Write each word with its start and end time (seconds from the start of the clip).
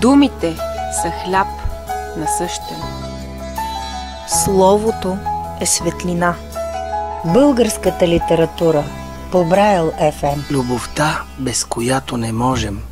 Думите 0.00 0.56
са 1.02 1.10
хляб 1.10 1.46
насъщен. 2.16 2.82
Словото 4.44 5.16
е 5.60 5.66
светлина. 5.66 6.34
Българската 7.24 8.08
литература 8.08 8.84
по 9.32 9.44
Брайл 9.44 9.92
ФМ. 9.92 10.54
Любовта, 10.54 11.22
без 11.38 11.64
която 11.64 12.16
не 12.16 12.32
можем. 12.32 12.82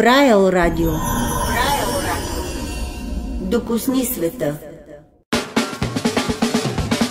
Брайл 0.00 0.48
радио. 0.52 0.90
Докосни 3.40 4.04
света. 4.04 4.54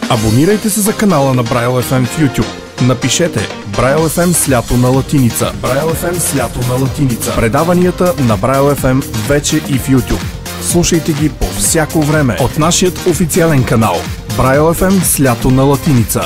Абонирайте 0.10 0.70
се 0.70 0.82
за 0.82 0.98
канала 0.98 1.34
на 1.34 1.44
Брайл 1.44 1.72
FM 1.72 2.06
в 2.06 2.20
YouTube. 2.20 2.48
Напишете 2.82 3.40
Брайл 3.78 4.00
FM 4.00 4.52
лято 4.52 4.78
на 4.78 4.88
латиница. 4.88 5.52
Брайл 5.62 5.90
FM 5.90 6.38
лято 6.38 6.60
на 6.68 6.84
латиница. 6.84 7.36
Предаванията 7.36 8.14
на 8.20 8.38
Брайл 8.38 8.72
FM 8.76 9.06
вече 9.28 9.58
и 9.58 9.78
в 9.78 9.88
YouTube. 9.88 10.24
Слушайте 10.62 11.14
ги 11.14 11.30
по 11.30 11.46
всяко 11.46 12.02
време 12.02 12.38
от 12.42 12.58
нашият 12.58 13.08
официален 13.08 13.64
канал 13.64 13.96
Брайл 14.38 14.74
FM 14.74 15.24
лято 15.26 15.50
на 15.50 15.64
латиница. 15.64 16.22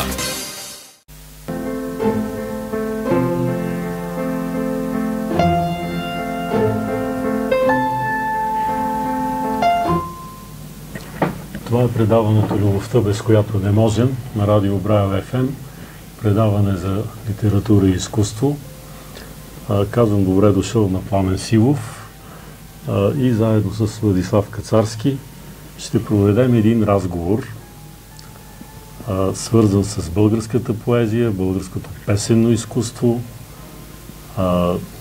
Предаването 11.94 12.56
Любовта, 12.56 13.02
без 13.02 13.22
която 13.22 13.60
не 13.60 13.72
можем 13.72 14.18
на 14.36 14.48
радио 14.48 14.78
Брайл 14.78 15.22
ФМ. 15.22 15.46
Предаване 16.22 16.76
за 16.78 17.04
литература 17.30 17.88
и 17.88 17.92
изкуство. 17.92 18.58
Казвам 19.90 20.26
добре 20.26 20.52
дошъл 20.52 20.90
на 20.90 21.02
Пламен 21.02 21.38
Силов 21.38 22.10
и 23.18 23.32
заедно 23.32 23.74
с 23.74 24.00
Владислав 24.00 24.50
Кацарски 24.50 25.18
ще 25.78 26.06
проведем 26.06 26.56
един 26.56 26.84
разговор, 26.84 27.48
свързан 29.34 29.84
с 29.84 30.10
българската 30.10 30.74
поезия, 30.74 31.32
българското 31.32 31.90
песенно 32.06 32.52
изкуство, 32.52 33.22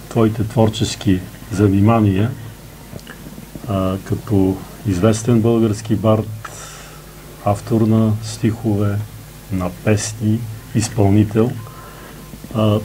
твоите 0.08 0.44
творчески 0.44 1.20
занимания, 1.52 2.30
като 4.04 4.56
известен 4.86 5.40
български 5.40 5.94
бард, 5.94 6.41
автор 7.44 7.80
на 7.80 8.12
стихове, 8.22 8.98
на 9.52 9.70
песни, 9.84 10.38
изпълнител. 10.74 11.50
А, 12.54 12.78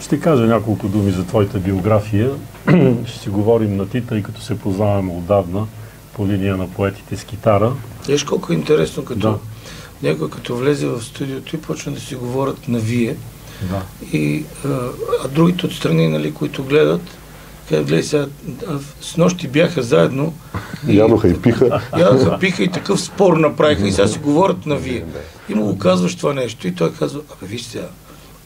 ще 0.00 0.20
кажа 0.20 0.42
няколко 0.42 0.88
думи 0.88 1.10
за 1.10 1.24
твоята 1.24 1.58
биография. 1.58 2.30
ще 3.06 3.18
си 3.18 3.28
говорим 3.28 3.76
на 3.76 3.88
ти, 3.88 4.06
тъй 4.06 4.22
като 4.22 4.40
се 4.42 4.58
познаваме 4.58 5.12
отдавна 5.12 5.66
по 6.12 6.26
линия 6.26 6.56
на 6.56 6.68
поетите 6.70 7.16
с 7.16 7.24
китара. 7.24 7.72
Виж 8.08 8.24
колко 8.24 8.52
е 8.52 8.56
интересно, 8.56 9.04
като 9.04 9.20
Да. 9.20 9.38
някой 10.02 10.30
като 10.30 10.56
влезе 10.56 10.86
в 10.86 11.02
студиото 11.02 11.56
и 11.56 11.60
почна 11.60 11.92
да 11.92 12.00
си 12.00 12.14
говорят 12.14 12.68
на 12.68 12.78
вие. 12.78 13.16
Да. 13.70 13.82
И, 14.18 14.44
а, 14.64 14.68
а 15.24 15.28
другите 15.28 15.66
отстрани, 15.66 16.08
нали, 16.08 16.34
които 16.34 16.64
гледат, 16.64 17.02
казват, 17.68 17.86
гледай 17.86 18.02
сега, 18.02 18.26
с 19.00 19.16
нощи 19.16 19.48
бяха 19.48 19.82
заедно. 19.82 20.34
Ядоха 20.88 21.28
и 21.28 21.42
пиха. 21.42 21.80
Ядоха, 21.98 22.38
пиха 22.38 22.62
и 22.62 22.68
такъв 22.68 23.00
спор 23.00 23.36
направиха 23.36 23.88
и 23.88 23.92
сега 23.92 24.08
си 24.08 24.18
говорят 24.18 24.66
на 24.66 24.76
вие. 24.76 25.04
И 25.48 25.54
му 25.54 25.64
го 25.64 25.78
казваш 25.78 26.16
това 26.16 26.34
нещо 26.34 26.68
и 26.68 26.74
той 26.74 26.92
казва, 26.92 27.20
абе 27.32 27.46
виж 27.46 27.62
сега, 27.62 27.88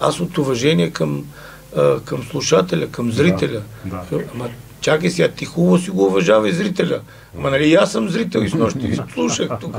аз 0.01 0.21
от 0.21 0.39
уважение 0.39 0.91
към, 0.91 1.25
а, 1.77 2.01
към 2.01 2.23
слушателя, 2.23 2.87
към 2.87 3.13
зрителя, 3.13 3.63
да. 3.85 4.03
ама 4.35 4.49
чакай 4.81 5.11
сега, 5.11 5.29
ти 5.29 5.45
хубаво 5.45 5.79
си 5.79 5.91
го 5.91 6.05
уважава 6.05 6.49
и 6.49 6.53
зрителя. 6.53 7.01
Ама 7.39 7.51
нали 7.51 7.69
и 7.69 7.75
аз 7.75 7.93
съм 7.93 8.09
зрител 8.09 8.41
и 8.41 8.49
с 8.49 8.55
нощи 8.55 9.01
слушах 9.15 9.49
тук. 9.61 9.77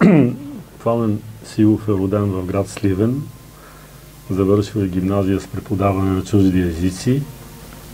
Пламен 0.82 1.18
Силов 1.44 1.88
е 1.88 1.92
роден 1.92 2.24
в 2.24 2.46
град 2.46 2.68
Сливен. 2.68 3.22
Завършил 4.32 4.80
е 4.80 4.86
гимназия 4.86 5.40
с 5.40 5.46
преподаване 5.46 6.10
на 6.10 6.24
чужди 6.24 6.60
езици. 6.60 7.22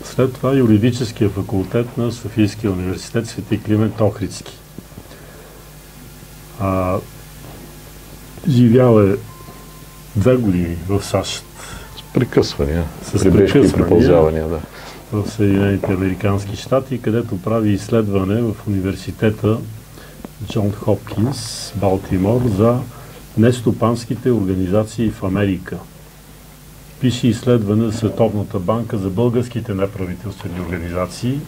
След 0.04 0.32
това 0.32 0.52
юридическия 0.52 1.30
факултет 1.30 1.98
на 1.98 2.12
Софийския 2.12 2.72
университет 2.72 3.26
Свети 3.26 3.62
Климент 3.62 4.00
Охридски. 4.00 4.58
А, 6.60 6.98
живял 8.48 9.00
е 9.00 9.16
две 10.16 10.36
години 10.36 10.76
в 10.88 11.02
САЩ 11.02 11.44
С 11.96 12.14
прекъсвания. 12.14 12.84
С 13.02 13.22
прибежки 13.22 13.58
и 13.58 14.00
да. 14.40 14.60
в 15.12 15.30
Съединените 15.30 15.92
Американски 15.92 16.56
щати, 16.56 17.02
където 17.02 17.42
прави 17.42 17.70
изследване 17.70 18.42
в 18.42 18.54
университета 18.66 19.58
Джон 20.46 20.72
Хопкинс, 20.72 21.72
Балтимор, 21.76 22.40
за 22.56 22.78
нестопанските 23.38 24.30
организации 24.30 25.10
в 25.10 25.22
Америка. 25.22 25.78
Пише 27.00 27.28
изследване 27.28 27.90
за 27.90 27.98
Световната 27.98 28.58
банка 28.58 28.98
за 28.98 29.10
българските 29.10 29.74
неправителствени 29.74 30.60
организации. 30.60 31.40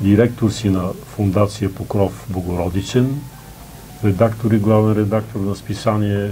Директор 0.00 0.50
си 0.50 0.68
на 0.68 0.92
Фундация 0.92 1.74
Покров 1.74 2.26
Богородичен, 2.30 3.20
редактор 4.04 4.50
и 4.52 4.58
главен 4.58 4.92
редактор 4.92 5.40
на 5.40 5.56
списание, 5.56 6.30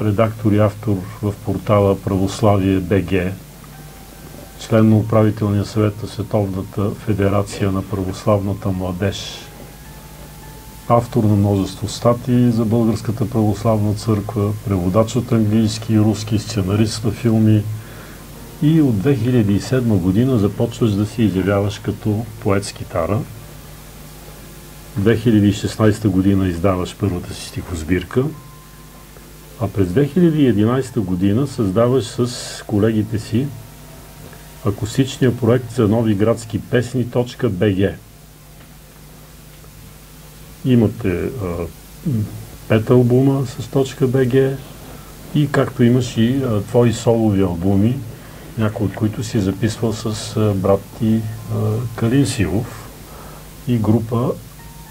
редактор 0.00 0.52
и 0.52 0.58
автор 0.58 0.96
в 1.22 1.34
портала 1.44 2.00
Православие 2.00 2.78
БГ, 2.78 3.32
член 4.60 4.88
на 4.88 4.96
управителния 4.96 5.64
съвет 5.64 6.02
на 6.02 6.08
Световната 6.08 6.90
федерация 6.90 7.72
на 7.72 7.82
православната 7.82 8.68
младеж, 8.68 9.38
автор 10.88 11.24
на 11.24 11.36
множество 11.36 11.88
статии 11.88 12.50
за 12.50 12.64
Българската 12.64 13.30
православна 13.30 13.94
църква, 13.94 14.52
преводач 14.64 15.16
от 15.16 15.32
английски 15.32 15.94
и 15.94 16.00
руски, 16.00 16.38
сценарист 16.38 17.04
на 17.04 17.10
филми 17.10 17.62
и 18.62 18.80
от 18.80 18.94
2007 18.94 19.80
година 19.80 20.38
започваш 20.38 20.90
да 20.90 21.06
се 21.06 21.22
изявяваш 21.22 21.78
като 21.78 22.24
поет 22.40 22.64
с 22.64 22.72
китара. 22.72 23.20
2016 25.00 26.08
година 26.08 26.48
издаваш 26.48 26.96
първата 27.00 27.34
си 27.34 27.48
стихосбирка, 27.48 28.24
а 29.60 29.68
през 29.68 29.88
2011 29.88 31.00
година 31.00 31.46
създаваш 31.46 32.04
с 32.04 32.62
колегите 32.66 33.18
си 33.18 33.46
акустичния 34.64 35.36
проект 35.36 35.70
за 35.70 35.88
нови 35.88 36.14
градски 36.14 36.60
песни 36.60 37.06
.bg. 37.06 37.94
Имате 40.64 41.28
пет 42.68 42.90
албума 42.90 43.46
с 43.46 43.66
.bg 43.66 44.56
и 45.34 45.52
както 45.52 45.82
имаш 45.82 46.16
и 46.16 46.42
а, 46.44 46.60
твои 46.62 46.92
солови 46.92 47.42
албуми, 47.42 47.98
някои 48.58 48.86
от 48.86 48.94
които 48.94 49.24
си 49.24 49.40
записвал 49.40 49.92
с 49.92 50.36
а, 50.36 50.54
брат 50.54 50.80
ти 50.98 51.20
а, 51.54 51.56
Калин 51.96 52.26
Силов 52.26 52.88
и 53.68 53.78
група 53.78 54.30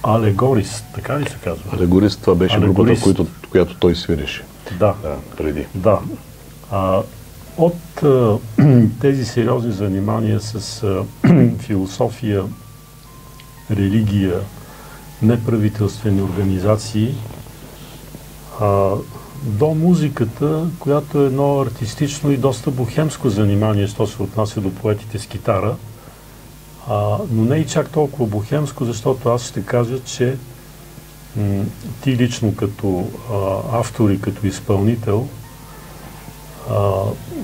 Алегорист, 0.04 0.86
така 0.96 1.20
ли 1.20 1.26
се 1.26 1.38
казва? 1.44 1.64
Алегорист, 1.74 2.22
това 2.22 2.36
беше 2.36 2.56
групата, 2.56 2.66
Алегорист. 2.82 3.04
която, 3.04 3.28
която 3.52 3.76
той 3.76 3.96
свиреше. 3.96 4.44
Да. 4.80 4.94
Да, 5.02 5.16
преди. 5.38 5.66
Да. 5.76 6.00
А, 6.72 7.02
от 7.58 8.04
а, 8.04 8.38
тези 9.02 9.26
сериозни 9.26 9.72
занимания 9.72 10.40
с 10.40 10.84
а, 10.84 11.04
философия, 11.60 12.44
религия, 13.72 14.40
неправителствени 15.24 16.22
организации, 16.22 17.16
а, 18.62 18.92
до 19.44 19.74
музиката, 19.74 20.66
която 20.80 21.24
е 21.24 21.26
едно 21.26 21.60
артистично 21.60 22.32
и 22.32 22.38
доста 22.38 22.72
бухемско 22.72 23.30
занимание, 23.30 23.88
що 23.88 24.08
се 24.08 24.24
отнася 24.24 24.62
до 24.62 24.76
поетите 24.76 25.20
с 25.20 25.26
китара, 25.26 25.76
а, 26.90 27.18
но 27.32 27.46
не 27.46 27.58
и 27.58 27.68
чак 27.68 27.90
толкова 27.90 28.26
бухемско, 28.26 28.86
защото 28.86 29.30
аз 29.30 29.48
ще 29.48 29.66
кажа, 29.66 30.04
че 30.04 30.38
м, 31.36 31.64
ти 32.02 32.18
лично 32.18 32.56
като 32.56 33.08
а, 33.32 33.80
автор 33.80 34.10
и 34.10 34.22
като 34.22 34.48
изпълнител, 34.48 35.28
а, 36.70 36.92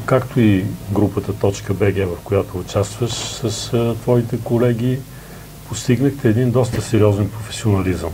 както 0.06 0.40
и 0.40 0.66
групата 0.92 1.34
.bg, 1.34 2.06
в 2.06 2.20
която 2.24 2.58
участваш 2.58 3.12
с 3.12 3.74
а, 3.74 3.96
твоите 3.96 4.38
колеги, 4.44 5.00
постигнахте 5.70 6.30
един 6.30 6.52
доста 6.52 6.82
сериозен 6.82 7.30
професионализъм. 7.30 8.12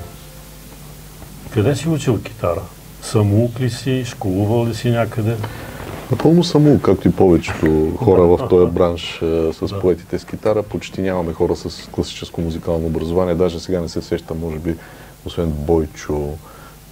Къде 1.54 1.75
си 1.75 1.90
учил 1.90 2.22
китара? 2.22 2.62
Самоук 3.02 3.60
ли 3.60 3.69
си? 3.69 4.06
Школувал 4.06 4.68
ли 4.68 4.75
си 4.75 4.90
някъде? 4.90 5.36
Напълно 6.12 6.44
само, 6.44 6.80
както 6.80 7.07
и 7.07 7.12
повечето 7.12 7.92
хора 7.98 8.22
в 8.22 8.48
този 8.50 8.72
бранш 8.72 9.22
а, 9.22 9.54
с 9.54 9.80
поетите 9.81 10.19
с 10.19 10.25
китара, 10.25 10.63
почти 10.63 11.02
нямаме 11.02 11.34
хора 11.34 11.56
с 11.56 11.88
класическо 11.92 12.42
музикално 12.42 12.86
образование. 12.86 13.36
Даже 13.36 13.60
сега 13.60 13.81
не 13.81 13.90
се 13.90 14.02
сещам, 14.02 14.40
може 14.40 14.60
би, 14.60 14.75
освен 15.25 15.50
Бойчо, 15.50 16.30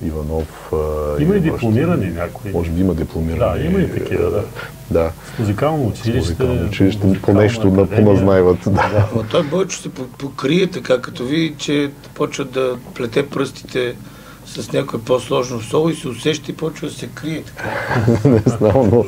Иванов. 0.06 0.74
а, 0.74 1.22
Има 1.22 1.36
и 1.36 1.40
дипломирани 1.40 2.06
някои. 2.06 2.52
Може 2.52 2.72
би 2.72 2.82
има 2.82 2.94
дипломирани. 2.94 3.60
Да, 3.60 3.66
има 3.66 3.80
и 3.80 3.92
такива, 3.92 4.30
да. 4.32 4.44
Да, 4.94 5.12
С 5.36 5.40
музикално 5.40 5.88
училище. 5.88 6.18
музикално 6.18 6.68
училище, 6.68 7.22
по 7.22 7.34
нещо 7.34 7.68
на 7.68 7.82
академия. 7.82 8.06
поназнайват. 8.06 8.58
Да. 8.68 9.08
Ама 9.14 9.24
той 9.24 9.44
Бойчо 9.44 9.78
се 9.78 9.90
по- 9.90 10.08
покрие 10.08 10.68
така, 10.68 11.02
като 11.02 11.24
види, 11.26 11.56
че 11.58 11.92
почва 12.14 12.46
да 12.46 12.78
плете 12.94 13.30
пръстите 13.30 13.96
с 14.46 14.72
някое 14.74 15.02
по-сложно 15.02 15.62
соло 15.62 15.90
и 15.90 15.96
се 15.96 16.08
усеща 16.08 16.52
и 16.52 16.56
почва 16.56 16.88
да 16.88 16.94
се 16.94 17.08
крие 17.08 17.44
така. 17.44 17.70
не 18.30 18.42
знам, 18.48 18.90
но 18.90 19.06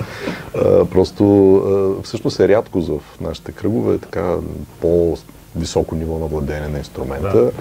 а, 0.55 0.85
просто 0.85 1.55
а, 1.55 2.03
всъщност 2.03 2.39
е 2.39 2.47
рядкост 2.47 2.87
в 2.89 2.99
нашите 3.21 3.51
кръгове, 3.51 3.97
така 3.97 4.35
по-високо 4.81 5.95
ниво 5.95 6.19
на 6.19 6.25
владение 6.25 6.69
на 6.69 6.77
инструмента. 6.77 7.51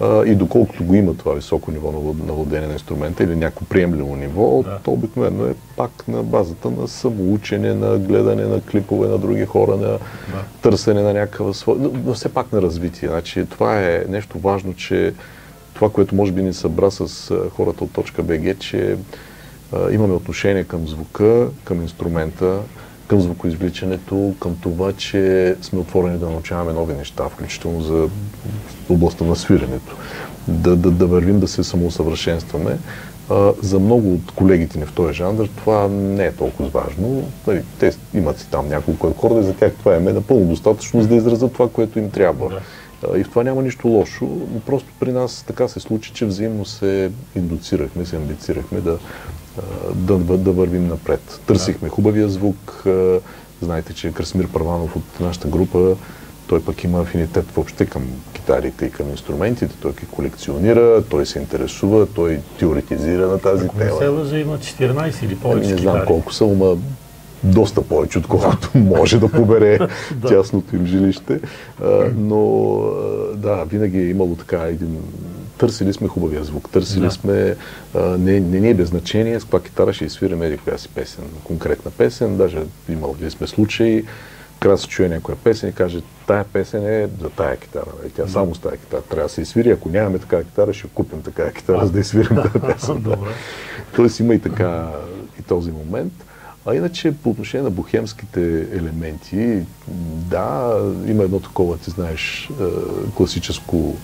А, 0.00 0.24
и 0.24 0.34
доколкото 0.34 0.84
го 0.84 0.94
има 0.94 1.14
това 1.16 1.34
високо 1.34 1.70
ниво 1.70 1.92
на, 1.92 1.98
влад- 1.98 2.26
на 2.26 2.32
владение 2.32 2.66
на 2.66 2.72
инструмента 2.72 3.24
или 3.24 3.36
някакво 3.36 3.64
приемливо 3.66 4.16
ниво, 4.16 4.62
Да. 4.62 4.78
то 4.84 4.90
обикновено 4.90 5.44
е 5.46 5.54
пак 5.76 6.08
на 6.08 6.22
базата 6.22 6.70
на 6.70 6.88
самоучене, 6.88 7.74
на 7.74 7.98
гледане 7.98 8.44
на 8.44 8.60
клипове 8.60 9.08
на 9.08 9.18
други 9.18 9.44
хора, 9.44 9.76
на 9.76 9.98
търсене 10.62 11.02
на 11.02 11.12
някаква 11.12 11.52
своя, 11.52 11.78
но, 11.80 11.90
но 12.04 12.14
все 12.14 12.28
пак 12.28 12.52
на 12.52 12.62
развитие. 12.62 13.08
Значи, 13.08 13.46
това 13.46 13.80
е 13.80 14.04
нещо 14.08 14.38
важно, 14.38 14.74
че 14.74 15.14
това, 15.74 15.90
което 15.90 16.14
може 16.14 16.32
би 16.32 16.42
ни 16.42 16.52
събра 16.52 16.90
с 16.90 17.30
хората 17.56 17.84
от 17.84 17.92
точка 17.92 18.22
БГ, 18.22 18.58
че 18.58 18.96
а, 19.72 19.90
имаме 19.90 20.14
отношение 20.14 20.64
към 20.64 20.88
звука, 20.88 21.48
към 21.64 21.82
инструмента, 21.82 22.58
към 23.06 23.20
звукоизвличането, 23.20 24.34
към 24.40 24.56
това, 24.62 24.92
че 24.92 25.56
сме 25.62 25.78
отворени 25.78 26.18
да 26.18 26.30
научаваме 26.30 26.72
нови 26.72 26.94
неща, 26.94 27.28
включително 27.28 27.80
за 27.80 28.08
областта 28.92 29.24
на 29.24 29.36
свиренето. 29.36 29.96
Да, 30.48 30.76
да, 30.76 30.90
да 30.90 31.06
вървим, 31.06 31.40
да 31.40 31.48
се 31.48 31.64
самоусъвършенстваме. 31.64 32.78
За 33.62 33.78
много 33.78 34.14
от 34.14 34.30
колегите 34.36 34.78
ни 34.78 34.84
в 34.84 34.92
този 34.92 35.14
жанр 35.14 35.48
това 35.56 35.88
не 35.88 36.24
е 36.24 36.32
толкова 36.32 36.68
важно. 36.68 37.22
Нали, 37.46 37.62
те 37.78 37.92
имат 38.14 38.38
си 38.38 38.46
там 38.50 38.68
няколко 38.68 39.06
акорда 39.06 39.40
и 39.40 39.44
за 39.44 39.54
тях 39.54 39.72
това 39.78 39.96
е 39.96 40.00
напълно 40.00 40.46
достатъчно, 40.46 41.02
за 41.02 41.08
да 41.08 41.14
изразят 41.14 41.52
това, 41.52 41.68
което 41.68 41.98
им 41.98 42.10
трябва. 42.10 42.60
И 43.16 43.24
в 43.24 43.28
това 43.28 43.44
няма 43.44 43.62
нищо 43.62 43.88
лошо, 43.88 44.24
но 44.24 44.60
просто 44.60 44.88
при 45.00 45.12
нас 45.12 45.44
така 45.46 45.68
се 45.68 45.80
случи, 45.80 46.12
че 46.12 46.26
взаимно 46.26 46.64
се 46.64 47.10
индуцирахме, 47.36 48.06
се 48.06 48.16
амбицирахме 48.16 48.80
да, 48.80 48.98
да, 49.94 50.18
да, 50.18 50.52
вървим 50.52 50.88
напред. 50.88 51.40
Търсихме 51.46 51.88
хубавия 51.88 52.28
звук. 52.28 52.84
Знаете, 53.62 53.94
че 53.94 54.12
Красмир 54.12 54.48
Първанов 54.48 54.96
от 54.96 55.20
нашата 55.20 55.48
група, 55.48 55.96
той 56.46 56.64
пък 56.64 56.84
има 56.84 57.00
афинитет 57.00 57.44
въобще 57.54 57.86
към 57.86 58.02
китарите 58.32 58.86
и 58.86 58.90
към 58.90 59.10
инструментите. 59.10 59.74
Той 59.82 59.92
ги 59.92 60.06
колекционира, 60.06 61.02
той 61.10 61.26
се 61.26 61.38
интересува, 61.38 62.06
той 62.06 62.40
теоретизира 62.58 63.26
на 63.26 63.38
тази 63.38 63.64
Ако 63.64 63.78
не 63.78 63.86
тема. 63.86 63.98
се 63.98 64.08
лъжа, 64.08 64.38
има 64.38 64.58
14 64.58 65.24
или 65.24 65.32
Ами 65.32 65.40
повече 65.40 65.70
не 65.70 65.76
знам 65.76 65.94
китари. 65.94 66.06
колко 66.06 66.32
са, 66.32 66.44
ама 66.44 66.76
доста 67.44 67.82
повече, 67.82 68.18
отколкото 68.18 68.70
може 68.78 69.18
да 69.18 69.28
побере 69.28 69.78
тясното 70.28 70.76
им 70.76 70.86
жилище. 70.86 71.40
Но 72.16 72.80
да, 73.34 73.64
винаги 73.64 73.98
е 73.98 74.08
имало 74.08 74.34
така 74.36 74.58
един... 74.58 74.98
Търсили 75.58 75.92
сме 75.92 76.08
хубавия 76.08 76.44
звук, 76.44 76.70
търсили 76.70 77.00
Да. 77.04 77.10
сме... 77.10 77.56
А, 77.94 78.00
не, 78.00 78.40
не 78.40 78.60
ни 78.60 78.70
е 78.70 78.74
без 78.74 78.88
значение 78.88 79.40
с 79.40 79.44
каква 79.44 79.60
китара 79.60 79.92
ще 79.92 80.04
изсвираме 80.04 80.46
или 80.46 80.58
коя 80.58 80.78
си 80.78 80.88
песен, 80.88 81.24
конкретна 81.44 81.90
песен. 81.90 82.36
Даже 82.36 82.58
имали 82.88 83.30
сме 83.30 83.46
случаи, 83.46 84.04
трябва 84.64 84.76
да 84.76 84.82
се 84.82 84.88
чуе 84.88 85.08
някоя 85.08 85.36
песен 85.36 85.68
и 85.68 85.72
каже, 85.72 86.02
тая 86.26 86.44
песен 86.44 86.86
е 86.86 87.08
за 87.20 87.30
тая 87.30 87.56
китара. 87.56 87.90
И 88.06 88.10
тя 88.10 88.28
само 88.28 88.54
с 88.54 88.58
тая 88.58 88.76
китара 88.76 89.02
трябва 89.02 89.28
да 89.28 89.34
се 89.34 89.40
изсвири. 89.40 89.70
Ако 89.70 89.88
нямаме 89.88 90.18
такава 90.18 90.44
китара, 90.44 90.72
ще 90.72 90.88
купим 90.88 91.22
такава 91.22 91.50
китара, 91.50 91.86
за 91.86 91.92
да 91.92 92.00
изсвирим 92.00 92.36
тази 92.36 92.66
песен. 92.74 93.00
Добре. 93.00 93.28
Тоест 93.96 94.20
има 94.20 94.34
и 94.34 94.38
така 94.38 94.90
и 95.40 95.42
този 95.42 95.70
момент. 95.70 96.12
А 96.66 96.74
иначе 96.74 97.12
по 97.22 97.30
отношение 97.30 97.64
на 97.64 97.70
бухемските 97.70 98.66
елементи, 98.72 99.62
да, 100.30 100.78
има 101.06 101.22
едно 101.22 101.40
такова, 101.40 101.78
ти 101.78 101.90
знаеш, 101.90 102.50
е, 102.60 102.64
класическо 103.16 103.96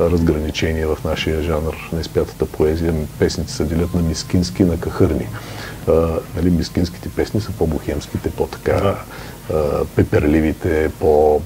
разграничение 0.00 0.86
в 0.86 0.98
нашия 1.04 1.42
жанр 1.42 1.90
на 1.92 2.00
изпятата 2.00 2.46
поезия. 2.46 2.94
Песните 3.18 3.52
се 3.52 3.64
делят 3.64 3.94
на 3.94 4.02
мискински 4.02 4.62
и 4.62 4.66
на 4.66 4.80
кахърни. 4.80 5.26
А, 5.88 6.18
нали, 6.36 6.50
мискинските 6.50 7.08
песни 7.08 7.40
са 7.40 7.52
по-бухемските, 7.52 8.30
по-така 8.30 8.96
пеперливите, 9.96 10.90
по 11.00 11.40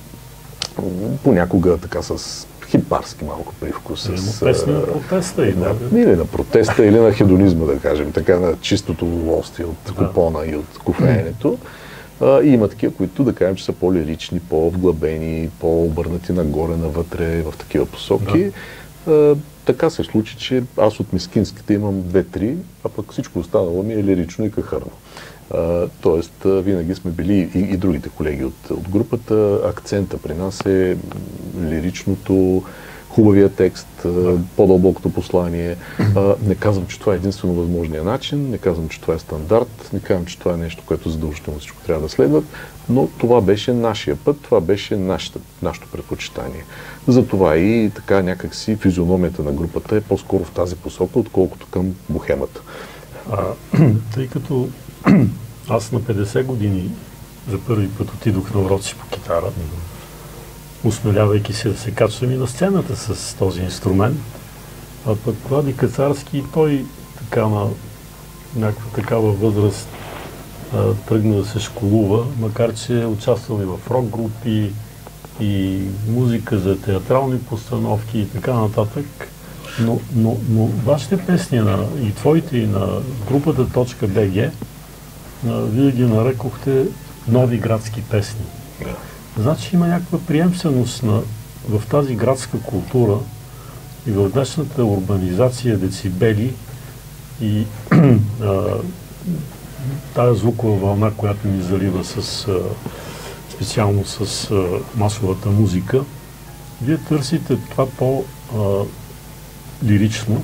понякога 1.24 1.76
така 1.76 2.02
с 2.02 2.46
хипарски 2.70 3.24
малко 3.24 3.54
привкус. 3.60 4.06
Има 4.06 4.18
С, 4.18 4.40
песни 4.40 4.72
на 4.72 4.86
протеста 4.86 5.46
и 5.46 5.52
да, 5.52 5.74
да. 5.74 6.00
или 6.00 6.16
на 6.16 6.24
протеста, 6.24 6.86
или 6.86 7.00
на 7.00 7.12
хедонизма, 7.12 7.66
да 7.66 7.78
кажем, 7.78 8.12
така 8.12 8.38
на 8.38 8.54
чистото 8.60 9.04
удоволствие 9.04 9.66
от 9.66 9.92
купона 9.96 10.46
и 10.46 10.56
от 10.56 10.78
кофеенето. 10.84 11.58
И 12.22 12.48
има 12.48 12.68
такива, 12.68 12.94
които 12.94 13.24
да 13.24 13.32
кажем, 13.32 13.56
че 13.56 13.64
са 13.64 13.72
по-лирични, 13.72 14.40
по-вглъбени, 14.40 15.50
по-обърнати 15.60 16.32
нагоре, 16.32 16.76
навътре, 16.76 17.42
в 17.42 17.54
такива 17.58 17.86
посоки. 17.86 18.50
А, 19.08 19.34
така 19.64 19.90
се 19.90 20.04
случи, 20.04 20.36
че 20.36 20.62
аз 20.76 21.00
от 21.00 21.12
мискинските 21.12 21.74
имам 21.74 22.02
две-три, 22.02 22.56
а 22.84 22.88
пък 22.88 23.12
всичко 23.12 23.38
останало 23.38 23.82
ми 23.82 23.92
е 23.92 24.04
лирично 24.04 24.44
и 24.44 24.50
кахърно. 24.50 24.90
Тоест, 26.00 26.32
винаги 26.44 26.94
сме 26.94 27.10
били 27.10 27.50
и, 27.54 27.58
и 27.58 27.76
другите 27.76 28.08
колеги 28.08 28.44
от, 28.44 28.70
от 28.70 28.88
групата. 28.88 29.60
Акцента 29.64 30.18
при 30.18 30.34
нас 30.34 30.60
е 30.66 30.96
лиричното, 31.60 32.62
хубавия 33.08 33.48
текст, 33.48 34.06
по-дълбокото 34.56 35.10
послание. 35.10 35.76
Не 36.46 36.54
казвам, 36.54 36.86
че 36.86 37.00
това 37.00 37.12
е 37.12 37.16
единствено 37.16 37.54
възможния 37.54 38.04
начин, 38.04 38.50
не 38.50 38.58
казвам, 38.58 38.88
че 38.88 39.00
това 39.00 39.14
е 39.14 39.18
стандарт, 39.18 39.90
не 39.92 40.00
казвам, 40.00 40.26
че 40.26 40.38
това 40.38 40.54
е 40.54 40.56
нещо, 40.56 40.82
което 40.86 41.10
задължително 41.10 41.58
всичко 41.58 41.82
трябва 41.86 42.02
да 42.02 42.08
следват, 42.08 42.44
но 42.88 43.08
това 43.18 43.40
беше 43.40 43.72
нашия 43.72 44.16
път, 44.16 44.36
това 44.42 44.60
беше 44.60 44.96
нашата, 44.96 45.38
нашето 45.62 45.88
предпочитание. 45.92 46.64
Затова 47.08 47.56
и 47.56 47.90
така 47.94 48.22
някакси 48.22 48.76
физиономията 48.76 49.42
на 49.42 49.52
групата 49.52 49.96
е 49.96 50.00
по-скоро 50.00 50.44
в 50.44 50.50
тази 50.50 50.76
посока, 50.76 51.18
отколкото 51.18 51.66
към 51.70 51.94
бухемата. 52.08 52.60
А, 53.32 53.44
тъй 54.14 54.28
като 54.28 54.68
аз 55.68 55.92
на 55.92 56.00
50 56.00 56.44
години 56.44 56.90
за 57.50 57.58
първи 57.58 57.88
път 57.88 58.08
отидох 58.14 58.54
на 58.54 58.60
уроци 58.60 58.94
по 58.94 59.06
китара, 59.06 59.46
осмелявайки 60.84 61.52
се 61.52 61.68
да 61.68 61.78
се 61.78 61.90
качвам 61.90 62.32
и 62.32 62.36
на 62.36 62.46
сцената 62.46 62.96
с 62.96 63.34
този 63.34 63.62
инструмент. 63.62 64.18
А 65.06 65.16
пък 65.16 65.34
Влади 65.48 65.76
Кацарски, 65.76 66.44
той 66.54 66.84
така 67.18 67.46
на 67.46 67.66
някаква 68.56 68.90
такава 68.90 69.32
възраст 69.32 69.88
а, 70.74 70.94
тръгна 70.94 71.36
да 71.36 71.46
се 71.46 71.60
школува, 71.60 72.26
макар 72.40 72.74
че 72.74 73.02
е 73.02 73.06
участвал 73.06 73.60
и 73.62 73.64
в 73.64 73.90
рок 73.90 74.08
групи, 74.08 74.72
и 75.40 75.80
музика 76.08 76.58
за 76.58 76.80
театрални 76.80 77.38
постановки 77.38 78.18
и 78.18 78.28
така 78.28 78.54
нататък. 78.54 79.06
Но, 79.80 80.00
но, 80.14 80.36
но 80.48 80.66
вашите 80.66 81.16
песни 81.16 81.58
на, 81.58 81.86
и 82.02 82.14
твоите 82.14 82.56
и 82.56 82.66
на 82.66 82.88
групата 83.28 83.66
.bg 83.66 84.46
а, 84.46 84.50
вие 85.44 85.90
ги 85.90 86.02
нарекохте 86.02 86.84
нови 87.28 87.58
градски 87.58 88.02
песни. 88.02 88.44
Значи 89.38 89.70
има 89.74 89.86
някаква 89.86 90.18
приемственост 90.18 91.02
на, 91.02 91.20
в 91.68 91.82
тази 91.90 92.14
градска 92.14 92.60
култура 92.60 93.18
и 94.06 94.10
в 94.10 94.28
днешната 94.28 94.84
урбанизация 94.84 95.78
децибели 95.78 96.54
и 97.40 97.66
а, 98.42 98.64
тая 100.14 100.34
звукова 100.34 100.76
вълна, 100.76 101.10
която 101.10 101.48
ни 101.48 101.62
залива 101.62 102.04
с, 102.04 102.48
а, 102.48 102.58
специално 103.54 104.06
с 104.06 104.50
а, 104.50 104.66
масовата 104.94 105.48
музика, 105.48 106.04
вие 106.82 106.96
търсите 106.96 107.56
това 107.70 107.90
по 107.90 108.24
а, 108.56 108.58
лирично 109.84 110.42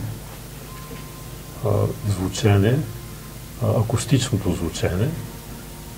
а, 1.64 1.68
звучене, 2.08 2.78
акустичното 3.62 4.52
звучене 4.52 5.08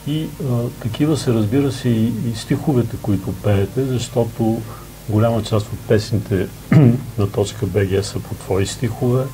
и 0.06 0.28
а, 0.50 0.68
такива 0.82 1.16
се 1.16 1.34
разбира 1.34 1.72
се 1.72 1.88
и, 1.88 2.12
и 2.30 2.34
стиховете, 2.36 2.96
които 3.02 3.32
пеете, 3.32 3.84
защото 3.84 4.62
голяма 5.08 5.42
част 5.42 5.66
от 5.72 5.78
песните 5.88 6.46
на 7.18 7.30
точка 7.32 7.66
БГ 7.66 8.04
са 8.04 8.20
по 8.20 8.34
твои 8.34 8.66
стихове. 8.66 9.24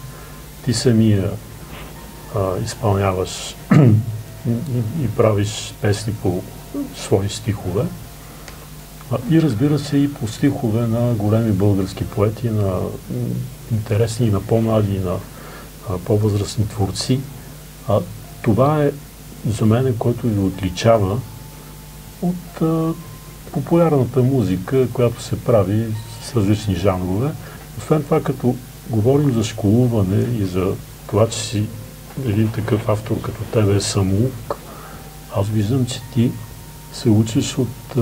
Ти 0.64 0.74
самия 0.74 1.30
а, 2.36 2.58
изпълняваш 2.64 3.56
и, 4.48 5.04
и, 5.04 5.08
правиш 5.16 5.74
песни 5.80 6.12
по 6.22 6.42
свои 6.96 7.28
стихове. 7.28 7.84
А, 9.10 9.16
и 9.30 9.42
разбира 9.42 9.78
се 9.78 9.96
и 9.96 10.14
по 10.14 10.28
стихове 10.28 10.86
на 10.86 11.14
големи 11.14 11.52
български 11.52 12.04
поети, 12.04 12.50
на 12.50 12.80
интересни 13.72 14.26
и 14.26 14.30
на 14.30 14.40
по-млади, 14.40 14.98
на 14.98 15.16
по-възрастни 16.04 16.68
творци. 16.68 17.20
А, 17.88 18.00
това 18.42 18.84
е 18.84 18.90
за 19.46 19.66
мен, 19.66 19.96
който 19.98 20.26
ви 20.26 20.40
отличава 20.40 21.18
от 22.22 22.62
а, 22.62 22.92
популярната 23.52 24.22
музика, 24.22 24.88
която 24.92 25.22
се 25.22 25.44
прави 25.44 25.86
с 26.22 26.36
различни 26.36 26.74
жанрове. 26.74 27.30
Освен 27.78 28.02
това, 28.02 28.22
като 28.22 28.56
говорим 28.90 29.32
за 29.32 29.44
школуване 29.44 30.38
и 30.38 30.44
за 30.44 30.74
това, 31.06 31.28
че 31.28 31.38
си 31.38 31.66
един 32.26 32.52
такъв 32.52 32.88
автор 32.88 33.20
като 33.20 33.44
тебе 33.52 33.76
е 33.76 33.80
самоук, 33.80 34.56
аз 35.36 35.48
виждам, 35.48 35.86
че 35.86 36.00
ти 36.14 36.32
се 36.92 37.08
учиш 37.08 37.58
от 37.58 37.96
а, 37.96 38.00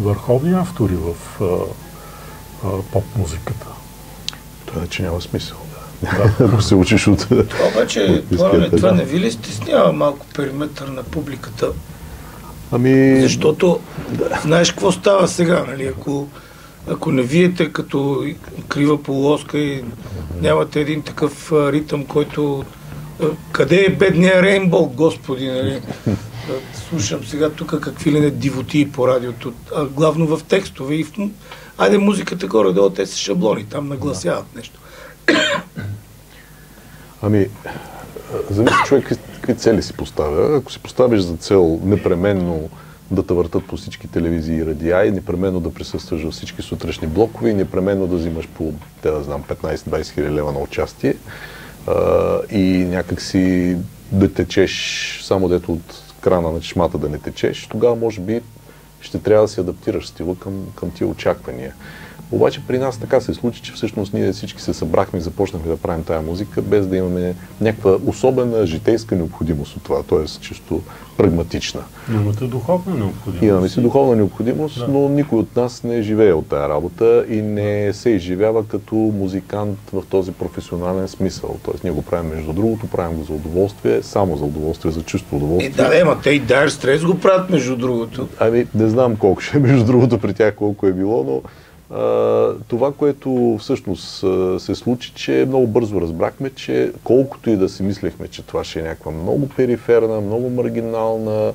върховни 0.00 0.52
автори 0.54 0.96
в 0.96 1.14
поп-музиката. 2.92 3.66
Това 4.66 4.86
че 4.86 5.02
няма 5.02 5.20
смисъл. 5.20 5.71
Ако 6.40 6.62
се 6.62 6.74
учиш 6.74 7.06
от... 7.08 7.18
Това 7.28 7.68
обаче, 7.74 8.22
това, 8.32 8.52
не, 8.52 8.70
това 8.70 8.92
не 8.92 9.04
ви 9.04 9.20
ли 9.20 9.32
стеснява 9.32 9.92
малко 9.92 10.26
периметър 10.34 10.88
на 10.88 11.02
публиката? 11.02 11.68
Ами... 12.72 13.20
Защото 13.20 13.80
да. 14.10 14.40
знаеш 14.42 14.70
какво 14.70 14.92
става 14.92 15.28
сега, 15.28 15.64
нали? 15.68 15.86
Ако, 15.86 16.28
ако 16.88 17.12
не 17.12 17.22
виете 17.22 17.72
като 17.72 18.26
крива 18.68 19.02
полоска 19.02 19.58
и 19.58 19.84
нямате 20.40 20.80
един 20.80 21.02
такъв 21.02 21.52
а, 21.52 21.72
ритъм, 21.72 22.04
който... 22.04 22.64
А, 23.22 23.26
къде 23.52 23.84
е 23.84 23.94
бедния 23.96 24.42
Рейнбол, 24.42 24.92
господи, 24.94 25.46
нали? 25.46 25.80
Слушам 26.88 27.24
сега 27.24 27.50
тук 27.50 27.80
какви 27.80 28.12
ли 28.12 28.20
не 28.20 28.30
дивотии 28.30 28.88
по 28.88 29.08
радиото, 29.08 29.52
а 29.76 29.84
главно 29.84 30.36
в 30.36 30.44
текстове 30.44 30.94
и 30.94 31.04
в... 31.04 31.12
Айде 31.78 31.98
музиката 31.98 32.46
горе-долу, 32.46 32.90
те 32.90 33.06
са 33.06 33.16
шаблони, 33.16 33.64
там 33.64 33.88
нагласяват 33.88 34.56
нещо. 34.56 34.80
Ами, 37.22 37.46
зависи 38.50 38.76
човек 38.84 39.12
какви 39.34 39.54
цели 39.54 39.82
си 39.82 39.92
поставя. 39.92 40.56
Ако 40.56 40.72
си 40.72 40.78
поставиш 40.78 41.20
за 41.20 41.36
цел 41.36 41.80
непременно 41.84 42.68
да 43.10 43.26
те 43.26 43.34
въртат 43.34 43.66
по 43.66 43.76
всички 43.76 44.08
телевизии 44.08 44.56
и 44.56 44.66
радиа 44.66 45.04
и 45.04 45.10
непременно 45.10 45.60
да 45.60 45.74
присъстваш 45.74 46.22
във 46.22 46.32
всички 46.32 46.62
сутрешни 46.62 47.08
блокове 47.08 47.50
и 47.50 47.54
непременно 47.54 48.06
да 48.06 48.16
взимаш 48.16 48.48
по, 48.48 48.72
те 49.02 49.10
да 49.10 49.22
знам, 49.22 49.42
15-20 49.42 50.12
хиляди 50.12 50.34
лева 50.34 50.52
на 50.52 50.58
участие 50.58 51.14
а, 51.86 52.38
и 52.50 52.86
някакси 52.90 53.76
да 54.12 54.32
течеш 54.32 55.20
само 55.24 55.48
дето 55.48 55.72
от 55.72 56.02
крана 56.20 56.52
на 56.52 56.60
чешмата 56.60 56.98
да 56.98 57.08
не 57.08 57.18
течеш, 57.18 57.66
тогава 57.70 57.96
може 57.96 58.20
би 58.20 58.40
ще 59.00 59.18
трябва 59.18 59.44
да 59.44 59.48
си 59.48 59.60
адаптираш 59.60 60.08
стила 60.08 60.36
към, 60.38 60.66
към 60.74 60.90
тия 60.90 61.06
очаквания. 61.06 61.74
Обаче 62.32 62.60
при 62.68 62.78
нас 62.78 62.98
така 62.98 63.20
се 63.20 63.34
случи, 63.34 63.62
че 63.62 63.72
всъщност 63.72 64.14
ние 64.14 64.32
всички 64.32 64.62
се 64.62 64.74
събрахме 64.74 65.18
и 65.18 65.22
започнахме 65.22 65.68
да 65.68 65.76
правим 65.76 66.04
тая 66.04 66.22
музика, 66.22 66.62
без 66.62 66.86
да 66.86 66.96
имаме 66.96 67.34
някаква 67.60 67.96
особена 68.06 68.66
житейска 68.66 69.16
необходимост 69.16 69.76
от 69.76 69.82
това, 69.82 70.02
т.е. 70.02 70.40
чисто 70.40 70.80
прагматична. 71.16 71.80
Имате 72.14 72.44
духовна 72.44 72.94
необходимост. 72.94 73.42
Имаме 73.42 73.68
си 73.68 73.80
духовна 73.80 74.16
необходимост, 74.16 74.78
да. 74.78 74.88
но 74.88 75.08
никой 75.08 75.38
от 75.38 75.56
нас 75.56 75.82
не 75.82 76.02
живее 76.02 76.32
от 76.32 76.46
тая 76.46 76.68
работа 76.68 77.24
и 77.28 77.42
не 77.42 77.92
се 77.92 78.10
изживява 78.10 78.66
като 78.68 78.94
музикант 78.94 79.78
в 79.92 80.02
този 80.10 80.32
професионален 80.32 81.08
смисъл. 81.08 81.56
Тоест 81.64 81.84
ние 81.84 81.92
го 81.92 82.02
правим 82.02 82.30
между 82.30 82.52
другото, 82.52 82.86
правим 82.86 83.16
го 83.16 83.24
за 83.24 83.32
удоволствие, 83.32 84.02
само 84.02 84.36
за 84.36 84.44
удоволствие, 84.44 84.90
за 84.90 85.02
чувство 85.02 85.36
удоволствие. 85.36 85.84
Е, 85.84 85.88
да, 85.88 86.00
ема 86.00 86.18
те 86.22 86.30
и 86.30 86.42
Dire 86.42 86.68
Straits 86.68 87.06
го 87.06 87.18
правят 87.18 87.50
между 87.50 87.76
другото. 87.76 88.28
Ами, 88.40 88.66
не 88.74 88.88
знам 88.88 89.16
колко 89.16 89.40
ще 89.40 89.56
е 89.56 89.60
между 89.60 89.84
другото 89.84 90.18
при 90.18 90.34
тях, 90.34 90.54
колко 90.54 90.86
е 90.86 90.92
било, 90.92 91.24
но 91.24 91.42
това, 92.68 92.92
което 92.92 93.56
всъщност 93.60 94.24
се 94.58 94.74
случи, 94.74 95.12
че 95.14 95.44
много 95.48 95.66
бързо 95.66 96.00
разбрахме, 96.00 96.50
че 96.50 96.92
колкото 97.04 97.50
и 97.50 97.56
да 97.56 97.68
си 97.68 97.82
мислехме, 97.82 98.28
че 98.28 98.42
това 98.42 98.64
ще 98.64 98.80
е 98.80 98.82
някаква 98.82 99.12
много 99.12 99.48
периферна, 99.48 100.20
много 100.20 100.50
маргинална 100.50 101.52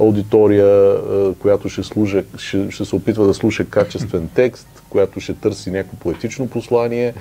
аудитория, 0.00 0.96
която 1.38 1.68
ще, 1.68 1.82
служа, 1.82 2.24
ще, 2.36 2.70
ще 2.70 2.84
се 2.84 2.96
опитва 2.96 3.26
да 3.26 3.34
слуша 3.34 3.64
качествен 3.64 4.28
текст, 4.34 4.68
която 4.90 5.20
ще 5.20 5.34
търси 5.34 5.70
някакво 5.70 5.96
поетично 5.96 6.48
послание, 6.48 7.14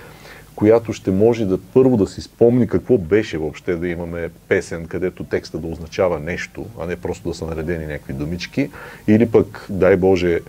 която 0.55 0.93
ще 0.93 1.11
може 1.11 1.45
да 1.45 1.57
първо 1.57 1.97
да 1.97 2.07
си 2.07 2.21
спомни 2.21 2.67
какво 2.67 2.97
беше 2.97 3.37
въобще 3.37 3.75
да 3.75 3.87
имаме 3.87 4.29
песен, 4.47 4.85
където 4.85 5.23
текста 5.23 5.57
да 5.57 5.67
означава 5.67 6.19
нещо, 6.19 6.65
а 6.79 6.85
не 6.85 6.95
просто 6.95 7.29
да 7.29 7.35
са 7.35 7.45
наредени 7.45 7.85
някакви 7.85 8.13
думички, 8.13 8.69
или 9.07 9.25
пък, 9.25 9.67
дай 9.69 9.97
Боже, 9.97 10.39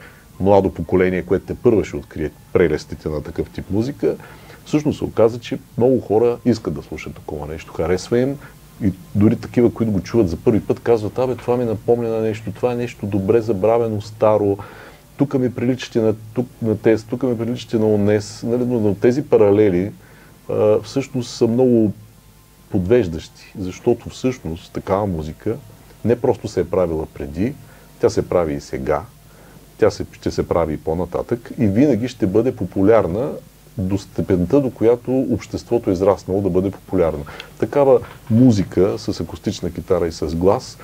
младо 0.41 0.75
поколение, 0.75 1.23
което 1.23 1.47
те 1.47 1.55
първо 1.55 1.85
ще 1.85 1.97
открие 1.97 2.31
прелестите 2.53 3.09
на 3.09 3.23
такъв 3.23 3.51
тип 3.51 3.71
музика, 3.71 4.17
всъщност 4.65 4.99
се 4.99 5.05
оказа, 5.05 5.41
че 5.41 5.59
много 5.79 6.01
хора 6.01 6.39
искат 6.45 6.75
да 6.75 6.83
слушат 6.83 7.15
такова 7.15 7.47
нещо, 7.47 7.73
харесва 7.73 8.19
им 8.19 8.39
и 8.83 8.93
дори 9.15 9.37
такива, 9.37 9.75
които 9.75 9.93
го 9.93 10.01
чуват 10.01 10.29
за 10.29 10.37
първи 10.37 10.61
път, 10.61 10.81
казват, 10.81 11.19
абе, 11.19 11.35
това 11.35 11.57
ми 11.57 11.65
напомня 11.65 12.09
на 12.09 12.21
нещо, 12.21 12.53
това 12.53 12.73
е 12.73 12.77
нещо 12.77 13.07
добре 13.07 13.41
забравено, 13.41 14.01
старо, 14.01 14.59
тук 15.17 15.35
ми 15.35 15.55
приличате 15.55 16.01
на, 16.01 16.15
тук, 16.35 16.47
на 16.63 16.79
тез, 16.79 17.05
тук 17.05 17.23
ми 17.23 17.39
приличате 17.39 17.79
на 17.79 17.87
онес, 17.87 18.43
нали, 18.43 18.65
но 18.65 18.95
тези 18.95 19.23
паралели 19.23 19.93
а, 20.51 20.81
всъщност 20.81 21.31
са 21.31 21.47
много 21.47 21.93
подвеждащи, 22.71 23.53
защото 23.59 24.09
всъщност 24.09 24.73
такава 24.73 25.07
музика 25.07 25.57
не 26.05 26.21
просто 26.21 26.49
се 26.49 26.61
е 26.61 26.65
правила 26.65 27.07
преди, 27.15 27.55
тя 28.01 28.11
се 28.11 28.29
прави 28.29 28.55
и 28.55 28.61
сега, 28.61 29.03
тя 29.85 29.91
се, 29.91 30.07
ще 30.13 30.31
се 30.31 30.49
прави 30.49 30.77
по-нататък 30.77 31.53
и 31.59 31.67
винаги 31.67 32.09
ще 32.09 32.27
бъде 32.27 32.57
популярна 32.57 33.31
до 33.79 33.99
степента, 33.99 34.61
до 34.61 34.71
която 34.71 35.27
обществото 35.31 35.91
е 35.91 35.93
израснало 35.93 36.41
да 36.41 36.51
бъде 36.51 36.71
популярна. 36.71 37.25
Такава 37.59 38.01
музика 38.31 38.99
с 38.99 39.21
акустична 39.21 39.71
китара 39.71 40.07
и 40.07 40.13
с 40.13 40.37
глас, 40.37 40.79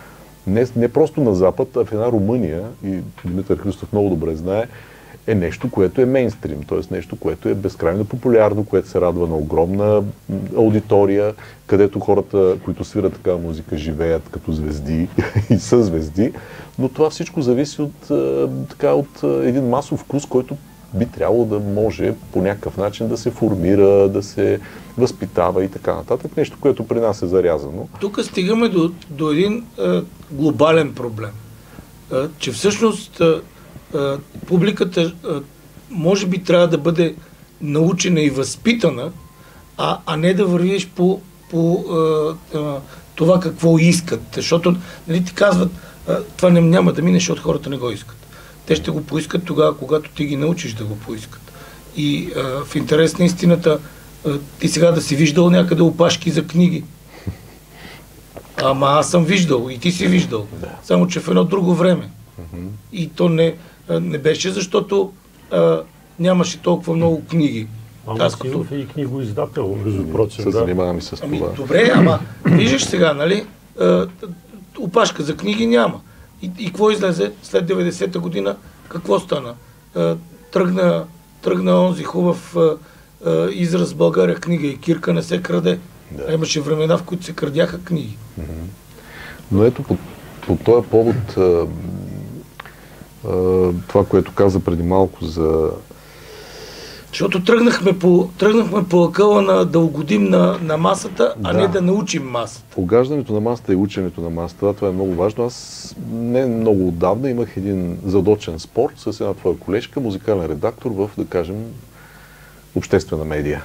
не, 0.47 0.67
не 0.77 0.89
просто 0.89 1.21
на 1.21 1.35
Запад, 1.35 1.77
а 1.77 1.85
в 1.85 1.93
една 1.93 2.07
Румъния, 2.07 2.63
и 2.85 2.99
Димитър 3.25 3.59
Христов 3.59 3.93
много 3.93 4.09
добре 4.09 4.37
знае, 4.37 4.67
е 5.27 5.35
нещо, 5.35 5.71
което 5.71 6.01
е 6.01 6.07
мейнстрим, 6.07 6.63
т.е. 6.63 6.95
нещо, 6.95 7.17
което 7.17 7.49
е 7.49 7.55
безкрайно 7.55 8.05
популярно, 8.05 8.65
което 8.65 8.89
се 8.89 9.01
радва 9.01 9.29
на 9.29 9.37
огромна 9.37 10.03
аудитория, 10.57 11.35
където 11.67 12.01
хората, 12.01 12.57
които 12.65 12.85
свират 12.85 13.13
такава 13.13 13.39
музика, 13.39 13.77
живеят 13.77 14.23
като 14.31 14.53
звезди 14.53 15.09
и 15.51 15.59
са 15.59 15.83
звезди. 15.83 16.33
Но 16.79 16.89
това 16.89 17.11
всичко 17.11 17.43
зависи 17.43 17.83
от, 17.83 18.09
така, 18.69 18.93
от 18.93 19.23
един 19.23 19.69
масов 19.69 20.01
вкус, 20.01 20.27
който 20.27 20.57
би 20.95 21.07
трябвало 21.07 21.45
да 21.45 21.61
може 21.61 22.15
по 22.33 22.43
някакъв 22.43 22.77
начин 22.77 23.09
да 23.09 23.17
се 23.17 23.31
формира, 23.31 24.09
да 24.09 24.23
се 24.23 24.61
възпитава 24.99 25.65
и 25.65 25.69
така 25.69 25.95
нататък. 25.95 26.37
Нещо, 26.37 26.57
което 26.61 26.87
при 26.87 27.01
нас 27.01 27.23
е 27.23 27.27
зарязано. 27.27 27.89
Тук 28.01 28.21
стигаме 28.25 28.69
до, 28.69 28.93
до 29.11 29.31
един 29.31 29.67
е, 29.79 30.01
глобален 30.31 30.95
проблем. 30.95 31.31
Е, 32.13 32.17
че 32.39 32.53
всъщност 32.53 33.21
е, 33.21 33.25
публиката 34.47 35.13
може 35.91 36.27
би 36.27 36.45
трябва 36.45 36.69
да 36.69 36.79
бъде 36.79 37.15
научена 37.61 38.21
и 38.21 38.31
възпитана, 38.31 39.11
а, 39.77 39.99
а 40.07 40.17
не 40.17 40.35
да 40.35 40.47
вървиш 40.47 40.89
по, 40.89 41.21
по 41.51 41.85
а, 41.91 42.59
а, 42.59 42.81
това 43.15 43.41
какво 43.41 43.79
искат. 43.79 44.21
Защото 44.35 44.77
нали, 45.09 45.25
ти 45.25 45.35
казват, 45.35 45.71
а, 46.09 46.19
това 46.37 46.51
не, 46.51 46.61
няма 46.61 46.93
да 46.93 47.03
мине, 47.03 47.17
защото 47.17 47.43
хората 47.43 47.71
не 47.71 47.77
го 47.77 47.91
искат. 47.91 48.17
Те 48.67 48.77
ще 48.77 48.91
го 48.91 49.05
поискат 49.05 49.45
тогава, 49.45 49.77
когато 49.77 50.11
ти 50.11 50.25
ги 50.25 50.37
научиш 50.37 50.75
да 50.75 50.85
го 50.85 50.97
поискат. 50.97 51.53
И 51.97 52.31
а, 52.37 52.65
в 52.65 52.77
интерес 52.77 53.19
на 53.19 53.25
истината, 53.25 53.79
а, 54.27 54.39
ти 54.61 54.69
сега 54.69 54.93
да 54.93 55.03
си 55.03 55.17
виждал 55.17 55.51
някъде 55.51 55.83
опашки 55.83 56.31
за 56.31 56.47
книги. 56.47 56.85
Ама 58.63 58.87
аз 58.87 59.11
съм 59.11 59.25
виждал 59.25 59.69
и 59.71 59.79
ти 59.79 59.93
си 59.93 60.07
виждал. 60.07 60.47
Само, 60.85 61.07
че 61.07 61.21
в 61.21 61.29
едно 61.29 61.45
друго 61.45 61.75
време. 61.75 62.11
И 62.93 63.09
то 63.09 63.29
не, 63.29 63.55
не 63.91 64.19
беше, 64.19 64.51
защото 64.51 65.13
а, 65.51 65.83
нямаше 66.19 66.59
толкова 66.59 66.97
много 66.97 67.25
книги. 67.25 67.69
Ама 68.07 68.25
Аз 68.25 68.37
като... 68.37 68.67
е 68.73 68.75
и 68.75 68.89
книгоиздател, 68.89 69.79
между 69.85 70.13
прочим. 70.13 70.45
Се 70.45 70.51
занимавам 70.51 70.99
и 70.99 71.03
с 71.03 71.23
ами, 71.23 71.39
това. 71.39 71.53
Добре, 71.53 71.91
ама 71.95 72.19
виждаш 72.45 72.85
сега, 72.85 73.15
нали? 73.15 73.47
А, 73.81 74.07
опашка 74.79 75.23
за 75.23 75.37
книги 75.37 75.67
няма. 75.67 76.01
И, 76.43 76.51
и 76.59 76.67
какво 76.67 76.91
излезе 76.91 77.33
след 77.43 77.69
90-та 77.69 78.19
година? 78.19 78.57
Какво 78.89 79.21
стана? 79.21 79.55
А, 79.95 80.17
тръгна, 80.53 81.05
тръгна 81.43 81.87
онзи 81.87 82.03
хубав 82.03 82.57
а, 82.57 82.77
а, 83.27 83.51
израз 83.51 83.93
в 83.93 83.97
България 83.97 84.37
книга 84.37 84.67
и 84.67 84.79
кирка 84.79 85.13
не 85.13 85.23
се 85.23 85.43
краде. 85.43 85.79
Да. 86.11 86.25
А 86.29 86.35
имаше 86.35 86.61
времена, 86.61 86.99
в 86.99 87.03
които 87.03 87.25
се 87.25 87.33
крадяха 87.33 87.81
книги. 87.85 88.17
Но 89.53 89.65
ето 89.65 89.83
по, 89.83 89.97
по 90.47 90.57
този 90.57 90.87
повод 90.87 91.37
това, 93.89 94.05
което 94.09 94.35
каза 94.35 94.61
преди 94.61 94.83
малко 94.83 95.25
за... 95.25 95.71
Защото 97.09 97.45
тръгнахме 97.45 97.99
по, 97.99 98.29
тръгнахме 98.39 98.89
по 98.89 99.05
акъла 99.05 99.43
на 99.43 99.65
да 99.65 99.79
угодим 99.79 100.25
на, 100.25 100.59
на 100.63 100.77
масата, 100.77 101.35
а 101.43 101.53
да. 101.53 101.59
не 101.59 101.69
да 101.69 101.83
научим 101.83 102.23
масата. 102.23 102.81
Огаждането 102.81 103.33
на 103.33 103.41
масата 103.41 103.73
и 103.73 103.77
ученето 103.77 104.21
на 104.21 104.31
масата, 104.31 104.75
това 104.75 104.89
е 104.89 104.93
много 104.93 105.15
важно. 105.15 105.45
Аз 105.45 105.95
не 106.13 106.47
много 106.47 106.89
отдавна 106.89 107.31
имах 107.31 107.57
един 107.57 107.99
задочен 108.05 108.59
спор 108.59 108.91
с 108.97 109.21
една 109.21 109.35
твоя 109.35 109.59
колежка, 109.59 110.01
музикален 110.01 110.47
редактор 110.47 110.91
в, 110.91 111.11
да 111.19 111.25
кажем, 111.25 111.65
обществена 112.75 113.25
медия. 113.25 113.63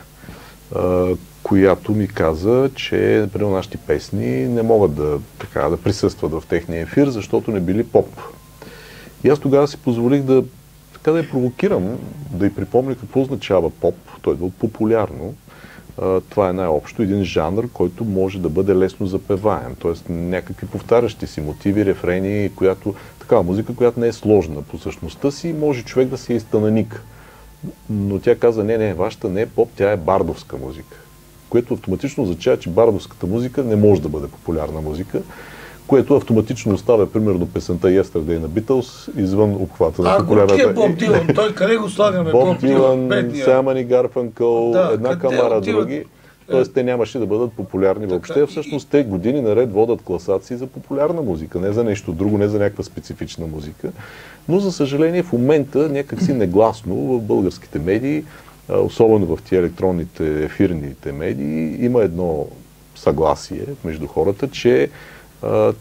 която 1.44 1.92
ми 1.92 2.08
каза, 2.08 2.70
че 2.76 3.20
например, 3.22 3.52
нашите 3.52 3.78
песни 3.78 4.48
не 4.48 4.62
могат 4.62 4.96
да, 4.96 5.20
така, 5.40 5.70
да 5.70 5.78
присъстват 5.78 6.32
в 6.32 6.44
техния 6.50 6.82
ефир, 6.82 7.08
защото 7.08 7.52
не 7.52 7.60
били 7.60 7.84
поп. 7.84 8.08
И 9.26 9.30
аз 9.30 9.40
тогава 9.40 9.68
си 9.68 9.78
позволих 9.78 10.22
да, 10.22 10.44
така 10.94 11.12
да 11.12 11.18
я 11.18 11.30
провокирам, 11.30 11.98
да 12.32 12.46
й 12.46 12.56
припомня 12.56 12.96
какво 12.96 13.22
означава 13.22 13.70
поп. 13.70 13.96
Той 14.22 14.34
е 14.34 14.50
популярно. 14.60 15.34
Това 16.30 16.50
е 16.50 16.54
най-общо 16.54 17.02
един 17.02 17.24
жанр, 17.24 17.70
който 17.74 18.06
може 18.06 18.40
да 18.40 18.50
бъде 18.50 18.76
лесно 18.76 19.08
запеваем. 19.08 19.76
Т.е. 19.82 20.12
някакви 20.14 20.68
повтарящи 20.68 21.28
си 21.28 21.42
мотиви, 21.42 21.86
рефрени, 21.86 22.52
която, 22.56 22.96
такава 23.20 23.44
музика, 23.44 23.76
която 23.76 24.00
не 24.00 24.08
е 24.08 24.14
сложна 24.14 24.62
по 24.62 24.78
същността 24.78 25.32
си, 25.32 25.54
може 25.54 25.84
човек 25.84 26.08
да 26.08 26.18
си 26.18 26.34
е 26.34 26.36
изтънаник. 26.36 27.04
Но 27.90 28.20
тя 28.20 28.36
каза, 28.36 28.64
не, 28.64 28.78
не, 28.78 28.94
вашата 28.94 29.30
не 29.30 29.42
е 29.42 29.46
поп, 29.46 29.70
тя 29.76 29.92
е 29.92 29.98
бардовска 29.98 30.58
музика. 30.58 30.98
Което 31.50 31.74
автоматично 31.74 32.24
означава, 32.24 32.60
че 32.60 32.70
бардовската 32.70 33.28
музика 33.28 33.64
не 33.64 33.76
може 33.76 34.02
да 34.02 34.10
бъде 34.10 34.28
популярна 34.28 34.82
музика 34.82 35.22
което 35.88 36.16
автоматично 36.16 36.74
оставя, 36.74 37.12
примерно, 37.12 37.48
песента 37.48 37.88
Yesterday 37.88 38.40
на 38.40 38.50
Beatles 38.50 39.20
извън 39.20 39.56
обхвата 39.56 40.02
на 40.02 40.18
популярната. 40.18 40.64
А, 40.70 40.74
Боб 40.74 40.98
Дилан, 40.98 41.28
той 41.36 41.54
къде 41.54 41.78
го 41.78 41.90
слагаме? 41.90 42.32
Боб 42.32 42.60
Дилан, 42.60 43.32
Самани 43.44 43.84
Гарфанкъл, 43.84 44.72
да, 44.72 44.90
една 44.94 45.20
камара 45.20 45.62
други. 45.62 46.04
Тоест, 46.50 46.74
те 46.74 46.84
нямаше 46.84 47.20
да 47.20 47.26
бъдат 47.26 47.54
популярни 47.54 48.06
въобще. 48.06 48.46
Всъщност, 48.46 48.90
те 48.90 49.04
години 49.04 49.42
наред 49.42 49.74
водят 49.74 50.02
класации 50.02 50.58
за 50.58 50.68
популярна 50.68 51.22
музика, 51.22 51.60
не 51.60 51.72
за 51.72 51.84
нещо 51.84 52.12
друго, 52.12 52.38
не 52.38 52.48
за 52.48 52.60
някаква 52.60 52.84
специфична 52.84 53.48
музика. 53.48 53.92
Но, 54.50 54.60
за 54.60 54.72
съжаление, 54.72 55.24
в 55.24 55.34
момента 55.34 55.90
някакси 55.90 56.34
негласно 56.34 56.96
в 56.96 57.22
българските 57.22 57.80
медии, 57.80 58.24
особено 58.70 59.26
в 59.26 59.42
тия 59.42 59.60
електронните 59.60 60.44
ефирните 60.44 61.12
медии, 61.12 61.86
има 61.86 62.04
едно 62.04 62.48
съгласие 62.96 63.66
между 63.86 64.08
хората, 64.08 64.48
че 64.48 64.90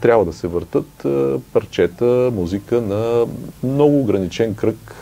трябва 0.00 0.24
да 0.24 0.32
се 0.32 0.48
въртат 0.48 1.06
парчета, 1.52 2.30
музика 2.34 2.80
на 2.80 3.26
много 3.62 4.00
ограничен 4.00 4.54
кръг 4.54 4.94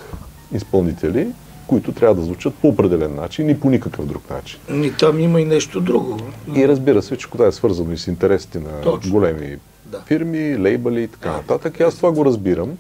изпълнители, 0.54 1.28
които 1.66 1.92
трябва 1.92 2.14
да 2.14 2.22
звучат 2.22 2.54
по 2.54 2.68
определен 2.68 3.14
начин 3.14 3.50
и 3.50 3.60
по 3.60 3.70
никакъв 3.70 4.06
друг 4.06 4.30
начин. 4.30 4.60
И 4.84 4.92
там 4.92 5.20
има 5.20 5.40
и 5.40 5.44
нещо 5.44 5.80
друго. 5.80 6.18
И 6.54 6.68
разбира 6.68 7.02
се, 7.02 7.16
че 7.16 7.30
това 7.30 7.46
е 7.46 7.52
свързано 7.52 7.92
и 7.92 7.98
с 7.98 8.06
интересите 8.06 8.60
на 8.60 8.80
Точно. 8.80 9.12
големи 9.12 9.56
да. 9.86 10.00
фирми, 10.06 10.58
лейбъли 10.58 11.02
и 11.02 11.08
така 11.08 11.32
нататък. 11.32 11.80
И 11.80 11.82
аз 11.82 11.96
това 11.96 12.12
го 12.12 12.24
разбирам. 12.24 12.70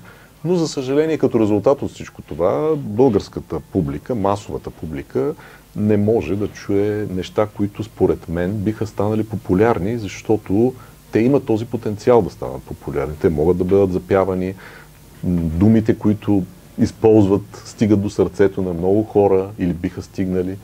Но 0.44 0.54
за 0.54 0.68
съжаление, 0.68 1.18
като 1.18 1.40
резултат 1.40 1.82
от 1.82 1.90
всичко 1.90 2.22
това, 2.22 2.70
българската 2.76 3.60
публика, 3.60 4.14
масовата 4.14 4.70
публика, 4.70 5.34
не 5.76 5.96
може 5.96 6.36
да 6.36 6.48
чуе 6.48 7.06
неща, 7.10 7.48
които 7.56 7.84
според 7.84 8.28
мен 8.28 8.52
биха 8.52 8.86
станали 8.86 9.24
популярни, 9.24 9.98
защото 9.98 10.74
те 11.12 11.20
имат 11.20 11.44
този 11.44 11.64
потенциал 11.64 12.22
да 12.22 12.30
станат 12.30 12.62
популярни. 12.62 13.14
Те 13.20 13.28
могат 13.28 13.58
да 13.58 13.64
бъдат 13.64 13.92
запявани. 13.92 14.54
Думите, 15.24 15.98
които 15.98 16.42
използват, 16.78 17.62
стигат 17.64 18.02
до 18.02 18.10
сърцето 18.10 18.62
на 18.62 18.72
много 18.72 19.02
хора 19.02 19.48
или 19.58 19.72
биха 19.72 20.02
стигнали. 20.02 20.56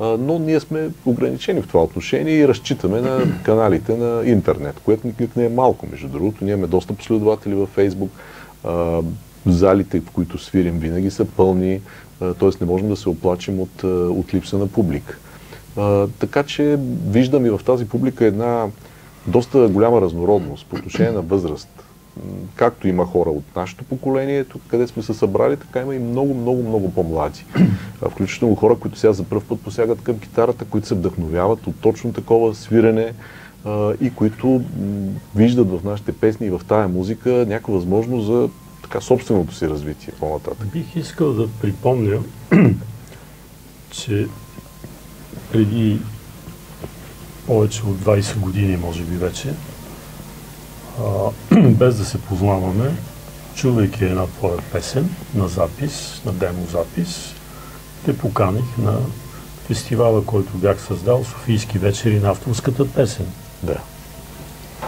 Но 0.00 0.38
ние 0.38 0.60
сме 0.60 0.88
ограничени 1.04 1.62
в 1.62 1.68
това 1.68 1.82
отношение 1.82 2.34
и 2.34 2.48
разчитаме 2.48 3.00
на 3.00 3.22
каналите 3.42 3.96
на 3.96 4.22
интернет, 4.26 4.80
което 4.84 5.06
никак 5.06 5.36
не 5.36 5.44
е 5.44 5.48
малко, 5.48 5.86
между 5.90 6.08
другото. 6.08 6.44
Ние 6.44 6.52
имаме 6.52 6.66
доста 6.66 6.92
последователи 6.92 7.54
във 7.54 7.68
Фейсбук. 7.68 8.10
Залите, 9.46 10.00
в 10.00 10.10
които 10.10 10.38
свирим, 10.38 10.78
винаги 10.78 11.10
са 11.10 11.24
пълни, 11.24 11.80
т.е. 12.18 12.50
не 12.60 12.66
можем 12.66 12.88
да 12.88 12.96
се 12.96 13.08
оплачим 13.08 13.60
от, 13.60 13.84
от 13.84 14.34
липса 14.34 14.58
на 14.58 14.66
публика. 14.66 15.18
Така 16.18 16.42
че 16.42 16.78
виждам 17.08 17.46
и 17.46 17.50
в 17.50 17.60
тази 17.66 17.88
публика 17.88 18.24
една 18.24 18.66
доста 19.26 19.68
голяма 19.68 20.00
разнородност 20.00 20.66
по 20.66 20.76
отношение 20.76 21.12
на 21.12 21.22
възраст. 21.22 21.68
Както 22.54 22.88
има 22.88 23.06
хора 23.06 23.30
от 23.30 23.44
нашето 23.56 23.84
поколение, 23.84 24.44
тук 24.44 24.62
къде 24.68 24.86
сме 24.86 25.02
се 25.02 25.14
събрали, 25.14 25.56
така 25.56 25.80
има 25.80 25.94
и 25.94 25.98
много, 25.98 26.34
много, 26.34 26.62
много 26.62 26.92
по-млади. 26.92 27.44
Включително 28.10 28.54
хора, 28.54 28.76
които 28.76 28.98
сега 28.98 29.12
за 29.12 29.24
първ 29.24 29.42
път 29.48 29.60
посягат 29.60 30.02
към 30.02 30.18
китарата, 30.18 30.64
които 30.64 30.86
се 30.86 30.94
вдъхновяват 30.94 31.66
от 31.66 31.74
точно 31.80 32.12
такова 32.12 32.54
свирене 32.54 33.12
и 34.00 34.12
които 34.14 34.62
виждат 35.36 35.70
в 35.70 35.84
нашите 35.84 36.12
песни 36.12 36.46
и 36.46 36.50
в 36.50 36.60
тая 36.68 36.88
музика 36.88 37.30
някаква 37.30 37.74
възможност 37.74 38.26
за 38.26 38.48
така 38.82 39.00
собственото 39.00 39.54
си 39.54 39.68
развитие 39.68 40.12
по-нататък. 40.20 40.66
Бих 40.72 40.96
искал 40.96 41.32
да 41.32 41.48
припомня, 41.48 42.18
че 43.90 44.26
преди 45.52 45.98
повече 47.46 47.82
от 47.82 47.96
20 47.96 48.38
години, 48.38 48.76
може 48.76 49.02
би 49.02 49.16
вече, 49.16 49.54
а, 51.00 51.60
без 51.70 51.96
да 51.96 52.04
се 52.04 52.18
познаваме, 52.18 52.92
чувайки 53.54 54.04
една 54.04 54.26
твоя 54.26 54.58
песен 54.72 55.10
на 55.34 55.48
запис, 55.48 56.22
на 56.26 56.32
демо 56.32 56.66
запис, 56.70 57.34
те 58.04 58.18
поканих 58.18 58.78
на 58.78 58.98
фестивала, 59.66 60.24
който 60.24 60.52
бях 60.54 60.80
създал, 60.80 61.24
Софийски 61.24 61.78
вечери 61.78 62.20
на 62.20 62.28
авторската 62.28 62.88
песен. 62.88 63.26
Да. 63.62 63.76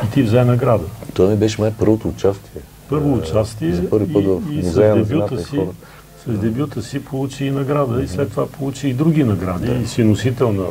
И 0.04 0.10
ти 0.10 0.22
взе 0.22 0.44
награда. 0.44 0.84
Това 1.14 1.30
ми 1.30 1.36
беше 1.36 1.60
май 1.60 1.72
първото 1.78 2.08
участие. 2.08 2.60
Първо 2.88 3.14
участие. 3.14 3.74
За 3.74 3.90
първи 3.90 4.12
път 4.12 4.24
в 4.24 4.40
музея 4.50 4.96
на 4.96 5.04
земята 5.04 5.44
си, 5.44 5.60
с 6.26 6.38
дебюта 6.38 6.82
си 6.82 7.04
получи 7.04 7.44
и 7.44 7.50
награда 7.50 8.02
и 8.02 8.08
след 8.08 8.30
това 8.30 8.46
получи 8.46 8.88
и 8.88 8.94
други 8.94 9.24
награди 9.24 9.66
да. 9.66 9.74
и 9.74 9.86
си 9.86 10.04
носител 10.04 10.52
на 10.52 10.64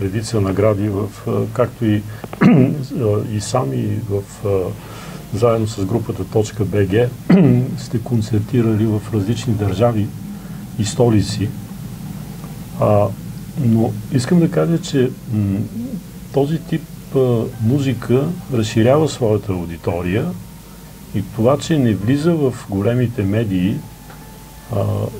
редица 0.00 0.40
награди, 0.40 0.88
в, 0.88 1.08
както 1.52 1.84
и, 1.84 2.02
и 3.32 3.40
сам 3.40 3.72
и 3.72 3.88
в, 4.10 4.22
заедно 5.34 5.66
с 5.66 5.84
групата 5.84 6.24
Точка 6.24 6.64
БГ 6.64 7.10
сте 7.78 7.98
концертирали 7.98 8.86
в 8.86 9.02
различни 9.14 9.54
държави 9.54 10.06
и 10.78 10.84
столици. 10.84 11.48
А, 12.80 13.06
но 13.64 13.92
искам 14.12 14.40
да 14.40 14.50
кажа, 14.50 14.78
че 14.82 15.10
м- 15.32 15.58
този 16.32 16.58
тип 16.58 16.82
а, 17.16 17.42
музика 17.60 18.28
разширява 18.52 19.08
своята 19.08 19.52
аудитория 19.52 20.26
и 21.14 21.22
това, 21.36 21.58
че 21.58 21.78
не 21.78 21.94
влиза 21.94 22.34
в 22.34 22.54
големите 22.70 23.22
медии, 23.22 23.76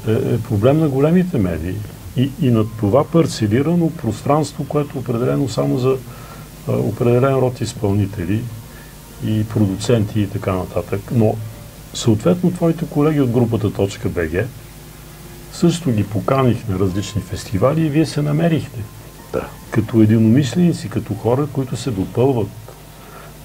е, 0.08 0.12
е 0.12 0.42
проблем 0.42 0.78
на 0.78 0.88
големите 0.88 1.38
медии 1.38 1.74
и, 2.16 2.30
и 2.42 2.50
на 2.50 2.64
това 2.80 3.04
парцелирано 3.04 3.90
пространство, 3.90 4.66
което 4.68 4.98
е 4.98 5.00
определено 5.00 5.48
само 5.48 5.78
за 5.78 5.96
а, 6.68 6.72
определен 6.72 7.34
род 7.34 7.60
изпълнители 7.60 8.42
и 9.26 9.44
продуценти 9.48 10.20
и 10.20 10.28
така 10.28 10.52
нататък. 10.52 11.00
Но 11.12 11.34
съответно 11.94 12.50
твоите 12.50 12.84
колеги 12.86 13.20
от 13.20 13.30
групата 13.30 13.72
Точка 13.72 14.08
БГ 14.08 14.46
също 15.52 15.90
ги 15.90 16.04
поканих 16.04 16.68
на 16.68 16.78
различни 16.78 17.22
фестивали 17.22 17.86
и 17.86 17.88
вие 17.88 18.06
се 18.06 18.22
намерихте. 18.22 18.78
Да. 19.32 19.48
Като 19.70 20.02
единомисленици, 20.02 20.88
като 20.88 21.14
хора, 21.14 21.46
които 21.52 21.76
се 21.76 21.90
допълват. 21.90 22.48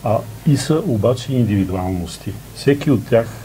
А, 0.04 0.18
и 0.48 0.58
са 0.58 0.82
обаче 0.86 1.34
индивидуалности. 1.34 2.34
Всеки 2.56 2.92
от 2.92 3.08
тях 3.08 3.43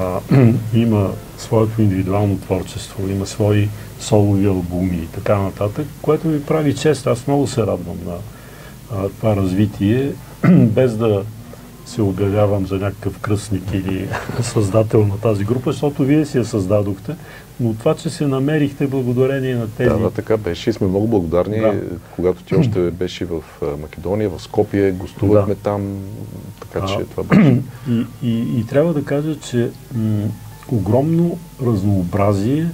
а, 0.00 0.20
има 0.74 1.10
своето 1.38 1.82
индивидуално 1.82 2.38
творчество, 2.38 3.08
има 3.08 3.26
свои 3.26 3.68
солови 4.00 4.46
албуми 4.46 4.96
и 4.96 5.06
така 5.06 5.38
нататък, 5.38 5.86
което 6.02 6.28
ми 6.28 6.44
прави 6.44 6.74
чест. 6.76 7.06
Аз 7.06 7.26
много 7.26 7.46
се 7.46 7.60
радвам 7.60 7.98
на 8.06 8.14
а, 8.92 9.08
това 9.08 9.36
развитие, 9.36 10.12
без 10.50 10.96
да 10.96 11.22
се 11.86 12.02
обявявам 12.02 12.66
за 12.66 12.74
някакъв 12.74 13.18
кръстник 13.18 13.62
или 13.72 14.08
създател 14.42 15.06
на 15.06 15.18
тази 15.18 15.44
група, 15.44 15.72
защото 15.72 16.02
вие 16.02 16.26
си 16.26 16.38
я 16.38 16.44
създадохте, 16.44 17.14
но 17.60 17.74
това, 17.74 17.94
че 17.94 18.10
се 18.10 18.26
намерихте 18.26 18.86
благодарение 18.86 19.54
на 19.54 19.68
тези... 19.70 19.90
Да, 19.90 19.98
да, 19.98 20.10
така 20.10 20.36
беше 20.36 20.70
и 20.70 20.72
сме 20.72 20.86
много 20.86 21.08
благодарни, 21.08 21.60
да. 21.60 21.74
когато 22.16 22.42
ти 22.42 22.54
още 22.54 22.90
беше 22.90 23.24
в 23.24 23.42
Македония, 23.80 24.30
в 24.30 24.42
Скопие, 24.42 24.92
гостувахме 24.92 25.54
да. 25.54 25.60
там, 25.60 25.98
така 26.60 26.86
че 26.86 26.94
а, 26.94 27.04
това 27.04 27.22
беше. 27.22 27.60
И, 27.90 28.06
и, 28.22 28.60
и 28.60 28.66
трябва 28.66 28.94
да 28.94 29.04
кажа, 29.04 29.40
че 29.40 29.70
м- 29.94 30.28
огромно 30.68 31.38
разнообразие 31.66 32.66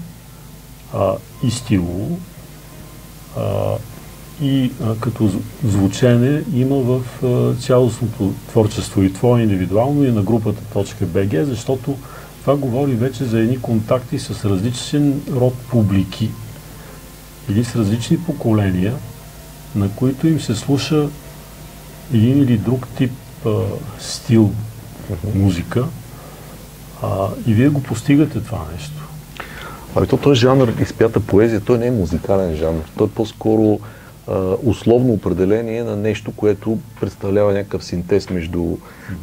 а, 0.95 1.15
и 1.45 1.51
стилово, 1.51 2.19
а, 3.37 3.75
и 4.43 4.71
а, 4.83 4.95
като 5.01 5.31
звучене 5.65 6.43
има 6.55 6.77
в 6.77 7.01
а, 7.25 7.55
цялостното 7.61 8.33
творчество 8.49 9.03
и 9.03 9.13
твое 9.13 9.43
индивидуално 9.43 10.05
и 10.05 10.13
на 10.13 10.23
групата 10.23 10.63
.bg, 11.05 11.43
защото 11.43 11.97
това 12.47 12.57
говори 12.57 12.93
вече 12.93 13.25
за 13.25 13.41
едни 13.41 13.61
контакти 13.61 14.19
с 14.19 14.45
различен 14.45 15.21
род 15.33 15.55
публики 15.71 16.31
или 17.51 17.65
с 17.65 17.77
различни 17.77 18.19
поколения, 18.19 18.95
на 19.75 19.91
които 19.91 20.29
им 20.29 20.41
се 20.41 20.55
слуша 20.55 21.09
един 22.15 22.43
или 22.43 22.59
друг 22.59 22.89
тип 22.89 23.13
а, 23.47 23.51
стил 23.99 24.53
музика 25.35 25.87
а, 27.03 27.29
и 27.47 27.55
вие 27.55 27.69
го 27.69 27.83
постигате 27.83 28.41
това 28.41 28.65
нещо. 28.73 29.09
Ами 29.97 30.07
то 30.07 30.17
този 30.17 30.41
жанр 30.41 30.69
изпята 30.81 31.21
поезия, 31.21 31.61
той 31.61 31.79
не 31.79 31.87
е 31.87 31.91
музикален 31.91 32.57
жанр. 32.57 32.83
Той 32.97 33.07
е 33.07 33.11
по-скоро 33.11 33.81
условно 34.65 35.13
определение 35.13 35.85
на 35.85 35.97
нещо, 35.97 36.33
което 36.37 36.79
представлява 37.01 37.53
някакъв 37.53 37.85
синтез 37.85 38.31
между 38.31 38.77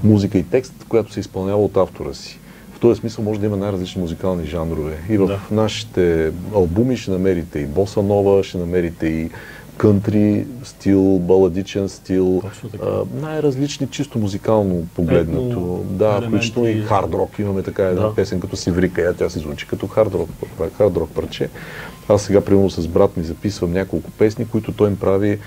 музика 0.04 0.38
и 0.38 0.44
текст, 0.44 0.74
която 0.90 1.14
се 1.14 1.20
изпълнява 1.20 1.66
от 1.66 1.78
автора 1.78 2.14
си. 2.14 2.40
Този 2.84 3.00
смисъл 3.00 3.24
може 3.24 3.40
да 3.40 3.46
има 3.46 3.58
най-различни 3.58 4.02
музикални 4.02 4.46
жанрове. 4.46 4.98
И 5.10 5.18
в 5.18 5.28
Да. 5.28 5.40
нашите 5.52 6.32
албуми 6.56 6.98
ще 6.98 7.12
намерите 7.12 7.60
и 7.60 7.66
боса 7.66 8.04
нова, 8.04 8.44
ще 8.44 8.58
намерите 8.58 9.08
и 9.08 9.30
кънтри 9.78 10.46
стил, 10.64 11.02
баладичен 11.20 11.90
стил, 11.90 12.42
а, 12.82 13.02
най-различни 13.22 13.88
чисто 13.88 14.20
музикално 14.20 14.88
погледнато. 14.96 15.46
Етно 15.46 15.84
да, 15.90 16.22
включително 16.22 16.70
и 16.70 16.82
хард 16.82 17.14
рок. 17.14 17.40
Имаме 17.40 17.62
така 17.64 17.84
една 17.84 18.02
Да. 18.02 18.16
песен 18.16 18.40
като 18.40 18.56
Сиврика, 18.56 19.02
я 19.02 19.14
тя 19.14 19.30
се 19.30 19.40
звучи 19.40 19.68
като 19.68 19.88
хард 19.88 20.14
рок, 20.14 20.30
хард 20.78 20.98
рок 20.98 21.10
парче. 21.10 21.50
Аз 22.10 22.22
сега, 22.22 22.42
примерно, 22.42 22.70
с 22.70 22.88
брат 22.88 23.18
ми 23.18 23.24
записвам 23.24 23.74
няколко 23.74 24.12
песни, 24.12 24.46
които 24.48 24.72
той 24.72 24.90
им 24.90 24.98
прави 24.98 25.40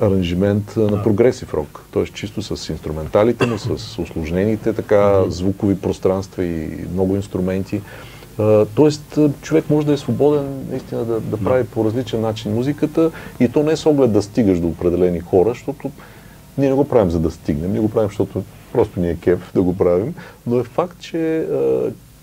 аранжимент 0.00 0.76
на 0.76 1.02
прогресив 1.02 1.54
рок. 1.54 1.84
Тоест 1.90 2.14
чисто 2.14 2.42
с 2.42 2.68
инструменталите 2.68 3.46
му, 3.46 3.58
с 3.58 3.98
осложнените 3.98 4.72
така 4.72 5.24
звукови 5.28 5.80
пространства 5.80 6.44
и 6.44 6.84
много 6.92 7.16
инструменти. 7.16 7.80
Тоест, 8.74 9.18
човек 9.42 9.70
може 9.70 9.86
да 9.86 9.92
е 9.92 9.96
свободен 9.96 10.66
наистина 10.70 11.04
да, 11.04 11.20
да 11.20 11.36
прави 11.36 11.64
по 11.64 11.84
различен 11.84 12.20
начин 12.20 12.54
музиката 12.54 13.10
и 13.40 13.48
то 13.48 13.62
не 13.62 13.72
е 13.72 13.76
с 13.76 13.86
оглед 13.86 14.12
да 14.12 14.22
стигаш 14.22 14.60
до 14.60 14.68
определени 14.68 15.20
хора, 15.20 15.48
защото 15.48 15.90
ние 16.58 16.68
не 16.68 16.74
го 16.74 16.88
правим 16.88 17.10
за 17.10 17.20
да 17.20 17.30
стигнем, 17.30 17.72
ние 17.72 17.80
го 17.80 17.88
правим, 17.88 18.08
защото 18.08 18.42
просто 18.72 19.00
ни 19.00 19.10
е 19.10 19.16
кеф 19.16 19.50
да 19.54 19.62
го 19.62 19.76
правим, 19.76 20.14
но 20.46 20.58
е 20.58 20.64
факт, 20.64 21.00
че 21.00 21.46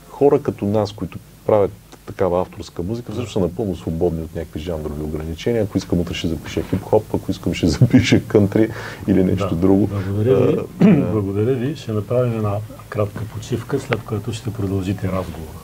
хора 0.10 0.42
като 0.42 0.66
нас, 0.66 0.92
които 0.92 1.20
правят 1.46 1.72
такава 2.08 2.42
авторска 2.42 2.84
музика, 2.84 3.12
всъщност 3.12 3.34
са 3.34 3.40
напълно 3.40 3.76
свободни 3.76 4.22
от 4.24 4.36
някакви 4.36 4.60
жанрови 4.60 5.04
ограничения. 5.04 5.64
Ако 5.64 5.78
искам 5.78 6.00
утре 6.00 6.14
ще 6.14 6.28
запиша 6.28 6.62
хип-хоп, 6.62 7.04
ако 7.14 7.32
искам 7.32 7.54
ще 7.54 7.68
запиша 7.78 8.22
кънтри 8.28 8.70
или 9.08 9.24
нещо 9.24 9.50
Да. 9.50 9.56
друго. 9.56 9.88
Благодаря 9.88 10.48
ви. 10.48 10.58
А, 10.82 11.12
Благодаря 11.12 11.54
ви. 11.54 11.76
Ще 11.76 11.92
направим 11.92 12.34
една 12.38 12.56
кратка 12.90 13.24
почивка, 13.34 13.80
след 13.80 14.04
което 14.04 14.34
ще 14.34 14.54
продължите 14.54 15.08
разговора. 15.08 15.60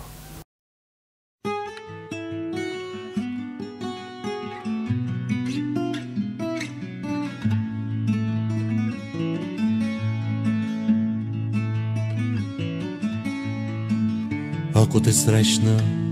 Ако 14.75 14.99
те 15.01 15.13
срещна 15.13 16.02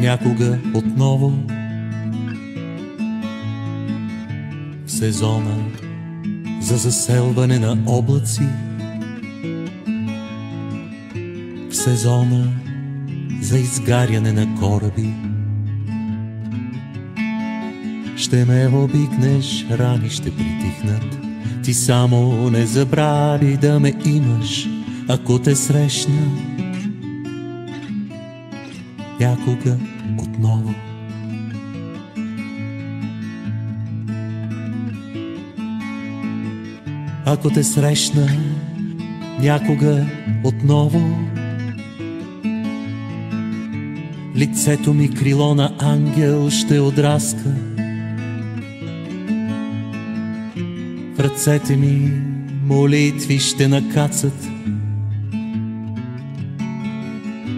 някога 0.00 0.58
отново 0.74 1.32
в 4.86 4.90
сезона 4.90 5.56
за 6.60 6.76
заселване 6.76 7.58
на 7.58 7.78
облаци, 7.86 8.48
в 11.70 11.76
сезона 11.76 12.52
за 13.40 13.58
изгаряне 13.58 14.32
на 14.32 14.60
кораби. 14.60 15.14
Ще 18.16 18.44
ме 18.44 18.68
обикнеш, 18.68 19.66
рани 19.70 20.10
ще 20.10 20.30
притихнат. 20.36 21.18
Ти 21.64 21.74
само 21.74 22.50
не 22.50 22.66
забрави 22.66 23.56
да 23.56 23.80
ме 23.80 23.94
имаш, 24.04 24.68
ако 25.08 25.38
те 25.38 25.56
срещна 25.56 26.22
някога 29.46 29.76
отново. 30.18 30.74
Ако 37.24 37.50
те 37.50 37.64
срещна 37.64 38.28
някога 39.40 40.06
отново, 40.44 41.00
лицето 44.36 44.94
ми 44.94 45.14
крило 45.14 45.54
на 45.54 45.74
ангел 45.78 46.50
ще 46.50 46.80
отраска. 46.80 47.54
В 51.14 51.20
ръцете 51.20 51.76
ми 51.76 52.12
молитви 52.64 53.38
ще 53.38 53.68
накацат 53.68 54.55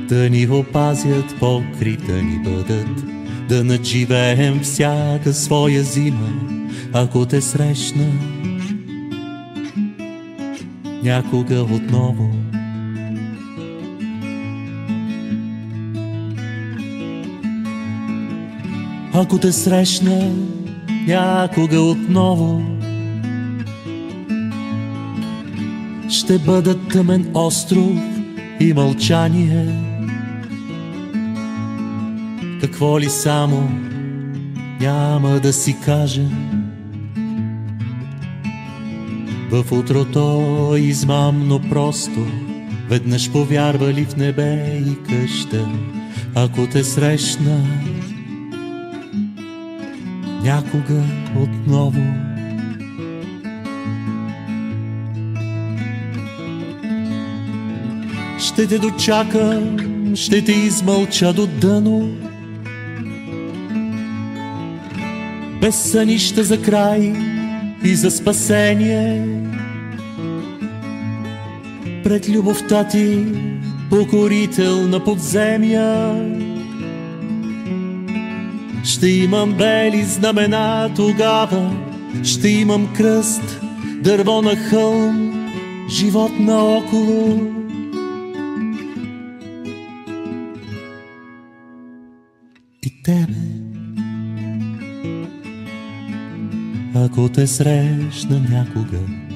да 0.08 0.30
ни 0.30 0.48
опазят, 0.48 1.36
покри 1.40 1.96
да 1.96 2.22
ни 2.22 2.38
бъдат, 2.38 3.04
да 3.48 3.64
надживеем 3.64 4.60
всяка 4.60 5.32
своя 5.32 5.82
зима, 5.82 6.32
ако 6.92 7.26
те 7.26 7.40
срещна 7.40 8.12
някога 11.02 11.62
отново. 11.62 12.30
Ако 19.12 19.38
те 19.38 19.52
срещна 19.52 20.30
някога 21.06 21.80
отново, 21.80 22.62
ще 26.08 26.38
бъда 26.38 26.78
тъмен 26.78 27.30
остров 27.34 27.98
и 28.60 28.72
мълчание. 28.72 29.87
Какво 32.78 33.00
ли 33.00 33.10
само 33.10 33.70
няма 34.80 35.40
да 35.40 35.52
си 35.52 35.76
кажа. 35.84 36.22
В 39.50 39.72
утрото 39.72 40.76
измамно 40.78 41.60
просто 41.70 42.26
Веднъж 42.88 43.30
повярвали 43.30 44.04
в 44.04 44.16
небе 44.16 44.82
и 44.86 45.02
къща. 45.02 45.68
Ако 46.34 46.66
те 46.66 46.84
срещна 46.84 47.66
Някога 50.42 51.02
отново. 51.36 52.02
Ще 58.38 58.66
те 58.66 58.78
дочакам, 58.78 59.76
ще 60.16 60.44
те 60.44 60.52
измълча 60.52 61.32
до 61.32 61.46
дъно 61.46 62.27
без 65.60 65.74
сънища 65.74 66.44
за 66.44 66.62
край 66.62 67.12
и 67.84 67.94
за 67.94 68.10
спасение. 68.10 69.26
Пред 72.04 72.28
любовта 72.28 72.88
ти, 72.88 73.24
покорител 73.90 74.88
на 74.88 75.04
подземя, 75.04 76.14
ще 78.84 79.08
имам 79.08 79.54
бели 79.54 80.04
знамена 80.04 80.90
тогава, 80.96 81.76
ще 82.24 82.48
имам 82.48 82.94
кръст, 82.96 83.60
дърво 84.02 84.42
на 84.42 84.56
хълм, 84.56 85.50
живот 85.90 86.32
наоколо. 86.40 87.40
И 92.82 93.02
тебе. 93.02 93.47
Ако 97.04 97.28
те 97.28 97.46
срещна 97.46 98.40
някога. 98.50 99.27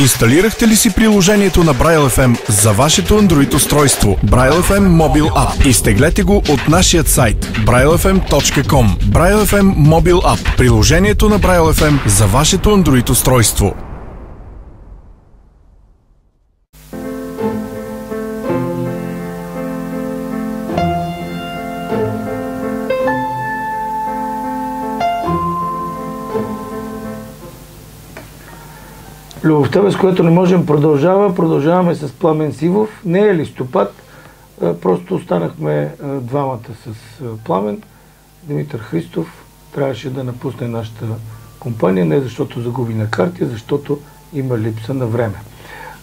Инсталирахте 0.00 0.68
ли 0.68 0.76
си 0.76 0.94
приложението 0.94 1.64
на 1.64 1.74
Braille 1.74 2.08
FM 2.08 2.50
за 2.50 2.72
вашето 2.72 3.22
Android 3.22 3.54
устройство? 3.54 4.18
Braille 4.26 4.60
FM 4.60 4.88
Mobile 4.88 5.30
App. 5.30 5.66
Изтеглете 5.66 6.22
го 6.22 6.36
от 6.36 6.68
нашия 6.68 7.04
сайт 7.04 7.46
braillefm.com. 7.46 8.86
Braille 9.04 9.44
FM 9.44 9.74
Mobile 9.76 10.22
App. 10.22 10.56
Приложението 10.56 11.28
на 11.28 11.40
Braille 11.40 11.72
FM 11.72 12.08
за 12.08 12.26
вашето 12.26 12.68
Android 12.68 13.10
устройство. 13.10 13.74
Любовта, 29.50 29.82
без 29.82 29.96
което 29.96 30.22
не 30.22 30.30
можем, 30.30 30.66
продължава. 30.66 31.34
Продължаваме 31.34 31.94
с 31.94 32.12
Пламен 32.12 32.52
Сивов. 32.52 33.02
Не 33.04 33.18
е 33.18 33.34
листопад, 33.34 33.94
просто 34.80 35.14
останахме 35.14 35.94
двамата 36.02 36.58
с 36.84 37.24
Пламен. 37.44 37.82
Димитър 38.42 38.78
Христов 38.78 39.44
трябваше 39.74 40.10
да 40.10 40.24
напусне 40.24 40.68
нашата 40.68 41.04
компания, 41.60 42.06
не 42.06 42.20
защото 42.20 42.60
загуби 42.60 42.94
на 42.94 43.10
карти, 43.10 43.44
защото 43.44 43.98
има 44.34 44.58
липса 44.58 44.94
на 44.94 45.06
време. 45.06 45.36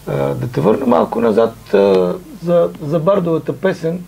Да 0.08 0.48
те 0.54 0.62
върна 0.62 0.86
малко 0.86 1.22
назад 1.22 1.56
за, 2.44 2.70
за 2.82 3.00
Бардовата 3.00 3.60
песен, 3.60 4.04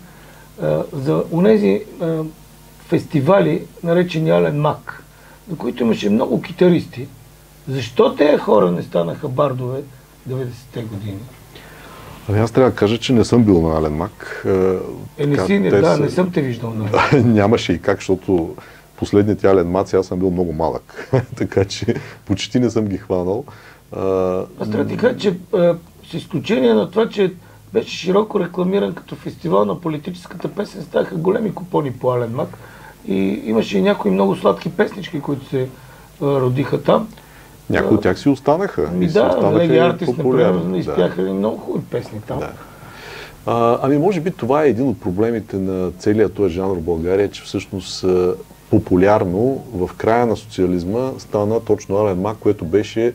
за 0.92 1.24
унези 1.30 1.82
фестивали, 2.88 3.66
наречени 3.82 4.30
Ален 4.30 4.60
Мак, 4.60 5.04
на 5.50 5.56
които 5.56 5.82
имаше 5.82 6.10
много 6.10 6.42
китаристи. 6.42 7.08
Защо 7.68 8.14
тези 8.14 8.38
хора 8.38 8.70
не 8.70 8.82
станаха 8.82 9.28
бардове 9.28 9.82
90-те 10.28 10.82
години? 10.82 11.18
Ами 12.28 12.38
аз 12.40 12.50
трябва 12.50 12.70
да 12.70 12.76
кажа, 12.76 12.98
че 12.98 13.12
не 13.12 13.24
съм 13.24 13.44
бил 13.44 13.60
на 13.60 13.78
Ален 13.78 13.92
Мак. 13.92 14.42
Е, 15.18 15.26
не 15.26 15.34
Така, 15.34 15.46
си, 15.46 15.58
не, 15.58 15.70
да, 15.70 15.94
са- 15.94 16.00
не 16.02 16.10
съм 16.10 16.30
те 16.30 16.40
виждал. 16.42 16.74
нали? 16.74 17.22
Нямаше 17.24 17.72
и 17.72 17.78
как, 17.78 17.98
защото 17.98 18.54
последните 18.96 19.46
Ален 19.48 19.70
Маци 19.70 19.96
аз 19.96 20.06
съм 20.06 20.18
бил 20.18 20.30
много 20.30 20.52
малък. 20.52 21.10
така 21.36 21.64
че 21.64 21.94
почти 22.26 22.60
не 22.60 22.70
съм 22.70 22.86
ги 22.86 22.98
хванал. 22.98 23.44
Аз 24.60 24.70
трябва 24.70 24.84
да 24.84 24.96
кажа, 24.96 25.16
че 25.18 25.34
а, 25.54 25.74
с 26.10 26.14
изключение 26.14 26.74
на 26.74 26.90
това, 26.90 27.08
че 27.08 27.32
беше 27.72 27.96
широко 27.96 28.40
рекламиран 28.40 28.94
като 28.94 29.14
фестивал 29.16 29.64
на 29.64 29.80
политическата 29.80 30.48
песен, 30.48 30.82
ставаха 30.82 31.14
големи 31.14 31.54
купони 31.54 31.92
по 31.92 32.12
Ален 32.12 32.32
Мак 32.34 32.48
и 33.08 33.14
имаше 33.44 33.78
и 33.78 33.82
някои 33.82 34.10
много 34.10 34.36
сладки 34.36 34.70
песнички, 34.72 35.20
които 35.20 35.48
се 35.48 35.68
а, 36.22 36.26
родиха 36.26 36.82
там. 36.82 37.08
Някои 37.70 37.96
от 37.96 38.02
тях 38.02 38.18
си 38.18 38.28
останаха. 38.28 38.90
Ми 38.94 39.06
да, 39.06 39.26
останаха 39.26 39.58
Леги 39.58 40.06
популярни. 40.06 40.56
например, 40.56 40.78
изпяха 40.78 41.22
и 41.22 41.32
много 41.32 41.58
хубави 41.58 41.84
песни 41.90 42.20
там. 42.26 42.38
Да. 42.38 42.50
А, 43.46 43.78
ами 43.82 43.98
може 43.98 44.20
би 44.20 44.30
това 44.30 44.64
е 44.64 44.68
един 44.68 44.88
от 44.88 45.00
проблемите 45.00 45.56
на 45.56 45.90
целия 45.98 46.28
този 46.28 46.54
жанр 46.54 46.76
в 46.76 46.80
България, 46.80 47.30
че 47.30 47.42
всъщност 47.42 48.04
популярно 48.70 49.64
в 49.74 49.90
края 49.96 50.26
на 50.26 50.36
социализма 50.36 51.10
стана 51.18 51.60
точно 51.60 51.96
Ален 51.96 52.20
Мак, 52.20 52.36
което 52.36 52.64
беше 52.64 53.12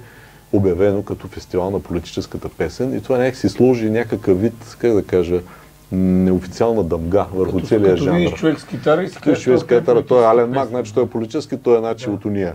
обявено 0.53 1.03
като 1.03 1.27
фестивал 1.27 1.71
на 1.71 1.79
политическата 1.79 2.49
песен 2.49 2.97
и 2.97 3.01
това 3.01 3.17
някак 3.17 3.35
си 3.35 3.49
сложи 3.49 3.89
някакъв 3.89 4.41
вид, 4.41 4.75
как 4.79 4.93
да 4.93 5.03
кажа, 5.03 5.41
неофициална 5.91 6.83
дъмга 6.83 7.25
върху 7.33 7.55
Като, 7.55 7.67
целия 7.67 7.89
като 7.89 8.03
жанр. 8.03 8.17
видиш 8.17 8.33
човек 8.33 8.59
с 8.59 8.65
китара 8.65 9.03
и 9.03 9.09
си 9.09 9.15
това 9.21 9.55
е 9.55 9.59
катара, 9.67 10.05
той 10.05 10.23
е 10.23 10.25
Ален 10.25 10.49
Мак, 10.49 10.69
значи 10.69 10.93
той 10.93 11.03
е 11.03 11.07
политически, 11.07 11.57
той 11.57 11.75
е 11.75 11.79
значи 11.79 12.09
от 12.09 12.25
уния. 12.25 12.53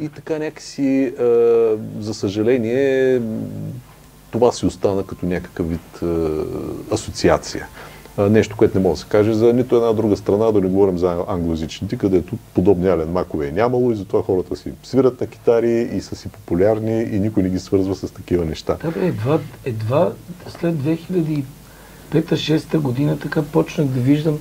И 0.00 0.08
така 0.08 0.38
някакси, 0.38 1.12
за 2.00 2.14
съжаление, 2.14 3.20
това 4.30 4.52
си 4.52 4.66
остана 4.66 5.06
като 5.06 5.26
някакъв 5.26 5.70
вид 5.70 6.00
асоциация. 6.92 7.66
Нещо, 8.30 8.56
което 8.56 8.78
не 8.78 8.84
може 8.84 9.00
да 9.00 9.00
се 9.00 9.08
каже 9.08 9.34
за 9.34 9.52
нито 9.52 9.76
една 9.76 9.92
друга 9.92 10.16
страна, 10.16 10.52
да 10.52 10.60
не 10.60 10.68
говорим 10.68 10.98
за 10.98 11.24
англоязичните, 11.28 11.96
където 11.96 12.36
подобни 12.54 12.88
Ален 12.88 13.12
Макове 13.12 13.48
е 13.48 13.52
нямало 13.52 13.92
и 13.92 13.96
затова 13.96 14.22
хората 14.22 14.56
си 14.56 14.72
свират 14.82 15.20
на 15.20 15.26
китари 15.26 15.90
и 15.92 16.00
са 16.00 16.16
си 16.16 16.28
популярни 16.28 17.02
и 17.02 17.20
никой 17.20 17.42
не 17.42 17.48
ги 17.48 17.58
свързва 17.58 17.94
с 17.94 18.10
такива 18.10 18.44
неща. 18.44 18.76
Да, 18.84 18.90
бе, 18.90 19.06
едва, 19.06 19.38
едва 19.64 20.12
след 20.60 20.74
2005-2006 22.12 22.78
година 22.78 23.18
така 23.18 23.42
почнах 23.42 23.86
да 23.86 24.00
виждам 24.00 24.38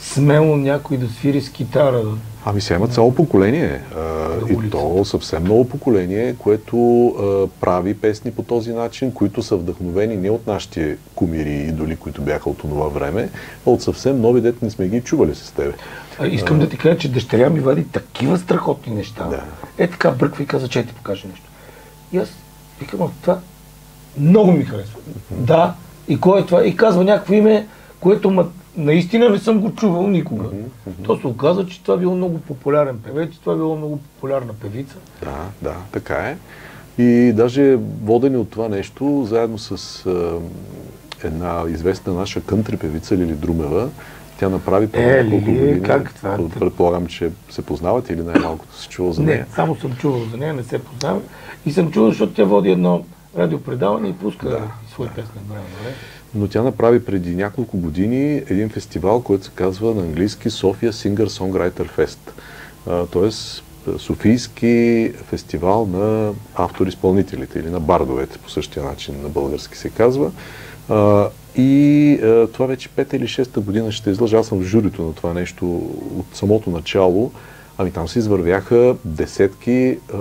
смело 0.00 0.56
някой 0.56 0.96
да 0.96 1.08
свири 1.08 1.40
с 1.40 1.50
китара. 1.50 2.02
Ами 2.44 2.60
сега 2.60 2.76
има 2.76 2.88
цяло 2.88 3.14
поколение. 3.14 3.80
А, 3.96 3.98
На 4.52 4.66
и 4.66 4.70
то 4.70 5.04
съвсем 5.04 5.42
много 5.42 5.68
поколение, 5.68 6.34
което 6.38 7.06
а, 7.08 7.46
прави 7.60 7.94
песни 7.94 8.30
по 8.30 8.42
този 8.42 8.72
начин, 8.72 9.12
които 9.12 9.42
са 9.42 9.56
вдъхновени 9.56 10.16
не 10.16 10.30
от 10.30 10.46
нашите 10.46 10.96
кумири 11.14 11.50
и 11.50 11.68
идоли, 11.68 11.96
които 11.96 12.22
бяха 12.22 12.50
от 12.50 12.58
това 12.58 12.88
време, 12.88 13.28
а 13.66 13.70
от 13.70 13.82
съвсем 13.82 14.20
нови, 14.20 14.40
дете 14.40 14.64
не 14.64 14.70
сме 14.70 14.88
ги 14.88 15.00
чували 15.00 15.34
с 15.34 15.52
тебе. 15.52 15.72
А, 16.18 16.26
искам 16.26 16.58
да 16.58 16.68
ти 16.68 16.78
кажа, 16.78 16.98
че 16.98 17.12
дъщеря 17.12 17.50
ми 17.50 17.60
вади 17.60 17.84
такива 17.84 18.38
страхотни 18.38 18.94
неща. 18.94 19.24
Да. 19.24 19.42
Е 19.78 19.88
така, 19.88 20.10
бръква 20.10 20.42
и 20.42 20.46
каза, 20.46 20.68
че 20.68 20.86
ти 20.86 20.94
покаже 20.94 21.28
нещо. 21.28 21.46
И 22.12 22.18
аз 22.18 22.28
викам, 22.80 23.02
«А, 23.02 23.08
това 23.22 23.38
много 24.18 24.52
ми 24.52 24.64
харесва. 24.64 24.98
Да, 25.30 25.74
и 26.08 26.20
кой 26.20 26.40
е 26.40 26.46
това? 26.46 26.64
И 26.64 26.76
казва 26.76 27.04
някакво 27.04 27.34
име, 27.34 27.66
което 28.00 28.30
ма, 28.30 28.46
наистина 28.78 29.30
не 29.30 29.38
съм 29.38 29.60
го 29.60 29.70
чувал 29.70 30.06
никога. 30.06 30.44
То 31.02 31.20
се 31.20 31.26
оказа, 31.26 31.66
че 31.66 31.82
това 31.82 31.96
било 31.96 32.14
много 32.14 32.38
популярен 32.38 32.98
певец, 32.98 33.30
това 33.40 33.54
било 33.56 33.76
много 33.76 33.96
популярна 33.98 34.52
певица. 34.52 34.96
Да, 35.22 35.36
да, 35.62 35.74
така 35.92 36.14
е. 36.14 36.36
И 36.98 37.32
даже 37.32 37.76
водени 38.04 38.36
от 38.36 38.50
това 38.50 38.68
нещо, 38.68 39.24
заедно 39.26 39.58
с 39.58 39.72
а, 40.06 40.32
една 41.24 41.64
известна 41.68 42.12
наша 42.12 42.40
кънтри 42.40 42.76
певица 42.76 43.16
Лили 43.16 43.32
Друмева, 43.32 43.88
тя 44.38 44.48
направи 44.48 44.86
преди 44.88 45.04
Е, 45.04 45.22
няколко 45.22 45.44
години. 45.44 45.82
как 45.82 46.14
това? 46.14 46.38
Предполагам, 46.58 47.06
че 47.06 47.30
се 47.50 47.62
познавате 47.62 48.12
или 48.12 48.22
най-малкото 48.22 48.76
си 48.76 48.88
чувал 48.88 49.12
за 49.12 49.22
Не, 49.22 49.26
нея. 49.26 49.46
само 49.54 49.76
съм 49.76 49.92
чувал 49.92 50.20
за 50.24 50.36
нея, 50.36 50.54
не 50.54 50.62
се 50.62 50.78
познавам. 50.78 51.22
И 51.66 51.72
съм 51.72 51.90
чувал, 51.90 52.08
защото 52.10 52.32
тя 52.32 52.44
води 52.44 52.70
едно 52.70 53.04
радиопредаване 53.38 54.08
и 54.08 54.12
пуска 54.12 54.48
да, 54.48 54.60
свои 54.92 55.08
песни 55.08 55.40
време 55.48 55.60
на 55.62 55.82
време. 55.82 55.96
Но 56.34 56.48
тя 56.48 56.62
направи 56.62 57.04
преди 57.04 57.36
няколко 57.36 57.78
години 57.78 58.42
един 58.48 58.68
фестивал, 58.68 59.22
който 59.22 59.44
се 59.44 59.50
казва 59.54 59.94
на 59.94 60.02
английски 60.02 60.50
София 60.50 60.92
Singer 60.92 61.26
Songwriter 61.26 61.88
Fest. 61.98 62.18
Тоест 63.10 63.64
Софийски 63.98 65.12
фестивал 65.24 65.86
на 65.86 66.32
автор-изпълнителите 66.54 67.58
или 67.58 67.70
на 67.70 67.80
бардовете, 67.80 68.38
по 68.38 68.50
същия 68.50 68.82
начин 68.82 69.22
на 69.22 69.28
български 69.28 69.78
се 69.78 69.90
казва. 69.90 70.30
И 71.56 72.12
а, 72.22 72.46
това 72.46 72.66
вече 72.66 72.88
пета 72.88 73.16
или 73.16 73.28
шеста 73.28 73.60
година 73.60 73.92
ще 73.92 74.10
излъжа. 74.10 74.38
Аз 74.38 74.46
съм 74.46 74.58
в 74.58 74.64
журито 74.64 75.02
на 75.02 75.12
това 75.12 75.34
нещо 75.34 75.66
от 76.18 76.26
самото 76.32 76.70
начало. 76.70 77.32
Ами 77.78 77.90
там 77.90 78.08
се 78.08 78.18
извървяха 78.18 78.96
десетки 79.04 79.98
а, 80.14 80.18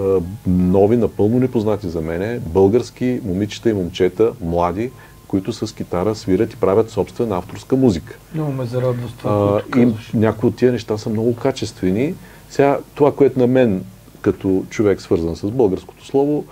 нови, 0.48 0.98
напълно 0.98 1.40
непознати 1.40 1.90
за 1.90 2.02
мене, 2.02 2.40
български 2.40 3.20
момичета 3.24 3.70
и 3.70 3.74
момчета, 3.74 4.32
млади, 4.42 4.92
които 5.28 5.54
с 5.54 5.76
китара 5.76 6.16
свирят 6.16 6.54
и 6.54 6.56
правят 6.56 6.90
собствена 6.90 7.38
авторска 7.38 7.76
музика. 7.76 8.18
Много 8.34 8.52
ме 8.52 8.66
зарадва 8.66 9.08
това, 9.18 9.62
А, 9.76 9.80
и 9.80 9.94
някои 10.14 10.50
от 10.50 10.56
тия 10.56 10.72
неща 10.72 10.98
са 10.98 11.10
много 11.10 11.36
качествени. 11.36 12.16
Сега, 12.50 12.80
това, 12.96 13.16
което 13.16 13.40
на 13.40 13.48
мен, 13.48 13.84
като 14.22 14.64
човек 14.70 15.02
свързан 15.02 15.36
с 15.36 15.52
българското 15.52 16.06
слово, 16.06 16.46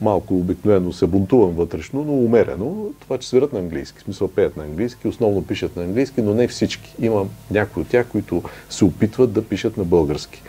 малко 0.00 0.38
обикновено 0.38 0.92
се 0.92 1.06
бунтувам 1.06 1.50
вътрешно, 1.50 2.04
но 2.04 2.12
умерено. 2.12 2.86
Това, 3.00 3.18
че 3.18 3.28
свират 3.28 3.52
на 3.52 3.58
английски, 3.58 3.98
в 3.98 4.02
смисъл 4.02 4.28
пеят 4.28 4.56
на 4.56 4.64
английски, 4.64 5.08
основно 5.08 5.46
пишат 5.46 5.76
на 5.76 5.82
английски, 5.82 6.22
но 6.22 6.34
не 6.34 6.48
всички. 6.48 6.94
Има 7.00 7.24
някои 7.50 7.82
от 7.82 7.88
тях, 7.88 8.06
които 8.08 8.42
се 8.70 8.84
опитват 8.84 9.32
да 9.32 9.44
пишат 9.44 9.76
на 9.76 9.84
български. 9.84 10.42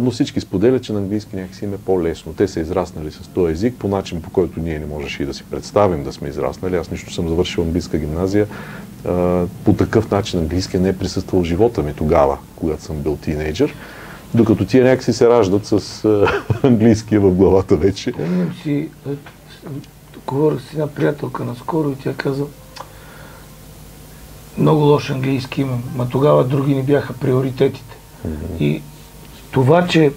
Но 0.00 0.10
всички 0.10 0.40
споделят, 0.40 0.82
че 0.82 0.92
на 0.92 0.98
английски 0.98 1.36
някакси 1.36 1.64
им 1.64 1.74
е 1.74 1.78
по-лесно. 1.78 2.34
Те 2.34 2.48
са 2.48 2.60
израснали 2.60 3.10
с 3.10 3.28
този 3.34 3.52
език 3.52 3.74
по 3.78 3.88
начин, 3.88 4.22
по 4.22 4.30
който 4.30 4.60
ние 4.60 4.78
не 4.78 4.86
можеше 4.86 5.22
и 5.22 5.26
да 5.26 5.34
си 5.34 5.44
представим 5.50 6.04
да 6.04 6.12
сме 6.12 6.28
израснали. 6.28 6.76
Аз 6.76 6.90
нищо 6.90 7.12
съм 7.12 7.28
завършил 7.28 7.62
английска 7.62 7.98
гимназия. 7.98 8.46
По 9.64 9.72
такъв 9.78 10.10
начин 10.10 10.40
английски 10.40 10.78
не 10.78 10.88
е 10.88 10.96
присъствал 10.96 11.42
в 11.42 11.44
живота 11.44 11.82
ми 11.82 11.94
тогава, 11.94 12.38
когато 12.56 12.82
съм 12.82 12.96
бил 12.96 13.16
тинейджър. 13.16 13.74
Докато 14.34 14.64
тия 14.64 14.84
някакси 14.84 15.12
се 15.12 15.28
раждат 15.28 15.66
с 15.66 16.04
английския 16.62 17.20
в 17.20 17.34
главата 17.34 17.76
вече. 17.76 18.12
Помням 18.12 18.54
си, 18.62 18.88
е, 19.08 19.10
говорих 20.26 20.60
с 20.60 20.72
една 20.72 20.86
приятелка 20.86 21.44
наскоро 21.44 21.90
и 21.90 22.02
тя 22.02 22.14
каза, 22.14 22.44
много 24.58 24.80
лош 24.80 25.10
английски 25.10 25.60
имам, 25.60 25.82
ма 25.96 26.08
тогава 26.08 26.44
други 26.44 26.74
ни 26.74 26.82
бяха 26.82 27.12
приоритетите. 27.12 27.96
И 28.60 28.82
това, 29.56 29.86
че 29.86 30.12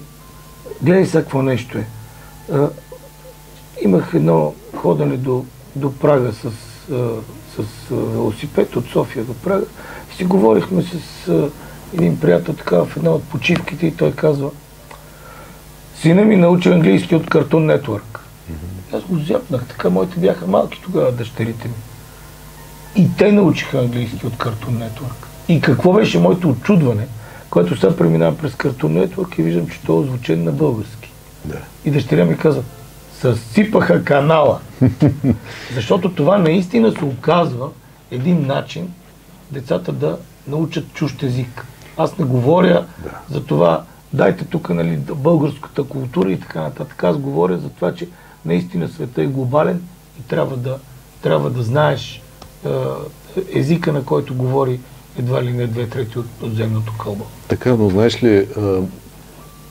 гледай 0.82 1.06
сега 1.06 1.22
какво 1.22 1.42
нещо 1.42 1.78
е. 1.78 1.86
А, 2.52 2.68
имах 3.82 4.10
едно 4.14 4.54
ходене 4.76 5.16
до, 5.16 5.44
до 5.76 5.92
Прага 5.96 6.32
с, 6.32 6.44
а, 6.44 6.50
с 7.56 7.64
велосипед 7.90 8.76
от 8.76 8.86
София 8.86 9.24
до 9.24 9.34
Прага 9.34 9.64
и 10.12 10.16
си 10.16 10.24
говорихме 10.24 10.82
с 10.82 11.28
а, 11.28 11.50
един 11.94 12.20
приятел 12.20 12.54
така 12.54 12.84
в 12.84 12.96
една 12.96 13.10
от 13.10 13.24
почивките 13.24 13.86
и 13.86 13.96
той 13.96 14.12
казва 14.12 14.50
Сина 15.96 16.24
ми 16.24 16.36
научи 16.36 16.68
английски 16.68 17.14
от 17.14 17.26
Cartoon 17.26 17.80
Network. 17.80 18.18
Аз 18.92 19.02
го 19.02 19.18
зяпнах, 19.18 19.66
така 19.68 19.90
моите 19.90 20.20
бяха 20.20 20.46
малки 20.46 20.80
тогава 20.84 21.12
дъщерите 21.12 21.68
ми. 21.68 21.74
И 22.96 23.08
те 23.18 23.32
научиха 23.32 23.78
английски 23.78 24.26
от 24.26 24.36
Cartoon 24.36 24.88
Network. 24.88 25.26
И 25.48 25.60
какво 25.60 25.92
беше 25.92 26.18
моето 26.18 26.48
очудване, 26.48 27.06
което 27.50 27.76
сега 27.76 27.96
преминавам 27.96 28.36
през 28.36 28.52
Cartoon 28.52 29.06
Network 29.06 29.38
и 29.38 29.42
виждам, 29.42 29.68
че 29.68 29.80
то 29.86 29.92
е 29.92 29.96
озвучен 29.96 30.44
на 30.44 30.52
български. 30.52 31.12
Да. 31.44 31.58
И 31.84 31.90
дъщеря 31.90 32.24
ми 32.24 32.36
каза, 32.36 32.62
съсипаха 33.20 34.04
канала. 34.04 34.60
Защото 35.74 36.14
това 36.14 36.38
наистина 36.38 36.92
се 36.92 37.04
оказва 37.04 37.68
един 38.10 38.46
начин 38.46 38.92
децата 39.50 39.92
да 39.92 40.18
научат 40.46 40.92
чужд 40.92 41.22
език. 41.22 41.66
Аз 41.96 42.18
не 42.18 42.24
говоря 42.24 42.86
за 43.30 43.44
това, 43.44 43.84
дайте 44.12 44.44
тук 44.44 44.70
нали, 44.70 44.96
българската 44.96 45.84
култура 45.84 46.32
и 46.32 46.40
така 46.40 46.60
нататък. 46.60 47.04
Аз 47.04 47.16
говоря 47.16 47.58
за 47.58 47.68
това, 47.68 47.94
че 47.94 48.08
наистина 48.44 48.88
света 48.88 49.22
е 49.22 49.26
глобален 49.26 49.82
и 50.20 50.22
трябва 50.22 50.56
да, 50.56 50.78
трябва 51.22 51.50
да 51.50 51.62
знаеш 51.62 52.22
е, 52.66 52.70
езика, 53.52 53.92
на 53.92 54.04
който 54.04 54.34
говори 54.34 54.80
едва 55.18 55.42
ли 55.42 55.52
не 55.52 55.66
две 55.66 55.86
трети 55.86 56.18
от, 56.18 56.26
от 56.42 56.54
земното 56.54 56.92
кълбо. 57.02 57.24
Така, 57.48 57.76
но 57.76 57.90
знаеш 57.90 58.22
ли, 58.22 58.46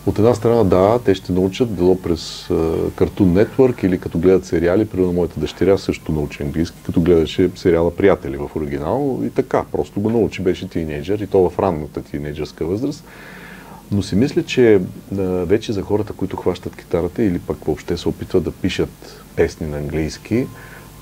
от 0.05 0.19
една 0.19 0.33
страна, 0.33 0.63
да, 0.63 0.99
те 1.05 1.15
ще 1.15 1.31
научат, 1.31 1.75
било 1.75 2.01
през 2.01 2.47
Cartoon 2.95 3.45
Network 3.45 3.85
или 3.85 3.99
като 3.99 4.19
гледат 4.19 4.45
сериали, 4.45 4.85
примерно 4.85 5.13
моята 5.13 5.39
дъщеря 5.39 5.77
също 5.77 6.11
научи 6.11 6.43
английски, 6.43 6.77
като 6.85 7.01
гледаше 7.01 7.49
сериала 7.55 7.95
Приятели 7.95 8.37
в 8.37 8.49
оригинал 8.55 9.19
и 9.23 9.29
така, 9.29 9.63
просто 9.71 10.01
го 10.01 10.09
научи, 10.09 10.41
беше 10.41 10.69
тинейджър 10.69 11.19
и 11.19 11.27
то 11.27 11.49
в 11.49 11.59
ранната 11.59 12.01
тинейджърска 12.01 12.65
възраст. 12.65 13.03
Но 13.91 14.01
си 14.01 14.15
мисля, 14.15 14.43
че 14.43 14.81
вече 15.45 15.73
за 15.73 15.81
хората, 15.81 16.13
които 16.13 16.37
хващат 16.37 16.75
китарата 16.75 17.23
или 17.23 17.39
пък 17.39 17.65
въобще 17.65 17.97
се 17.97 18.09
опитват 18.09 18.43
да 18.43 18.51
пишат 18.51 19.23
песни 19.35 19.67
на 19.67 19.77
английски, 19.77 20.47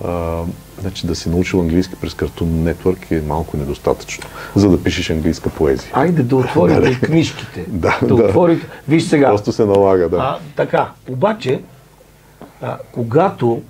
а, 0.06 0.44
значи 0.82 1.08
да 1.08 1.16
си 1.16 1.30
научил 1.30 1.62
английски 1.62 1.96
през 2.02 2.14
Cartoon 2.14 2.74
Network 2.74 3.12
е 3.12 3.22
малко 3.22 3.58
недостатъчно, 3.58 4.30
за 4.56 4.70
да 4.70 4.84
пишеш 4.84 5.10
английска 5.10 5.50
поезия. 5.50 5.90
Айде 5.94 6.24
да 6.24 6.36
отворите 6.36 7.00
книжките. 7.06 7.66
да, 7.68 8.00
да, 8.02 8.16
да. 8.16 8.24
отворите. 8.24 8.68
Виж 8.88 9.04
сега. 9.04 9.28
Просто 9.28 9.52
се 9.52 9.66
налага, 9.66 10.10
да. 10.10 10.18
А, 10.18 10.38
така, 10.56 10.92
обаче, 11.10 11.62
а, 12.62 12.78
когато 12.92 13.62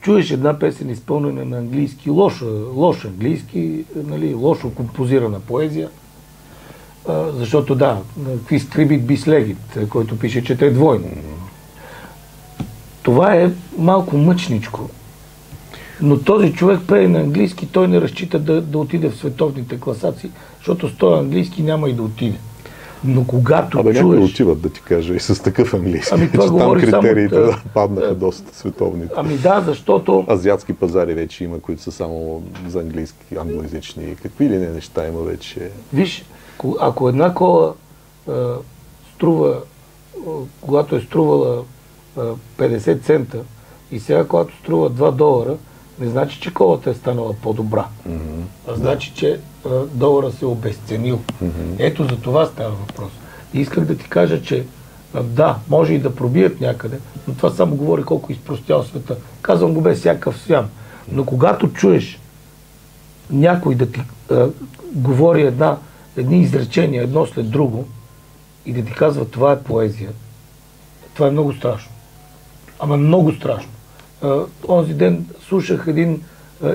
чуеш 0.00 0.30
една 0.30 0.58
песен 0.58 0.90
изпълнена 0.90 1.44
на 1.44 1.58
английски, 1.58 2.10
лош, 2.10 2.42
лош 2.74 3.04
английски, 3.04 3.84
нали, 3.94 4.34
лошо 4.34 4.70
композирана 4.74 5.40
поезия, 5.40 5.88
а, 7.08 7.32
защото 7.32 7.74
да, 7.74 7.98
какви 8.24 8.60
стрибит 8.60 9.06
би 9.06 9.16
слегит, 9.16 9.78
който 9.88 10.18
пише, 10.18 10.44
че 10.44 10.56
те 10.56 10.66
е 10.66 10.70
двойно. 10.70 11.08
Това 13.02 13.34
е 13.34 13.50
малко 13.78 14.16
мъчничко. 14.16 14.90
Но 16.02 16.18
този 16.18 16.52
човек 16.52 16.80
пее 16.88 17.08
на 17.08 17.20
английски, 17.20 17.66
той 17.66 17.88
не 17.88 18.00
разчита 18.00 18.38
да, 18.38 18.60
да 18.60 18.78
отиде 18.78 19.10
в 19.10 19.16
световните 19.16 19.80
класации, 19.80 20.30
защото 20.58 20.88
с 20.88 20.96
този 20.96 21.20
английски 21.20 21.62
няма 21.62 21.88
и 21.88 21.92
да 21.92 22.02
отиде. 22.02 22.38
Но 23.04 23.26
когато 23.26 23.80
Абе, 23.80 23.94
чуеш... 23.94 23.98
някои 23.98 24.24
отиват, 24.24 24.60
да 24.60 24.68
ти 24.68 24.80
кажа, 24.82 25.14
и 25.14 25.20
с 25.20 25.42
такъв 25.42 25.74
английски. 25.74 26.10
Ами 26.14 26.30
това 26.32 26.44
че 26.44 26.50
там 26.50 26.58
само 26.58 26.74
критериите 26.74 27.38
от, 27.38 27.46
да, 27.46 27.62
паднаха 27.74 28.08
е, 28.08 28.14
доста 28.14 28.56
световните. 28.56 29.14
Ами 29.16 29.36
да, 29.36 29.60
защото... 29.66 30.24
Азиатски 30.28 30.72
пазари 30.72 31.14
вече 31.14 31.44
има, 31.44 31.60
които 31.60 31.82
са 31.82 31.92
само 31.92 32.42
за 32.68 32.80
английски, 32.80 33.36
англоязични. 33.40 34.16
Какви 34.22 34.48
ли 34.48 34.58
не 34.58 34.68
неща 34.68 35.08
има 35.08 35.20
вече. 35.20 35.70
Виж, 35.92 36.24
ко- 36.58 36.76
ако 36.80 37.08
една 37.08 37.34
кола 37.34 37.72
а, 38.28 38.54
струва, 39.14 39.56
а, 40.16 40.30
когато 40.60 40.96
е 40.96 41.00
струвала 41.00 41.62
а, 42.16 42.22
50 42.58 43.02
цента 43.02 43.38
и 43.90 44.00
сега, 44.00 44.24
когато 44.24 44.56
струва 44.56 44.90
2 44.90 45.12
долара, 45.12 45.56
не 45.98 46.10
значи, 46.10 46.40
че 46.40 46.54
колата 46.54 46.90
е 46.90 46.94
станала 46.94 47.32
по-добра. 47.32 47.86
А 48.68 48.74
значи, 48.74 49.12
че 49.14 49.40
а, 49.66 49.68
долара 49.70 50.32
се 50.32 50.44
е 50.44 50.48
обесценил. 50.48 51.20
Ето 51.78 52.04
за 52.04 52.16
това 52.16 52.46
става 52.46 52.70
въпрос. 52.70 53.12
И 53.54 53.60
исках 53.60 53.84
да 53.84 53.96
ти 53.96 54.08
кажа, 54.08 54.42
че 54.42 54.66
а, 55.14 55.22
да, 55.22 55.58
може 55.68 55.92
и 55.92 55.98
да 55.98 56.14
пробият 56.14 56.60
някъде, 56.60 56.98
но 57.28 57.34
това 57.34 57.50
само 57.50 57.76
говори 57.76 58.02
колко 58.02 58.32
изпростял 58.32 58.82
света. 58.82 59.16
Казвам 59.42 59.74
го 59.74 59.80
без 59.80 59.98
всякакъв 59.98 60.38
свям. 60.38 60.68
Но 61.12 61.24
когато 61.24 61.72
чуеш 61.72 62.18
някой 63.30 63.74
да 63.74 63.90
ти 63.90 64.02
а, 64.30 64.48
говори 64.92 65.42
една, 65.42 65.78
едни 66.16 66.40
изречения 66.40 67.02
едно 67.02 67.26
след 67.26 67.50
друго 67.50 67.88
и 68.66 68.72
да 68.72 68.84
ти 68.84 68.92
казва 68.92 69.24
това 69.24 69.52
е 69.52 69.62
поезия, 69.62 70.10
това 71.14 71.28
е 71.28 71.30
много 71.30 71.52
страшно. 71.52 71.92
Ама 72.80 72.96
много 72.96 73.32
страшно. 73.32 73.70
Онзи 74.68 74.94
ден 74.94 75.26
слушах 75.48 75.84
един, 75.86 76.22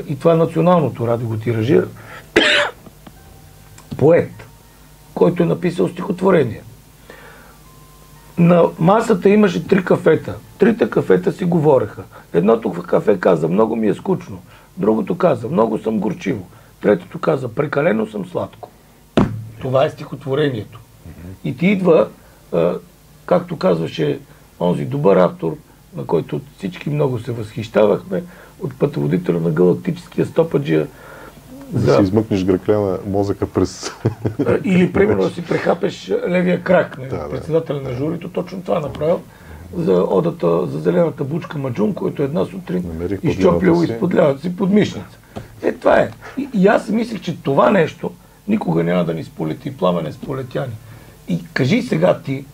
и 0.07 0.19
това 0.19 0.33
е 0.33 0.37
националното 0.37 1.07
радио 1.07 1.27
го 1.27 1.37
тиражира, 1.37 1.87
поет, 3.97 4.31
който 5.13 5.43
е 5.43 5.45
написал 5.45 5.87
стихотворение. 5.87 6.61
На 8.37 8.63
масата 8.79 9.29
имаше 9.29 9.67
три 9.67 9.85
кафета. 9.85 10.35
Трите 10.57 10.89
кафета 10.89 11.31
си 11.31 11.45
говореха. 11.45 12.03
Едното 12.33 12.73
кафе 12.73 13.19
каза, 13.19 13.47
много 13.47 13.75
ми 13.75 13.87
е 13.87 13.93
скучно. 13.93 14.39
Другото 14.77 15.17
каза, 15.17 15.47
много 15.47 15.77
съм 15.77 15.99
горчиво. 15.99 16.47
Третото 16.81 17.19
каза, 17.19 17.47
прекалено 17.47 18.07
съм 18.07 18.25
сладко. 18.25 18.69
Това 19.61 19.85
е 19.85 19.89
стихотворението. 19.89 20.79
И 21.43 21.57
ти 21.57 21.67
идва, 21.67 22.07
както 23.25 23.57
казваше 23.57 24.19
онзи 24.59 24.85
добър 24.85 25.17
автор, 25.17 25.57
на 25.97 26.05
който 26.05 26.41
всички 26.57 26.89
много 26.89 27.19
се 27.19 27.31
възхищавахме, 27.31 28.23
от 28.63 28.79
пътеводителя 28.79 29.39
на 29.39 29.51
галактическия 29.51 30.25
стопаджия, 30.25 30.87
Да 31.71 31.95
си 31.95 32.01
измъкнеш 32.01 32.45
гръкляна 32.45 32.97
мозъка 33.07 33.47
през... 33.47 33.91
Или, 34.63 34.93
примерно, 34.93 35.23
да 35.23 35.29
си 35.29 35.45
прехапеш 35.45 36.11
левия 36.27 36.63
крак. 36.63 36.97
Не? 36.97 37.07
Да, 37.07 37.17
да. 37.17 37.29
Председателя 37.29 37.81
на 37.81 37.93
журито 37.93 38.29
точно 38.29 38.61
това 38.61 38.79
направил 38.79 39.21
за 39.77 39.93
одата 39.93 40.67
за 40.67 40.79
зелената 40.79 41.23
бучка 41.23 41.57
Маджун, 41.57 41.93
който 41.93 42.23
една 42.23 42.45
сутрин 42.45 42.83
изчоплил 43.23 43.83
изпод 43.83 44.15
лявата 44.15 44.41
си 44.41 44.55
под 44.55 44.69
мишница. 44.69 45.17
Е, 45.61 45.71
това 45.71 45.99
е. 45.99 46.09
И, 46.37 46.49
и 46.53 46.67
аз 46.67 46.89
мислех, 46.89 47.21
че 47.21 47.37
това 47.41 47.71
нещо 47.71 48.11
никога 48.47 48.83
няма 48.83 49.05
да 49.05 49.13
ни 49.13 49.23
сполети. 49.23 49.77
Пламене 49.77 50.11
сполетяни. 50.11 50.73
И 51.27 51.39
кажи 51.53 51.81
сега 51.81 52.19
ти, 52.19 52.45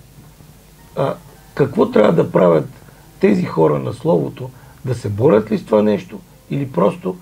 а, 0.96 1.14
какво 1.54 1.92
трябва 1.92 2.14
да 2.14 2.32
правят 2.32 2.68
тези 3.24 3.44
хора 3.44 3.80
на 3.80 3.94
словото? 3.94 4.50
Да 4.86 4.96
се 4.96 5.10
борят 5.10 5.52
ли 5.52 5.58
с 5.58 5.66
това 5.66 5.82
нещо 5.82 6.20
или 6.50 6.72
просто 6.72 7.16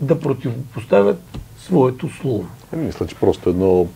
да 0.00 0.20
противопоставят 0.20 1.22
своето 1.58 2.08
слово? 2.08 2.46
Е, 2.72 2.76
Мисля, 2.76 3.06
че 3.06 3.14
просто 3.14 3.50
едно 3.50 3.86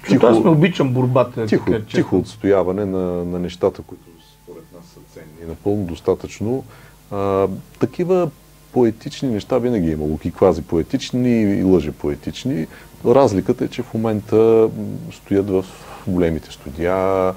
Защото 0.00 0.26
аз 0.26 0.44
не 0.44 0.50
обичам 0.50 0.92
борбата. 0.92 1.46
тихо, 1.46 1.64
кажа 1.64 1.78
честно. 1.86 1.98
тихо 1.98 2.16
отстояване 2.18 2.84
на, 2.84 3.24
на 3.24 3.38
нещата, 3.38 3.82
които 3.82 4.02
според 4.42 4.64
нас 4.76 4.84
са 4.84 5.00
ценни. 5.14 5.48
Напълно 5.48 5.84
достатъчно. 5.84 6.64
А, 7.10 7.48
такива 7.80 8.30
поетични 8.72 9.28
неща 9.28 9.58
винаги 9.58 9.88
е 9.88 9.92
имало. 9.92 10.18
И 10.24 10.30
квази 10.30 10.62
поетични, 10.62 11.42
и 11.42 11.62
лъже 11.62 11.92
поетични. 11.92 12.66
Разликата 13.06 13.64
е, 13.64 13.68
че 13.68 13.82
в 13.82 13.94
момента 13.94 14.68
стоят 15.12 15.50
в 15.50 15.64
големите 16.06 16.52
студия, 16.52 17.32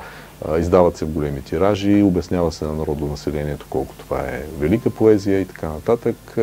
издават 0.59 0.97
се 0.97 1.05
в 1.05 1.09
големи 1.09 1.41
тиражи, 1.41 2.03
обяснява 2.03 2.51
се 2.51 2.65
на 2.65 2.73
народно 2.73 3.07
населението 3.07 3.65
колко 3.69 3.95
това 3.97 4.19
е 4.19 4.43
велика 4.59 4.89
поезия 4.89 5.41
и 5.41 5.45
така 5.45 5.67
нататък. 5.67 6.37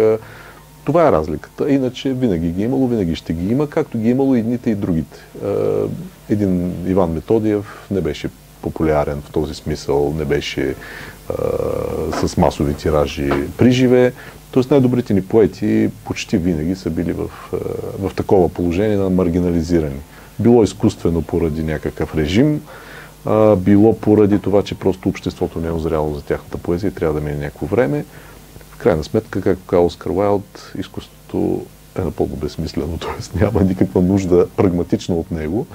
Това 0.85 1.09
е 1.09 1.12
разликата. 1.12 1.70
Иначе 1.70 2.12
винаги 2.12 2.50
ги 2.50 2.62
е 2.62 2.64
имало, 2.64 2.88
винаги 2.88 3.14
ще 3.14 3.32
ги 3.32 3.48
има, 3.48 3.70
както 3.70 3.98
ги 3.98 4.09
е 4.09 4.11
имало 4.11 4.35
и 4.35 4.38
едните 4.38 4.70
и 4.70 4.74
другите. 4.74 5.18
Един 6.30 6.72
Иван 6.87 7.12
Методиев 7.12 7.87
не 7.90 8.00
беше 8.00 8.28
популярен 8.62 9.22
в 9.22 9.32
този 9.32 9.54
смисъл, 9.54 10.14
не 10.18 10.24
беше 10.24 10.74
с 12.26 12.37
масови 12.37 12.74
тиражи 12.74 13.30
при 13.59 13.72
живе. 13.72 14.12
Тоест 14.50 14.70
най-добрите 14.70 15.14
ни 15.14 15.22
поети 15.22 15.90
почти 16.04 16.38
винаги 16.38 16.74
са 16.76 16.90
били 16.90 17.12
в, 17.12 17.30
в 18.00 18.14
такова 18.14 18.48
положение 18.48 18.96
на 18.96 19.11
маргинализирани. 19.11 20.00
Било 20.38 20.62
изкуствено 20.62 21.22
поради 21.22 21.62
някакъв 21.62 22.16
режим, 22.16 22.62
а, 23.26 23.56
било 23.56 23.98
поради 24.00 24.38
това, 24.38 24.62
че 24.62 24.74
просто 24.74 25.08
обществото 25.08 25.60
не 25.60 25.68
е 25.68 25.72
озряло 25.72 26.14
за 26.14 26.22
тяхната 26.22 26.58
поезия 26.58 26.88
и 26.88 26.94
трябва 26.94 27.20
да 27.20 27.26
мине 27.26 27.36
някакво 27.36 27.66
време. 27.66 28.04
В 28.70 28.76
крайна 28.76 29.04
сметка, 29.04 29.40
както 29.40 29.66
каза 29.66 29.82
Оскар 29.82 30.10
Уайлд, 30.10 30.72
изкуството 30.78 31.66
е 31.98 32.00
напълно 32.00 32.36
безсмислено, 32.36 32.98
т.е. 33.00 33.38
няма 33.38 33.60
никаква 33.60 34.02
нужда 34.02 34.46
прагматично 34.56 35.18
от 35.18 35.30
него. 35.30 35.66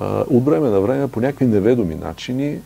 А, 0.00 0.24
От 0.30 0.44
време 0.44 0.68
на 0.68 0.80
време, 0.80 1.08
по 1.08 1.20
някакви 1.20 1.46
неведоми 1.46 1.94
начини, 1.94 2.58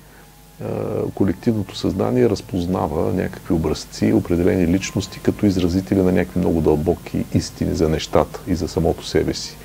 колективното 1.14 1.76
съзнание 1.76 2.30
разпознава 2.30 3.12
някакви 3.12 3.54
образци, 3.54 4.12
определени 4.12 4.66
личности, 4.66 5.20
като 5.22 5.46
изразители 5.46 6.02
на 6.02 6.12
някакви 6.12 6.40
много 6.40 6.60
дълбоки 6.60 7.24
истини 7.34 7.74
за 7.74 7.88
нещата 7.88 8.40
и 8.46 8.54
за 8.54 8.68
самото 8.68 9.06
себе 9.06 9.34
си. 9.34 9.56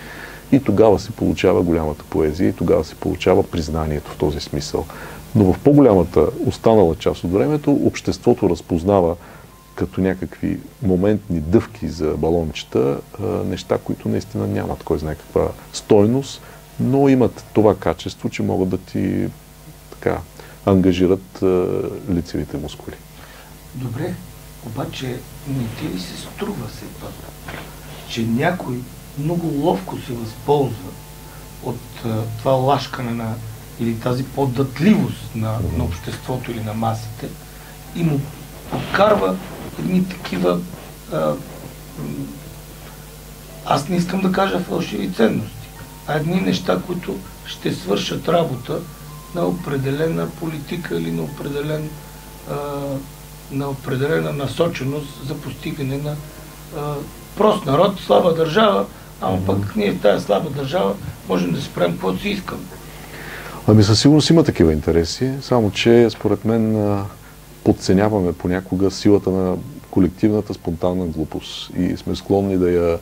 И 0.51 0.63
тогава 0.63 0.99
се 0.99 1.11
получава 1.11 1.61
голямата 1.61 2.03
поезия 2.09 2.49
и 2.49 2.53
тогава 2.53 2.83
се 2.83 2.95
получава 2.95 3.43
признанието 3.43 4.11
в 4.11 4.17
този 4.17 4.39
смисъл. 4.39 4.85
Но 5.35 5.53
в 5.53 5.59
по-голямата 5.59 6.27
останала 6.45 6.95
част 6.95 7.23
от 7.23 7.31
времето 7.31 7.71
обществото 7.71 8.49
разпознава 8.49 9.15
като 9.75 10.01
някакви 10.01 10.59
моментни 10.81 11.39
дъвки 11.39 11.87
за 11.87 12.13
балончета, 12.17 12.99
неща, 13.45 13.77
които 13.77 14.09
наистина 14.09 14.47
нямат 14.47 14.83
кой 14.83 14.99
знае 14.99 15.15
каква 15.15 15.47
стойност, 15.73 16.41
но 16.79 17.09
имат 17.09 17.45
това 17.53 17.75
качество, 17.75 18.29
че 18.29 18.43
могат 18.43 18.69
да 18.69 18.77
ти 18.77 19.27
така, 19.91 20.19
ангажират 20.65 21.43
лицевите 22.09 22.57
мускули. 22.57 22.95
Добре, 23.75 24.13
обаче 24.65 25.07
не 25.47 25.65
ти 25.79 25.95
ли 25.95 25.99
се 25.99 26.17
струва 26.17 26.67
все 26.67 26.85
пак, 27.01 27.13
че 28.09 28.21
някой 28.21 28.75
много 29.17 29.47
ловко 29.47 29.97
се 29.97 30.13
възползва 30.13 30.89
от 31.63 31.79
а, 32.05 32.21
това 32.39 32.51
лашкане 32.51 33.11
на 33.11 33.33
или 33.79 33.99
тази 33.99 34.23
поддатливост 34.23 35.35
на, 35.35 35.59
на 35.77 35.83
обществото 35.83 36.51
или 36.51 36.63
на 36.63 36.73
масите 36.73 37.29
и 37.95 38.03
му 38.03 38.21
откарва 38.73 39.35
едни 39.79 40.09
такива 40.09 40.59
а, 41.13 41.33
аз 43.65 43.89
не 43.89 43.95
искам 43.95 44.21
да 44.21 44.31
кажа 44.31 44.59
фалшиви 44.59 45.13
ценности, 45.13 45.69
а 46.07 46.15
едни 46.15 46.41
неща, 46.41 46.81
които 46.87 47.17
ще 47.45 47.73
свършат 47.73 48.29
работа 48.29 48.79
на 49.35 49.45
определена 49.45 50.29
политика 50.29 50.95
или 50.95 51.11
на 51.11 51.23
определен 51.23 51.89
а, 52.51 52.55
на 53.51 53.69
определена 53.69 54.33
насоченост 54.33 55.27
за 55.27 55.35
постигане 55.35 55.97
на 55.97 56.15
а, 56.77 56.95
прост 57.37 57.65
народ, 57.65 57.99
слаба 57.99 58.33
държава, 58.33 58.85
ама 59.21 59.37
пък 59.45 59.75
ние 59.75 59.91
в 59.91 60.01
тази 60.01 60.25
слаба 60.25 60.49
държава 60.49 60.93
можем 61.29 61.51
да 61.51 61.61
си 61.61 61.69
правим 61.75 61.91
каквото 61.91 62.21
си 62.21 62.29
искаме. 62.29 62.61
Ами 63.67 63.83
със 63.83 63.99
сигурност 63.99 64.29
има 64.29 64.43
такива 64.43 64.73
интереси, 64.73 65.31
само 65.41 65.71
че 65.71 66.09
според 66.09 66.45
мен 66.45 66.95
подценяваме 67.63 68.33
понякога 68.33 68.91
силата 68.91 69.29
на 69.29 69.57
колективната 69.91 70.53
спонтанна 70.53 71.05
глупост 71.05 71.71
и 71.77 71.97
сме 71.97 72.15
склонни 72.15 72.57
да 72.57 72.71
я 72.71 72.99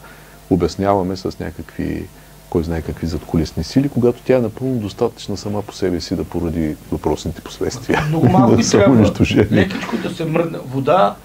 обясняваме 0.49 1.15
с 1.15 1.39
някакви, 1.39 2.05
кой 2.49 2.63
знае 2.63 2.81
какви 2.81 3.07
задколисни 3.07 3.63
сили, 3.63 3.89
когато 3.89 4.21
тя 4.25 4.37
е 4.37 4.41
напълно 4.41 4.75
достатъчна 4.75 5.37
сама 5.37 5.61
по 5.61 5.73
себе 5.73 6.01
си 6.01 6.15
да 6.15 6.23
породи 6.23 6.75
въпросните 6.91 7.41
последствия. 7.41 8.05
Много 8.07 8.29
малко 8.29 8.55
би 8.57 8.63
трябва 8.63 9.11
лекичко 9.51 9.97
да 9.97 10.09
се 10.09 10.25
мръдне. 10.25 10.57
Вода, 10.65 11.15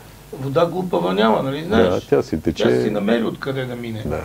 вода 0.40 0.66
глупава 0.66 1.14
няма, 1.14 1.42
нали 1.42 1.64
знаеш? 1.64 1.88
Да, 1.88 2.00
тя 2.00 2.22
си 2.22 2.40
тече. 2.40 2.62
Тя 2.62 2.82
си 2.82 2.90
намери 2.90 3.24
откъде 3.24 3.64
да 3.64 3.76
мине. 3.76 4.02
Да. 4.06 4.22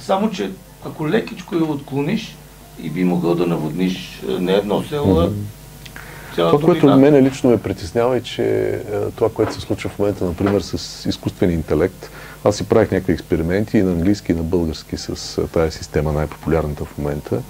Само, 0.00 0.30
че 0.30 0.50
ако 0.84 1.08
лекичко 1.08 1.54
я 1.54 1.64
отклониш 1.64 2.36
и 2.82 2.90
би 2.90 3.04
могъл 3.04 3.34
да 3.34 3.46
наводниш 3.46 4.22
е, 4.28 4.32
не 4.40 4.52
едно 4.52 4.82
село, 4.82 5.20
а 5.20 5.30
Това, 6.36 6.60
което 6.60 6.80
долина. 6.80 6.96
мене 6.96 7.22
лично 7.22 7.50
ме 7.50 7.56
притеснява 7.56 8.16
е, 8.16 8.22
че 8.22 8.42
е, 8.42 9.10
това, 9.16 9.30
което 9.30 9.54
се 9.54 9.60
случва 9.60 9.90
в 9.90 9.98
момента, 9.98 10.24
например, 10.24 10.60
с 10.60 11.06
изкуствения 11.08 11.54
интелект, 11.54 12.10
аз 12.44 12.56
си 12.56 12.64
правих 12.64 12.90
някакви 12.90 13.12
експерименти 13.12 13.78
и 13.78 13.82
на 13.82 13.90
английски, 13.90 14.32
и 14.32 14.34
на 14.34 14.42
български 14.42 14.96
с 14.96 15.38
е, 15.38 15.46
тази 15.46 15.78
система, 15.78 16.12
най-популярната 16.12 16.84
в 16.84 16.98
момента. 16.98 17.42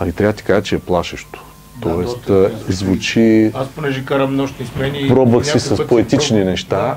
А 0.00 0.08
и 0.08 0.12
трябва 0.12 0.32
да 0.32 0.36
ти 0.36 0.44
кажа, 0.44 0.62
че 0.62 0.74
е 0.74 0.78
плашещо. 0.78 1.44
Да, 1.76 1.88
Тоест, 1.88 2.30
е. 2.30 2.72
звучи... 2.72 3.50
Аз 3.54 3.68
понеже 3.68 4.04
карам 4.04 4.36
нощни 4.36 4.66
смени... 4.66 5.08
Пробвах 5.08 5.46
си 5.46 5.60
с 5.60 5.86
поетични 5.86 6.36
пробвал. 6.36 6.50
неща, 6.50 6.96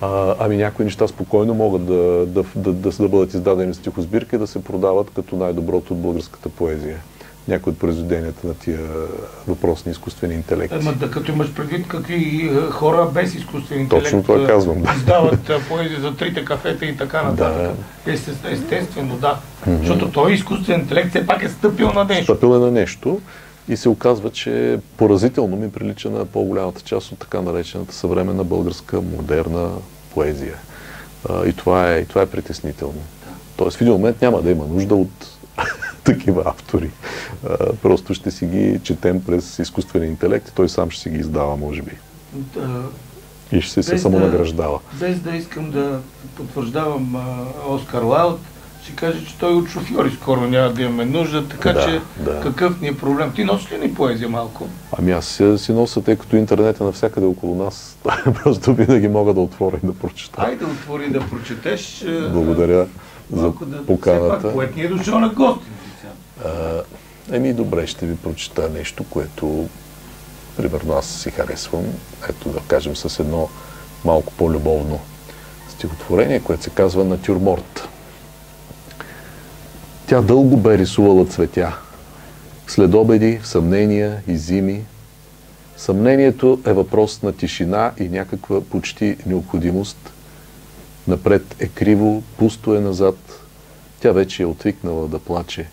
а, 0.00 0.34
ами 0.38 0.56
някои 0.56 0.84
неща 0.84 1.08
спокойно 1.08 1.54
могат 1.54 1.86
да, 1.86 2.26
да, 2.26 2.44
да, 2.56 2.72
да, 2.72 2.90
да 2.90 3.08
бъдат 3.08 3.34
издадени 3.34 3.72
в 3.72 3.76
стихосбирка 3.76 4.36
и 4.36 4.38
да 4.38 4.46
се 4.46 4.64
продават 4.64 5.10
като 5.16 5.36
най-доброто 5.36 5.94
от 5.94 6.00
българската 6.00 6.48
поезия. 6.48 6.96
Някои 7.48 7.72
от 7.72 7.78
произведенията 7.78 8.46
на 8.46 8.54
тия 8.54 8.80
въпросни 9.48 9.92
изкуствени 9.92 10.34
интелекти. 10.34 10.76
Ема 10.76 10.92
да 10.92 11.10
като 11.10 11.32
имаш 11.32 11.52
предвид 11.52 11.88
какви 11.88 12.50
е, 12.52 12.70
хора 12.70 13.08
без 13.14 13.34
изкуствен 13.34 13.80
интелект 13.80 14.04
Точно 14.04 14.22
това 14.22 14.42
е, 14.42 14.46
казвам, 14.46 14.82
да. 14.82 14.92
издават 14.96 15.50
е, 15.50 15.58
поезия 15.68 16.00
за 16.00 16.16
трите 16.16 16.44
кафета 16.44 16.86
и 16.86 16.96
така 16.96 17.22
нататък. 17.22 17.76
Есте- 18.06 18.52
Естествено, 18.52 19.16
да. 19.16 19.38
Защото 19.66 20.10
той 20.10 20.32
изкуствен 20.32 20.80
интелект 20.80 21.10
все 21.10 21.26
пак 21.26 21.42
е 21.42 21.48
стъпил 21.48 21.92
на 21.92 22.04
нещо. 22.04 22.24
Стъпил 22.24 22.54
е 22.54 22.58
на 22.58 22.70
нещо 22.70 23.20
и 23.68 23.76
се 23.76 23.88
оказва, 23.88 24.30
че 24.30 24.78
поразително 24.96 25.56
ми 25.56 25.72
прилича 25.72 26.10
на 26.10 26.24
по-голямата 26.24 26.80
част 26.80 27.12
от 27.12 27.18
така 27.18 27.40
наречената 27.42 27.94
съвременна 27.94 28.44
българска 28.44 29.00
модерна 29.00 29.70
поезия. 30.14 30.54
И, 31.46 31.52
това 31.52 31.92
е, 31.92 31.98
и 31.98 32.06
това 32.06 32.22
е 32.22 32.26
притеснително. 32.26 33.00
Тоест 33.56 33.76
в 33.76 33.80
един 33.80 33.92
момент 33.92 34.22
няма 34.22 34.42
да 34.42 34.50
има 34.50 34.66
нужда 34.66 34.94
от 34.94 35.38
такива 36.04 36.42
автори. 36.46 36.90
Просто 37.82 38.14
ще 38.14 38.30
си 38.30 38.46
ги 38.46 38.80
четем 38.82 39.24
през 39.24 39.58
изкуствения 39.58 40.08
интелект 40.10 40.48
и 40.48 40.54
той 40.54 40.68
сам 40.68 40.90
ще 40.90 41.02
си 41.02 41.10
ги 41.10 41.18
издава, 41.18 41.56
може 41.56 41.82
би. 41.82 41.92
Да, 42.32 42.82
И 43.52 43.60
ще 43.60 43.82
се 43.82 43.98
самонаграждава. 43.98 44.80
без 45.00 45.18
да 45.20 45.36
искам 45.36 45.70
да 45.70 46.00
потвърждавам 46.36 47.16
а, 47.16 47.44
Оскар 47.68 48.02
Лайлд, 48.02 48.40
ще 48.86 48.96
кажа, 48.96 49.24
че 49.24 49.38
той 49.38 49.52
от 49.52 49.68
шофьори 49.68 50.10
скоро 50.12 50.40
няма 50.40 50.72
да 50.72 50.82
имаме 50.82 51.04
нужда, 51.04 51.48
така 51.48 51.72
Да, 51.72 51.84
че 51.84 52.00
да. 52.18 52.40
какъв 52.40 52.80
ни 52.80 52.88
е 52.88 52.96
проблем? 52.96 53.32
Ти 53.32 53.44
носиш 53.44 53.72
ли 53.72 53.78
ни 53.78 53.94
поезия 53.94 54.28
малко? 54.28 54.68
Ами 54.92 55.12
аз 55.12 55.26
си, 55.26 55.58
си 55.58 55.72
нося, 55.72 56.02
тъй 56.02 56.16
като 56.16 56.36
интернет 56.36 56.80
е 56.80 56.84
навсякъде 56.84 57.26
около 57.26 57.64
нас. 57.64 57.96
Просто 58.34 58.74
винаги 58.74 59.08
мога 59.08 59.34
да 59.34 59.40
отворя 59.40 59.76
и 59.84 59.86
да 59.86 59.94
прочета. 59.94 60.42
Айде 60.42 60.64
отвори 60.64 61.10
да 61.10 61.20
прочетеш. 61.20 62.04
а, 62.04 62.28
Благодаря 62.28 62.86
за 63.32 63.42
да, 63.42 63.52
Все 63.76 63.86
поканата. 63.86 64.42
пак, 64.42 64.52
поет 64.52 64.76
ни 64.76 64.82
е 64.82 64.88
дошъл 64.88 65.18
на 65.18 65.28
гости. 65.28 65.66
Еми, 67.32 67.52
добре, 67.52 67.86
ще 67.86 68.06
ви 68.06 68.16
прочета 68.16 68.70
нещо, 68.70 69.04
което 69.04 69.68
примерно 70.56 70.92
аз 70.92 71.06
си 71.06 71.30
харесвам. 71.30 71.84
Ето 72.28 72.48
да 72.48 72.58
кажем 72.60 72.96
с 72.96 73.20
едно 73.20 73.48
малко 74.04 74.32
по-любовно 74.32 75.00
стихотворение, 75.68 76.40
което 76.40 76.62
се 76.62 76.70
казва 76.70 77.04
Натюрморт. 77.04 77.88
Тя 80.06 80.22
дълго 80.22 80.56
бе 80.56 80.78
рисувала 80.78 81.26
цветя. 81.26 81.78
След 82.66 82.94
обеди, 82.94 83.40
съмнения 83.44 84.22
и 84.28 84.36
зими. 84.36 84.82
Съмнението 85.76 86.60
е 86.66 86.72
въпрос 86.72 87.22
на 87.22 87.32
тишина 87.32 87.92
и 87.98 88.08
някаква 88.08 88.60
почти 88.60 89.16
необходимост. 89.26 90.12
Напред 91.08 91.56
е 91.58 91.68
криво, 91.68 92.22
пусто 92.38 92.74
е 92.74 92.80
назад. 92.80 93.16
Тя 94.00 94.12
вече 94.12 94.42
е 94.42 94.46
отвикнала 94.46 95.08
да 95.08 95.18
плаче. 95.18 95.66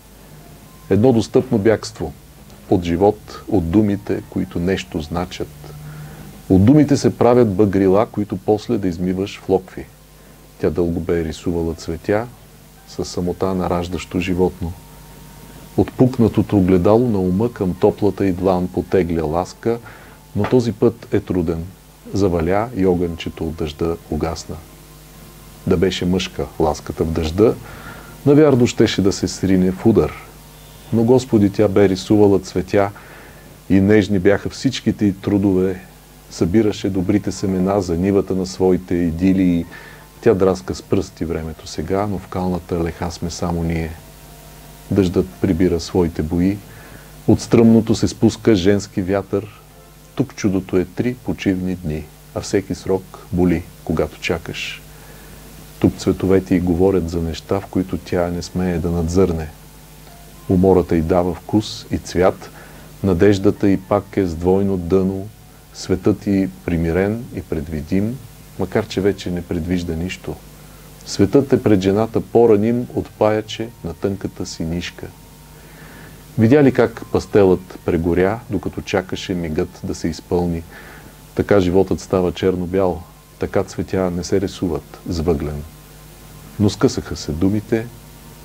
Едно 0.90 1.12
достъпно 1.12 1.58
бягство 1.58 2.12
от 2.70 2.82
живот, 2.82 3.42
от 3.48 3.70
думите, 3.70 4.22
които 4.30 4.58
нещо 4.58 5.00
значат. 5.00 5.74
От 6.48 6.64
думите 6.64 6.96
се 6.96 7.18
правят 7.18 7.54
бъгрила, 7.54 8.06
които 8.06 8.36
после 8.36 8.78
да 8.78 8.88
измиваш 8.88 9.40
в 9.40 9.48
локви. 9.48 9.86
Тя 10.60 10.70
дълго 10.70 11.00
бе 11.00 11.24
рисувала 11.24 11.74
цветя 11.74 12.26
със 12.88 13.08
самота 13.08 13.54
на 13.54 13.70
раждащо 13.70 14.20
животно. 14.20 14.72
От 15.76 15.92
пукнатото 15.92 16.56
огледало 16.56 17.08
на 17.08 17.18
ума 17.18 17.52
към 17.52 17.74
топлата 17.74 18.26
и 18.26 18.32
длан 18.32 18.68
потегля 18.68 19.24
ласка, 19.24 19.78
но 20.36 20.44
този 20.44 20.72
път 20.72 21.08
е 21.12 21.20
труден. 21.20 21.64
Заваля 22.12 22.68
и 22.76 22.86
огънчето 22.86 23.44
от 23.44 23.54
дъжда 23.54 23.96
угасна. 24.10 24.56
Да 25.66 25.76
беше 25.76 26.06
мъжка 26.06 26.46
ласката 26.60 27.04
в 27.04 27.12
дъжда, 27.12 27.54
навярно 28.26 28.66
щеше 28.66 29.02
да 29.02 29.12
се 29.12 29.28
срине 29.28 29.72
в 29.72 29.86
удар. 29.86 30.12
Но 30.92 31.04
Господи, 31.04 31.50
тя 31.50 31.68
бе 31.68 31.88
рисувала 31.88 32.38
цветя 32.38 32.90
и 33.70 33.80
нежни 33.80 34.18
бяха 34.18 34.50
всичките 34.50 35.06
й 35.06 35.12
трудове. 35.12 35.80
Събираше 36.30 36.90
добрите 36.90 37.32
семена 37.32 37.80
за 37.80 37.96
нивата 37.96 38.34
на 38.34 38.46
своите 38.46 38.94
идилии. 38.94 39.64
Тя 40.24 40.34
драска 40.34 40.74
с 40.74 40.82
пръсти 40.82 41.24
времето 41.24 41.66
сега, 41.66 42.06
но 42.06 42.18
в 42.18 42.28
калната 42.28 42.84
леха 42.84 43.10
сме 43.10 43.30
само 43.30 43.62
ние. 43.62 43.90
Дъждът 44.90 45.26
прибира 45.40 45.80
своите 45.80 46.22
бои. 46.22 46.58
От 47.28 47.40
стръмното 47.40 47.94
се 47.94 48.08
спуска 48.08 48.54
женски 48.54 49.02
вятър. 49.02 49.60
Тук 50.14 50.34
чудото 50.34 50.76
е 50.76 50.84
три 50.84 51.14
почивни 51.14 51.74
дни, 51.74 52.04
а 52.34 52.40
всеки 52.40 52.74
срок 52.74 53.26
боли, 53.32 53.62
когато 53.84 54.20
чакаш. 54.20 54.82
Тук 55.78 55.96
цветовете 55.98 56.54
й 56.54 56.60
говорят 56.60 57.10
за 57.10 57.22
неща, 57.22 57.60
в 57.60 57.66
които 57.66 57.98
тя 57.98 58.28
не 58.28 58.42
смее 58.42 58.78
да 58.78 58.90
надзърне. 58.90 59.48
Умората 60.48 60.96
й 60.96 61.02
дава 61.02 61.34
вкус 61.34 61.86
и 61.90 61.98
цвят, 61.98 62.50
надеждата 63.02 63.68
й 63.68 63.76
пак 63.76 64.16
е 64.16 64.26
с 64.26 64.34
двойно 64.34 64.76
дъно, 64.76 65.28
светът 65.74 66.26
й 66.26 66.48
примирен 66.64 67.24
и 67.34 67.42
предвидим, 67.42 68.18
макар 68.58 68.86
че 68.86 69.00
вече 69.00 69.30
не 69.30 69.42
предвижда 69.42 69.94
нищо. 69.94 70.36
Светът 71.06 71.52
е 71.52 71.62
пред 71.62 71.80
жената 71.80 72.20
по-раним 72.20 72.86
от 72.94 73.10
паяче 73.10 73.68
на 73.84 73.94
тънката 73.94 74.46
си 74.46 74.64
нишка. 74.64 75.06
Видя 76.38 76.62
ли 76.62 76.72
как 76.72 77.06
пастелът 77.12 77.78
прегоря, 77.84 78.40
докато 78.50 78.80
чакаше 78.80 79.34
мигът 79.34 79.80
да 79.84 79.94
се 79.94 80.08
изпълни? 80.08 80.62
Така 81.34 81.60
животът 81.60 82.00
става 82.00 82.32
черно-бял, 82.32 83.02
така 83.38 83.64
цветя 83.64 84.10
не 84.10 84.24
се 84.24 84.40
рисуват 84.40 84.98
с 85.08 85.20
въглен. 85.20 85.62
Но 86.60 86.70
скъсаха 86.70 87.16
се 87.16 87.32
думите, 87.32 87.86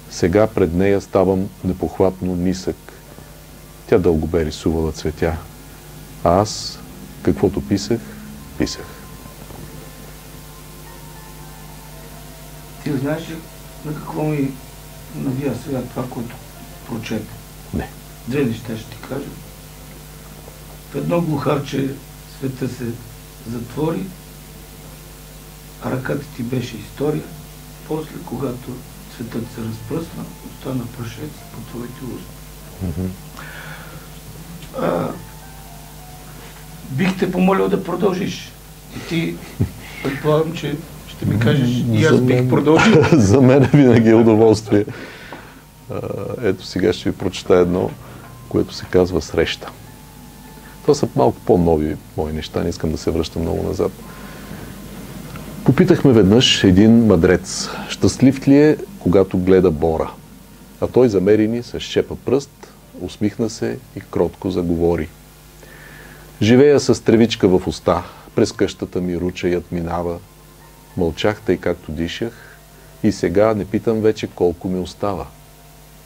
сега 0.09 0.47
пред 0.47 0.73
нея 0.73 1.01
ставам 1.01 1.49
непохватно 1.63 2.35
нисък. 2.35 2.75
Тя 3.87 3.97
дълго 3.97 4.27
бе 4.27 4.45
рисувала 4.45 4.91
цветя, 4.91 5.37
а 6.23 6.39
аз, 6.39 6.79
каквото 7.23 7.67
писах, 7.67 7.99
писах. 8.57 8.98
Ти 12.89 12.97
знаеш 12.97 13.29
ли 13.29 13.35
на 13.85 13.93
какво 13.93 14.23
ми 14.23 14.51
навия 15.15 15.55
сега 15.65 15.81
това, 15.81 16.09
което 16.09 16.35
прочета? 16.87 17.33
Не. 17.73 17.89
Две 18.27 18.43
неща 18.43 18.77
ще 18.77 18.89
ти 18.89 18.97
кажа. 19.09 19.29
В 20.91 20.95
едно 20.95 21.21
глухарче 21.21 21.93
света 22.37 22.69
се 22.69 22.85
затвори, 23.51 24.03
а 25.83 25.91
ръката 25.91 26.25
ти 26.35 26.43
беше 26.43 26.77
история. 26.77 27.23
После, 27.87 28.15
когато 28.25 28.75
светът 29.15 29.43
се 29.55 29.61
разпръсна, 29.61 30.23
остана 30.49 30.83
прашец 30.97 31.31
по 31.53 31.61
твоите 31.61 31.99
уста. 32.05 32.31
А, 34.81 35.11
бих 36.89 37.17
те 37.17 37.31
помолил 37.31 37.69
да 37.69 37.83
продължиш. 37.83 38.51
И 38.97 39.07
ти 39.09 39.35
предполагам, 40.03 40.53
че 40.53 40.77
ще 41.19 41.25
ми 41.25 41.39
кажеш 41.39 41.83
и 41.93 42.05
аз 42.05 42.21
бих 42.21 42.49
продължил. 42.49 43.03
За 43.13 43.41
мен 43.41 43.69
винаги 43.73 44.09
е 44.09 44.15
удоволствие. 44.15 44.85
Ето 46.43 46.65
сега 46.65 46.93
ще 46.93 47.09
ви 47.09 47.17
прочета 47.17 47.55
едно, 47.55 47.89
което 48.49 48.73
се 48.73 48.85
казва 48.85 49.21
Среща. 49.21 49.71
Това 50.81 50.93
са 50.95 51.07
малко 51.15 51.37
по-нови 51.45 51.95
мои 52.17 52.33
неща, 52.33 52.63
не 52.63 52.69
искам 52.69 52.91
да 52.91 52.97
се 52.97 53.11
връщам 53.11 53.41
много 53.41 53.63
назад. 53.63 53.91
Попитахме 55.65 56.13
веднъж 56.13 56.63
един 56.63 57.05
мъдрец, 57.05 57.69
щастлив 57.89 58.47
ли 58.47 58.57
е, 58.57 58.77
когато 58.99 59.37
гледа 59.37 59.71
Бора? 59.71 60.11
А 60.81 60.87
той 60.87 61.09
замери 61.09 61.47
ни 61.47 61.63
с 61.63 61.79
шепа 61.79 62.15
пръст, 62.15 62.73
усмихна 63.01 63.49
се 63.49 63.77
и 63.95 64.01
кротко 64.11 64.49
заговори. 64.49 65.07
Живея 66.41 66.79
с 66.79 67.03
тревичка 67.03 67.47
в 67.47 67.67
уста, 67.67 68.03
през 68.35 68.51
къщата 68.51 69.01
ми 69.01 69.17
ручаят 69.17 69.71
минава. 69.71 70.17
Мълчах 70.97 71.41
тъй 71.41 71.57
както 71.57 71.91
дишах 71.91 72.59
и 73.03 73.11
сега 73.11 73.53
не 73.53 73.65
питам 73.65 74.01
вече 74.01 74.27
колко 74.27 74.67
ми 74.67 74.79
остава. 74.79 75.25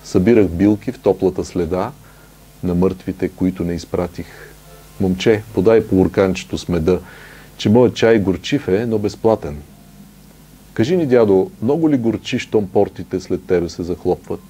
Събирах 0.04 0.48
билки 0.48 0.92
в 0.92 1.00
топлата 1.00 1.46
следа 1.46 1.92
на 2.64 2.76
мъртвите, 2.76 3.30
които 3.30 3.64
не 3.64 3.74
изпратих. 3.74 4.28
Момче, 5.00 5.44
подай 5.54 5.88
по 5.88 6.02
урканчето 6.02 6.58
с 6.58 6.68
меда, 6.68 7.00
че 7.58 7.70
моят 7.70 7.96
чай 7.96 8.20
горчив 8.20 8.68
е, 8.68 8.86
но 8.86 9.00
безплатен. 9.00 9.58
Кажи 10.74 10.98
ни, 10.98 11.06
дядо, 11.06 11.52
много 11.62 11.90
ли 11.90 11.98
горчи, 11.98 12.40
щом 12.40 12.68
портите 12.68 13.20
след 13.20 13.46
тебе 13.46 13.70
се 13.70 13.84
захлопват? 13.84 14.42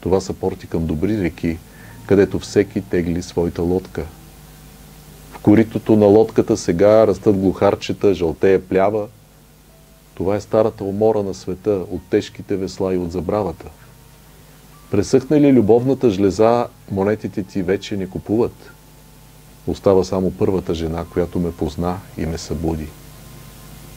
Това 0.00 0.20
са 0.20 0.32
порти 0.32 0.66
към 0.66 0.86
добри 0.86 1.22
реки, 1.22 1.58
където 2.06 2.38
всеки 2.38 2.80
тегли 2.80 3.22
своята 3.22 3.62
лодка. 3.62 4.04
В 5.30 5.38
коритото 5.38 5.96
на 5.96 6.06
лодката 6.06 6.56
сега 6.56 7.06
растат 7.06 7.36
глухарчета, 7.36 8.14
жълтея 8.14 8.68
плява. 8.68 9.08
Това 10.18 10.36
е 10.36 10.40
старата 10.40 10.84
умора 10.84 11.22
на 11.22 11.34
света 11.34 11.70
от 11.70 12.00
тежките 12.10 12.56
весла 12.56 12.94
и 12.94 12.98
от 12.98 13.12
забравата. 13.12 13.64
Пресъхна 14.90 15.40
ли 15.40 15.52
любовната 15.52 16.10
жлеза, 16.10 16.66
монетите 16.90 17.42
ти 17.42 17.62
вече 17.62 17.96
не 17.96 18.08
купуват. 18.08 18.70
Остава 19.66 20.04
само 20.04 20.30
първата 20.30 20.74
жена, 20.74 21.04
която 21.12 21.38
ме 21.38 21.52
позна 21.52 21.96
и 22.16 22.26
ме 22.26 22.38
събуди. 22.38 22.86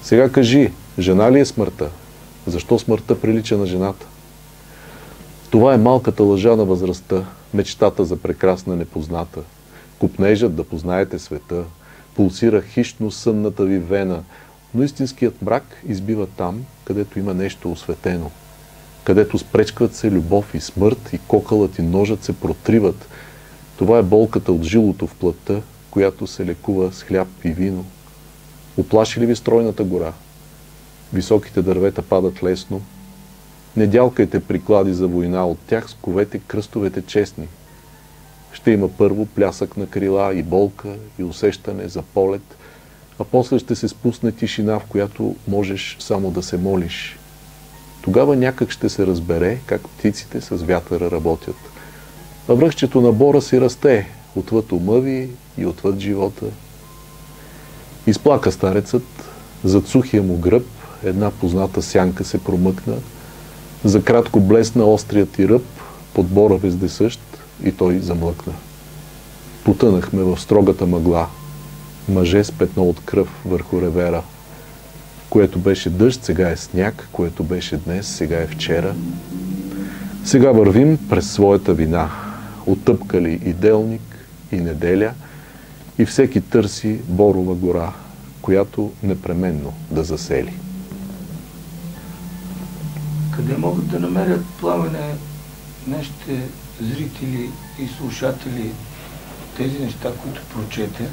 Сега 0.03 0.30
кажи, 0.30 0.72
жена 0.99 1.32
ли 1.32 1.39
е 1.39 1.45
смъртта? 1.45 1.89
Защо 2.47 2.80
смъртта 2.80 3.22
прилича 3.22 3.57
на 3.57 3.65
жената? 3.65 4.05
Това 5.49 5.74
е 5.74 5.78
малката 5.78 6.24
лъжа 6.24 6.55
на 6.55 6.65
възрастта, 6.65 7.26
мечтата 7.53 8.05
за 8.05 8.17
прекрасна 8.17 8.76
непозната. 8.76 9.39
Купнежът 9.99 10.55
да 10.55 10.63
познаете 10.63 11.19
света, 11.19 11.63
пулсира 12.15 12.61
хищно 12.61 13.11
сънната 13.11 13.65
ви 13.65 13.80
вена, 13.80 14.24
но 14.74 14.84
истинският 14.84 15.41
мрак 15.41 15.63
избива 15.88 16.28
там, 16.28 16.65
където 16.86 17.19
има 17.19 17.34
нещо 17.34 17.72
осветено. 17.72 18.32
Където 19.03 19.38
спречкват 19.38 19.95
се 19.95 20.11
любов 20.11 20.55
и 20.55 20.59
смърт 20.59 21.13
и 21.13 21.19
кокълът 21.28 21.78
и 21.78 21.82
ножът 21.82 22.24
се 22.24 22.34
протриват. 22.34 23.07
Това 23.78 23.97
е 23.97 24.03
болката 24.03 24.51
от 24.51 24.63
жилото 24.63 25.07
в 25.07 25.15
плътта, 25.15 25.61
която 25.91 26.28
се 26.28 26.45
лекува 26.45 26.93
с 26.93 27.03
хляб 27.03 27.28
и 27.43 27.51
вино. 27.51 27.86
Оплаши 28.78 29.19
ли 29.19 29.26
ви 29.26 29.36
стройната 29.36 29.84
гора? 29.84 30.13
Високите 31.13 31.61
дървета 31.61 32.01
падат 32.01 32.43
лесно, 32.43 32.82
не 33.78 33.88
дялкайте 33.88 34.39
приклади 34.39 34.93
за 34.93 35.07
война, 35.07 35.47
от 35.47 35.59
тях 35.59 35.89
сковете 35.89 36.39
кръстовете 36.39 37.01
честни. 37.01 37.47
Ще 38.53 38.72
има 38.72 38.89
първо 38.89 39.26
плясък 39.26 39.78
на 39.78 39.88
крила 39.88 40.34
и 40.34 40.43
болка 40.43 40.95
и 41.19 41.24
усещане 41.24 41.88
за 41.88 42.01
полет, 42.01 42.57
а 43.20 43.24
после 43.24 43.59
ще 43.59 43.76
се 43.76 43.88
спусне 43.88 44.32
тишина, 44.32 44.80
в 44.80 44.86
която 44.86 45.36
можеш 45.47 45.97
само 45.99 46.32
да 46.32 46.43
се 46.43 46.57
молиш. 46.57 47.18
Тогава 48.01 48.36
някак 48.36 48.72
ще 48.72 48.89
се 48.89 49.07
разбере 49.07 49.57
как 49.66 49.82
птиците 49.82 50.41
с 50.41 50.55
вятъра 50.55 51.12
работят. 51.12 51.55
А 52.49 52.53
връхчето 52.53 53.01
на 53.01 53.12
бора 53.12 53.41
си 53.41 53.62
расте, 53.62 54.07
отвъд 54.36 54.72
ума 54.72 54.99
ви 54.99 55.30
и 55.57 55.66
отвъд 55.66 55.99
живота. 55.99 56.45
Изплака 58.07 58.51
старецът, 58.51 59.03
зад 59.64 59.88
сухия 59.88 60.24
му 60.24 60.38
гръб 60.38 60.66
една 61.03 61.32
позната 61.32 61.82
сянка 61.82 62.24
се 62.24 62.43
промъкна– 62.43 62.95
за 63.84 64.03
кратко 64.03 64.39
блесна 64.39 64.86
острият 64.86 65.39
и 65.39 65.49
ръб, 65.49 65.64
подбора 66.14 66.55
вездесъщ 66.55 67.20
и 67.64 67.72
той 67.72 67.99
замлъкна. 67.99 68.53
Потънахме 69.66 70.24
в 70.24 70.39
строгата 70.39 70.86
мъгла, 70.86 71.28
мъже 72.10 72.43
с 72.43 72.52
петно 72.52 72.84
от 72.84 72.99
кръв 73.06 73.30
върху 73.45 73.82
ревера. 73.82 74.24
Което 75.30 75.60
беше 75.60 75.89
дъжд, 75.89 76.24
сега 76.24 76.49
е 76.49 76.58
сняг, 76.58 77.08
което 77.12 77.43
беше 77.43 77.78
днес, 77.78 78.08
сега 78.08 78.41
е 78.41 78.47
вчера. 78.47 78.95
Сега 80.26 80.52
вървим 80.52 80.97
през 81.10 81.32
своята 81.32 81.74
вина, 81.74 82.10
отъпкали 82.66 83.41
и 83.45 83.54
делник, 83.54 84.26
и 84.52 84.56
неделя, 84.56 85.12
и 85.97 86.06
всеки 86.06 86.41
търси 86.41 86.99
Борова 87.08 87.56
гора, 87.56 87.93
която 88.41 88.91
непременно 89.04 89.74
да 89.91 90.04
засели 90.04 90.54
къде 93.41 93.58
могат 93.58 93.88
да 93.88 93.99
намерят 93.99 94.45
плаване 94.60 95.16
нашите 95.88 96.41
зрители 96.82 97.49
и 97.80 97.88
слушатели 97.97 98.72
тези 99.58 99.80
неща, 99.80 100.12
които 100.24 100.41
прочете? 100.54 101.08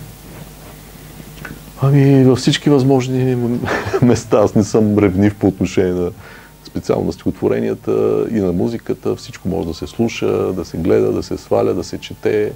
Ами 1.83 2.25
във 2.25 2.39
всички 2.39 2.71
възможни 2.71 3.37
места. 4.03 4.39
Аз 4.39 4.55
не 4.55 4.65
съм 4.65 4.99
ревнив 4.99 5.35
по 5.35 5.47
отношение 5.47 5.93
на 5.93 6.11
специално 6.65 7.05
на 7.07 7.13
стихотворенията 7.13 8.27
и 8.31 8.41
на 8.41 8.53
музиката. 8.53 9.17
Всичко 9.17 9.49
може 9.49 9.69
да 9.69 9.75
се 9.75 9.87
слуша, 9.87 10.53
да 10.53 10.65
се 10.65 10.77
гледа, 10.77 11.13
да 11.13 11.23
се 11.23 11.39
сваля, 11.39 11.75
да 11.75 11.85
се 11.85 11.99
чете. 11.99 12.53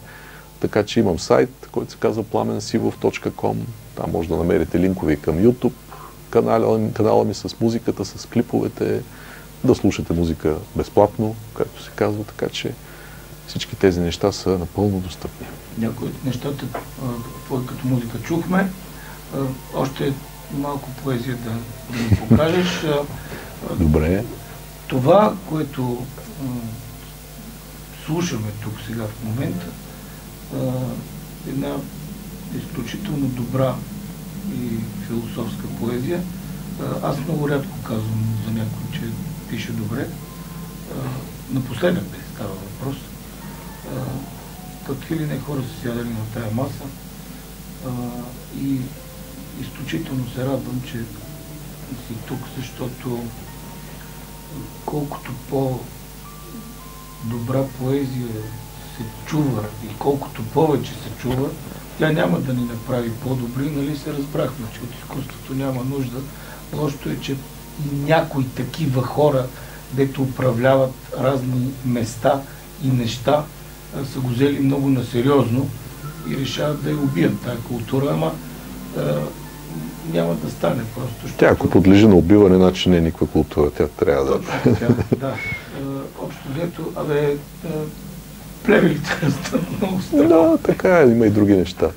Така 0.60 0.82
че 0.82 1.00
имам 1.00 1.18
сайт, 1.18 1.68
който 1.72 1.92
се 1.92 1.98
казва 1.98 2.24
plamensivov.com. 2.24 3.56
Там 3.96 4.10
може 4.12 4.28
да 4.28 4.36
намерите 4.36 4.80
линкове 4.80 5.16
към 5.16 5.36
YouTube, 5.36 5.72
канала, 6.30 6.80
канала 6.94 7.24
ми 7.24 7.34
с 7.34 7.60
музиката, 7.60 8.04
с 8.04 8.26
клиповете, 8.26 9.02
да 9.64 9.74
слушате 9.74 10.12
музика 10.12 10.54
безплатно, 10.76 11.34
както 11.56 11.82
се 11.82 11.90
казва, 11.96 12.24
така 12.24 12.48
че 12.48 12.72
всички 13.46 13.76
тези 13.76 14.00
неща 14.00 14.32
са 14.32 14.50
напълно 14.50 15.00
достъпни. 15.00 15.46
Някои 15.78 16.08
от 16.08 16.24
нещата, 16.24 16.66
твои 17.46 17.66
като 17.66 17.86
музика 17.86 18.18
чухме, 18.22 18.68
още 19.74 20.12
малко 20.54 20.90
поезия 21.04 21.36
да, 21.36 21.50
да 21.90 22.02
ни 22.02 22.16
покажеш. 22.28 22.86
Добре. 23.78 24.24
Това, 24.86 25.36
което 25.48 26.06
слушаме 28.06 28.48
тук 28.62 28.72
сега 28.86 29.02
в 29.02 29.24
момента, 29.24 29.66
една 31.48 31.76
изключително 32.58 33.26
добра 33.26 33.74
и 34.54 34.78
философска 35.06 35.66
поезия. 35.80 36.22
Аз 37.02 37.18
много 37.18 37.48
рядко 37.48 37.78
казвам 37.82 38.38
за 38.46 38.52
някой, 38.52 38.82
че 38.92 39.00
пише 39.50 39.72
добре. 39.72 40.08
Напоследък 41.50 42.04
бе 42.04 42.18
става 42.34 42.50
въпрос. 42.54 42.96
Какви 44.86 45.16
ли 45.16 45.26
не 45.26 45.38
хора 45.40 45.60
са 45.62 45.82
сядали 45.82 46.08
на 46.08 46.24
тая 46.34 46.54
маса 46.54 46.84
и 48.60 48.80
изключително 49.60 50.24
се 50.34 50.44
радвам, 50.44 50.82
че 50.86 50.98
си 52.06 52.14
тук, 52.28 52.38
защото 52.56 53.24
колкото 54.84 55.32
по-добра 55.50 57.64
поезия 57.78 58.28
се 58.96 59.04
чува 59.26 59.62
и 59.84 59.88
колкото 59.98 60.42
повече 60.42 60.92
се 60.92 61.10
чува, 61.20 61.48
тя 61.98 62.12
няма 62.12 62.40
да 62.40 62.54
ни 62.54 62.64
направи 62.64 63.10
по-добри, 63.10 63.70
нали 63.70 63.96
се 63.96 64.12
разбрахме, 64.12 64.66
че 64.74 64.80
от 64.80 64.94
изкуството 64.94 65.54
няма 65.54 65.84
нужда. 65.84 66.20
Лошото 66.72 67.08
е, 67.08 67.20
че 67.20 67.36
някои 67.92 68.48
такива 68.48 69.02
хора, 69.02 69.46
дето 69.92 70.22
управляват 70.22 70.92
разни 71.18 71.70
места 71.84 72.42
и 72.84 72.88
неща, 72.88 73.44
са 74.12 74.20
го 74.20 74.28
взели 74.28 74.60
много 74.60 74.88
насериозно 74.88 75.68
и 76.28 76.36
решават 76.36 76.84
да 76.84 76.90
я 76.90 76.96
убият 76.96 77.40
тази 77.40 77.62
култура, 77.62 78.08
ама 78.10 78.32
няма 80.12 80.34
да 80.34 80.50
стане 80.50 80.82
просто. 80.94 81.36
Тя 81.38 81.46
ако 81.46 81.70
подлежи 81.70 82.06
на 82.06 82.14
убиване, 82.14 82.56
значи 82.56 82.88
не 82.90 82.96
е 82.96 83.00
никаква 83.00 83.26
култура, 83.26 83.70
тя 83.70 83.88
трябва 83.88 84.24
да... 84.24 84.40
Тя, 84.78 84.88
да. 85.16 85.34
Общо 86.22 86.42
взето, 86.54 86.92
абе, 86.96 87.36
плевелите 88.64 89.10
растат 89.22 89.60
много 89.80 90.02
странно. 90.02 90.28
Да, 90.28 90.58
така 90.58 91.00
е, 91.00 91.06
има 91.06 91.26
и 91.26 91.30
други 91.30 91.56
неща. 91.56 91.90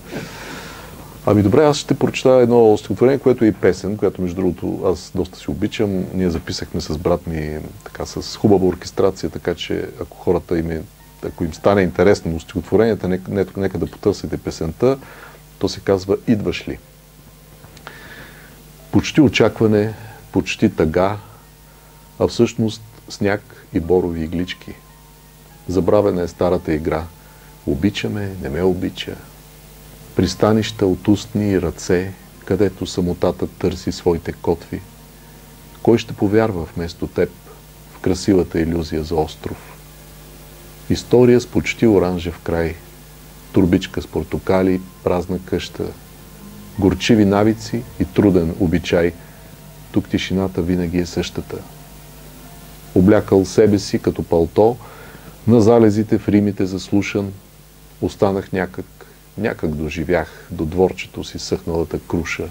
Ами 1.26 1.44
добре, 1.44 1.64
аз 1.64 1.78
ще 1.78 1.94
прочета 1.94 2.30
едно 2.30 2.78
стихотворение, 2.78 3.20
което 3.20 3.46
е 3.46 3.48
и 3.48 3.52
песен, 3.52 3.98
която 3.98 4.22
между 4.22 4.36
другото 4.36 4.80
аз 4.86 5.12
доста 5.16 5.40
си 5.40 5.52
обичам. 5.52 6.06
Ние 6.14 6.30
записахме 6.30 6.82
с 6.82 6.98
брат 6.98 7.28
ми 7.28 7.58
така 7.84 8.06
с 8.06 8.38
хубава 8.38 8.66
оркестрация, 8.66 9.30
така 9.30 9.56
че 9.56 9.90
ако 10.02 10.18
хората 10.18 10.60
им, 10.60 10.72
е, 10.72 10.82
ако 11.28 11.44
им 11.44 11.54
стане 11.54 11.82
интересно 11.82 12.40
стихотворенията, 12.40 13.08
нека, 13.08 13.60
нека 13.60 13.78
да 13.78 13.86
потърсите 13.86 14.38
песента. 14.38 14.98
То 15.60 15.70
се 15.70 15.80
казва 15.80 16.18
Идваш 16.28 16.68
ли? 16.68 16.78
Почти 18.96 19.22
очакване, 19.22 19.94
почти 20.32 20.70
тъга, 20.70 21.18
а 22.20 22.28
всъщност 22.28 22.82
сняг 23.10 23.66
и 23.74 23.80
борови 23.80 24.24
иглички. 24.24 24.74
Забравена 25.68 26.22
е 26.22 26.28
старата 26.28 26.74
игра. 26.74 27.04
Обичаме, 27.66 28.36
не 28.42 28.50
ме 28.50 28.64
обича. 28.64 29.16
Пристанища 30.16 30.86
от 30.86 31.08
устни 31.08 31.50
и 31.50 31.62
ръце, 31.62 32.14
където 32.46 32.86
самотата 32.86 33.48
търси 33.48 33.92
своите 33.92 34.34
котви. 34.34 34.82
Кой 35.84 35.98
ще 35.98 36.14
повярва 36.14 36.68
вместо 36.76 37.08
теб 37.08 37.30
в 37.96 38.00
красивата 38.00 38.60
иллюзия 38.60 39.04
за 39.04 39.16
остров? 39.16 39.78
История 40.90 41.42
с 41.42 41.48
почти 41.48 41.88
оранжев 41.88 42.40
край. 42.44 42.76
Турбичка 43.52 44.02
с 44.02 44.08
портокали, 44.08 44.82
празна 45.04 45.40
къща. 45.46 45.84
Горчиви 46.80 47.26
навици 47.26 47.84
и 48.00 48.06
труден 48.06 48.56
обичай. 48.60 49.14
Тук 49.92 50.10
тишината 50.10 50.62
винаги 50.62 50.98
е 50.98 51.06
същата. 51.06 51.58
Облякал 52.96 53.46
себе 53.46 53.80
си 53.80 54.00
като 54.00 54.24
палто, 54.24 54.78
на 55.48 55.62
залезите 55.62 56.18
в 56.18 56.30
римите 56.30 56.66
заслушан, 56.66 57.32
останах 58.02 58.54
някак, 58.54 58.86
някак 59.38 59.76
доживях 59.76 60.48
до 60.52 60.66
дворчето 60.66 61.24
си 61.24 61.40
съхналата 61.40 62.00
круша, 62.00 62.48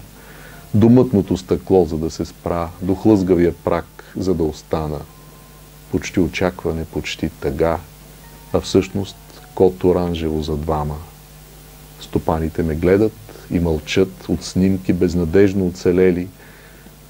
до 0.75 0.89
мътното 0.89 1.37
стъкло, 1.37 1.85
за 1.85 1.99
да 1.99 2.11
се 2.11 2.25
спра, 2.25 2.69
до 2.83 2.95
хлъзгавия 2.95 3.55
прак, 3.65 4.05
за 4.17 4.35
да 4.35 4.45
остана. 4.45 5.01
Почти 5.91 6.21
очакване, 6.21 6.85
почти 6.85 7.29
тъга, 7.29 7.79
а 8.53 8.61
всъщност 8.61 9.17
кот 9.55 9.85
оранжево 9.85 10.43
за 10.43 10.57
двама. 10.57 10.97
Стопаните 12.01 12.63
ме 12.63 12.75
гледат 12.75 13.13
и 13.51 13.61
мълчат 13.61 14.29
от 14.29 14.45
снимки 14.45 14.93
безнадежно 14.93 15.67
оцелели, 15.67 16.29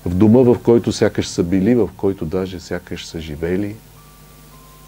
в 0.06 0.14
дома, 0.14 0.38
в 0.38 0.56
който 0.62 0.92
сякаш 0.92 1.26
са 1.26 1.42
били, 1.42 1.74
в 1.74 1.88
който 1.96 2.24
даже 2.24 2.60
сякаш 2.60 3.06
са 3.06 3.20
живели, 3.20 3.76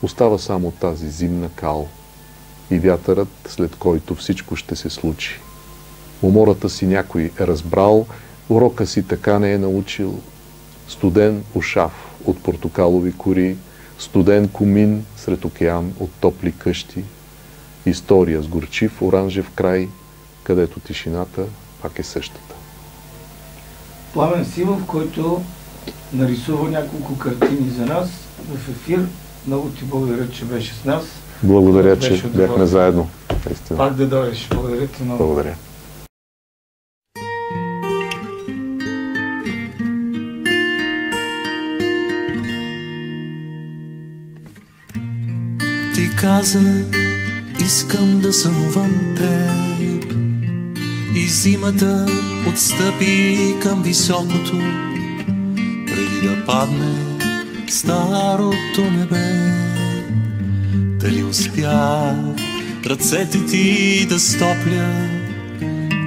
остава 0.02 0.38
само 0.38 0.70
тази 0.70 1.10
зимна 1.10 1.48
кал 1.54 1.88
и 2.70 2.78
вятърът, 2.78 3.28
след 3.48 3.76
който 3.76 4.14
всичко 4.14 4.56
ще 4.56 4.76
се 4.76 4.90
случи. 4.90 5.40
Умората 6.22 6.70
си 6.70 6.86
някой 6.86 7.30
е 7.40 7.46
разбрал, 7.46 8.06
урока 8.48 8.86
си 8.86 9.02
така 9.02 9.38
не 9.38 9.52
е 9.52 9.58
научил. 9.58 10.20
Студен 10.88 11.44
ушав 11.54 11.92
от 12.24 12.42
портокалови 12.42 13.12
кори, 13.12 13.56
студен 13.98 14.48
комин 14.48 15.04
сред 15.16 15.44
океан 15.44 15.92
от 16.00 16.10
топли 16.20 16.52
къщи, 16.52 17.04
история 17.86 18.42
с 18.42 18.48
горчив 18.48 19.02
оранжев 19.02 19.50
край, 19.54 19.88
където 20.46 20.80
тишината 20.80 21.44
пак 21.82 21.98
е 21.98 22.02
същата. 22.02 22.54
Пламен 24.12 24.44
Симов, 24.44 24.86
който 24.86 25.42
нарисува 26.12 26.70
няколко 26.70 27.18
картини 27.18 27.70
за 27.70 27.86
нас 27.86 28.08
в 28.50 28.68
ефир. 28.68 29.06
Много 29.46 29.68
ти 29.68 29.84
благодаря, 29.84 30.30
че 30.30 30.44
беше 30.44 30.74
с 30.74 30.84
нас. 30.84 31.04
Благодаря, 31.42 31.96
Беше 31.96 32.20
че 32.20 32.28
бяхме 32.28 32.66
заедно. 32.66 33.08
Наистина. 33.46 33.76
Пак 33.76 33.94
да 33.94 34.06
дойдеш. 34.06 34.48
Благодаря 34.50 34.86
ти 34.86 35.02
много. 35.02 35.24
Благодаря. 35.24 35.54
Ти 45.94 46.16
каза, 46.20 46.84
искам 47.60 48.20
да 48.20 48.32
сънувам 48.32 49.14
теб. 49.16 49.75
И 51.16 51.28
зимата 51.28 52.06
отстъпи 52.48 53.54
към 53.62 53.82
високото, 53.82 54.58
преди 55.86 56.28
да 56.28 56.44
падне 56.46 56.94
старото 57.68 58.90
небе. 58.90 59.56
Дали 61.00 61.22
успях 61.22 62.16
ръцете 62.86 63.46
ти 63.46 64.06
да 64.08 64.20
стопля, 64.20 65.08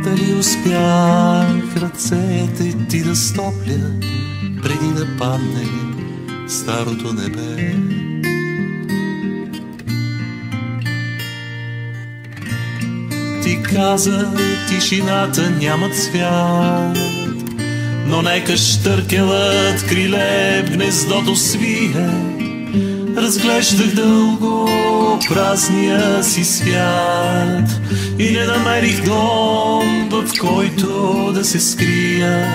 дали 0.03 0.33
успях 0.33 1.77
ръцете 1.77 2.75
ти 2.89 3.03
да 3.03 3.15
стопля, 3.15 3.99
преди 4.63 4.93
да 4.95 5.17
падне 5.17 5.65
старото 6.47 7.13
небе. 7.13 7.75
Каза, 13.75 14.31
тишината 14.67 15.49
няма 15.49 15.89
цвят, 15.89 16.97
но 18.07 18.21
нека 18.21 18.57
штъркелът 18.57 19.87
криле 19.89 20.63
в 20.67 20.71
гнездото 20.71 21.35
свие. 21.35 22.09
Разглеждах 23.17 23.95
дълго 23.95 24.69
празния 25.29 26.23
си 26.23 26.43
свят 26.43 27.81
и 28.19 28.31
не 28.31 28.45
намерих 28.45 29.05
дом, 29.05 30.09
в 30.11 30.23
който 30.41 31.31
да 31.33 31.45
се 31.45 31.59
скрия. 31.59 32.47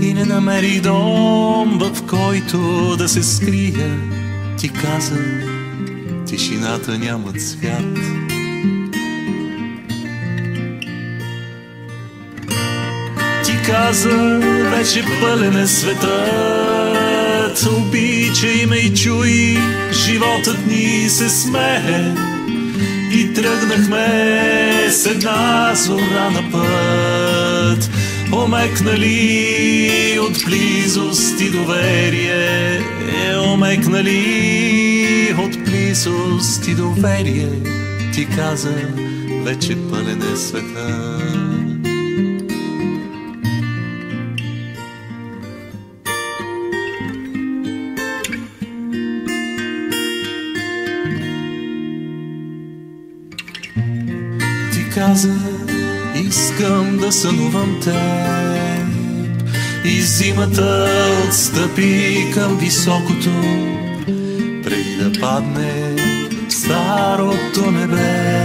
И 0.00 0.14
не 0.14 0.24
намерих 0.24 0.80
дом, 0.80 1.78
в 1.78 2.02
който 2.06 2.96
да 2.96 3.08
се 3.08 3.22
скрия. 3.22 3.98
Ти 4.58 4.68
каза, 4.68 5.18
тишината 6.26 6.98
няма 6.98 7.32
цвят. 7.32 8.17
Каза, 13.68 14.40
вече 14.70 15.04
пълен 15.20 15.56
е 15.56 15.66
светът, 15.66 17.66
обичай 17.66 18.66
ме 18.66 18.76
и 18.76 18.94
чуй, 18.94 19.56
животът 19.92 20.66
ни 20.66 21.08
се 21.08 21.28
смее. 21.28 22.14
И 23.12 23.34
тръгнахме 23.34 24.90
с 24.90 25.06
една 25.06 25.72
зора 25.74 26.30
на 26.30 26.50
път, 26.52 27.90
омекнали 28.32 30.18
от 30.20 30.44
близост 30.46 31.40
и 31.40 31.50
доверие, 31.50 32.80
омекнали 33.52 35.34
от 35.38 35.64
близост 35.64 36.68
и 36.68 36.74
доверие. 36.74 37.50
Ти 38.14 38.26
каза, 38.36 38.74
вече 39.44 39.76
пълен 39.90 40.22
е 40.34 40.36
светът. 40.36 41.17
Каза, 55.08 55.34
искам 56.14 56.96
да 56.96 57.12
сънувам 57.12 57.80
теб. 57.84 57.94
И 59.84 60.00
зимата 60.00 60.88
отстъпи 61.28 62.26
към 62.34 62.58
високото 62.58 63.30
Преди 64.64 64.96
да 65.00 65.20
падне 65.20 65.96
старото 66.48 67.70
небе. 67.70 68.44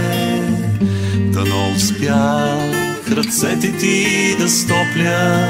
Дано 1.18 1.72
успях 1.76 3.10
ръцете 3.10 3.76
ти 3.76 4.06
да 4.38 4.48
стопля 4.48 5.46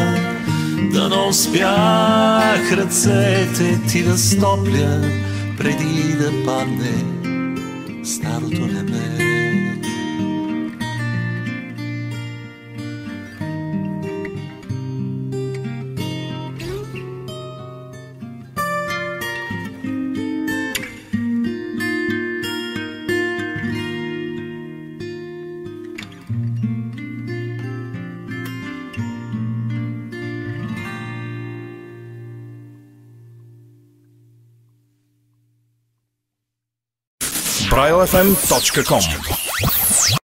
Дано 0.93 1.29
успях 1.29 2.73
ръцете 2.73 3.81
ти 3.89 4.03
да 4.03 4.19
стопля 4.19 5.01
Преди 5.59 6.15
да 6.19 6.45
падне 6.45 7.05
старото 8.05 8.67
небе 8.67 8.84
PraioFM.com 37.75 40.24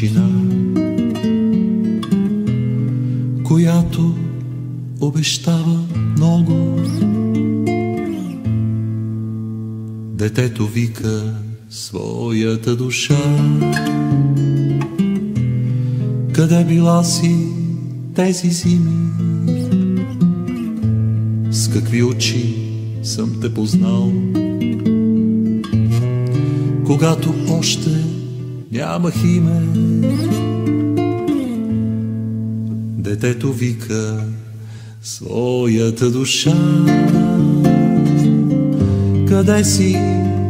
тишина, 0.00 0.28
която 3.44 4.14
обещава 5.00 5.80
много. 6.16 6.80
Детето 10.14 10.66
вика 10.66 11.34
своята 11.70 12.76
душа. 12.76 13.18
Къде 16.32 16.64
била 16.64 17.04
си 17.04 17.46
тези 18.14 18.50
зими? 18.50 19.10
С 21.50 21.68
какви 21.68 22.02
очи 22.02 22.54
съм 23.02 23.40
те 23.40 23.54
познал? 23.54 24.12
Когато 26.86 27.34
още 27.50 27.99
нямах 28.80 29.24
име, 29.24 29.60
детето 32.98 33.52
вика 33.52 34.24
своята 35.02 36.10
душа. 36.10 36.54
Къде 39.28 39.64
си, 39.64 39.96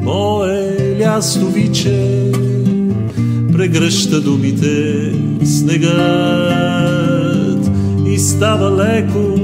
мое 0.03 0.76
лястовиче? 1.01 2.33
Прегръща 3.53 4.20
думите 4.20 5.12
снегът 5.45 5.91
и 8.07 8.18
става 8.18 8.85
леко, 8.85 9.35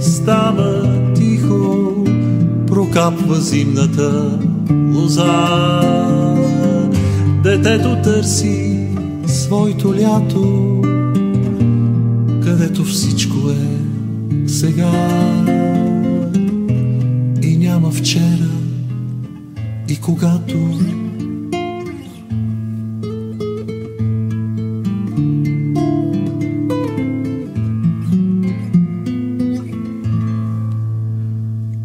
става 0.00 0.82
тихо, 1.14 1.94
прокапва 2.66 3.40
зимната 3.40 4.38
лоза. 4.94 6.21
Детето 7.52 7.96
търси 8.04 8.86
своето 9.26 9.94
лято, 9.94 10.80
където 12.44 12.84
всичко 12.84 13.50
е 13.50 14.48
сега. 14.48 14.92
И 17.42 17.56
няма 17.56 17.90
вчера 17.90 18.50
и 19.88 20.00
когато. 20.00 20.80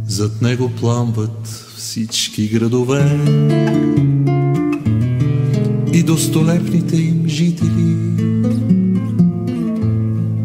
Зад 0.08 0.42
него 0.42 0.72
пламват 0.80 1.48
всички 1.78 2.48
градове 2.48 3.20
достолепните 6.08 6.98
им 6.98 7.24
жители. 7.28 7.96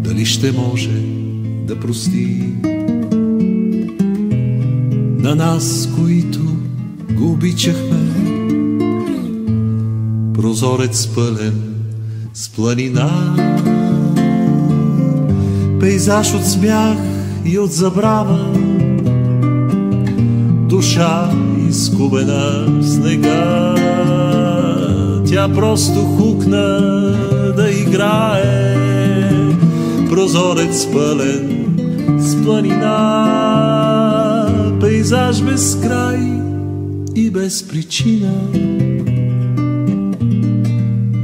Дали 0.05 0.27
ще 0.27 0.53
може 0.53 1.03
да 1.67 1.81
прости 1.81 2.43
на 5.19 5.35
нас, 5.35 5.89
които 5.97 6.41
го 7.17 7.33
обичахме? 7.33 7.99
Прозорец 10.35 11.07
пълен 11.07 11.63
с 12.35 12.49
планина, 12.49 13.11
пейзаж 15.81 16.35
от 16.35 16.45
смях 16.45 16.99
и 17.45 17.59
от 17.59 17.73
забрава, 17.73 18.53
душа 20.69 21.31
изкубена 21.69 22.67
в 22.69 22.89
снега. 22.89 23.82
Тя 25.33 25.49
просто 25.49 26.01
хукна 26.01 26.81
да 27.57 27.71
играе, 27.71 28.77
прозорец 30.11 30.87
пълен 30.93 31.77
с 32.19 32.45
планина, 32.45 32.89
пейзаж 34.81 35.43
без 35.43 35.81
край 35.83 36.21
и 37.17 37.31
без 37.31 37.69
причина. 37.69 38.33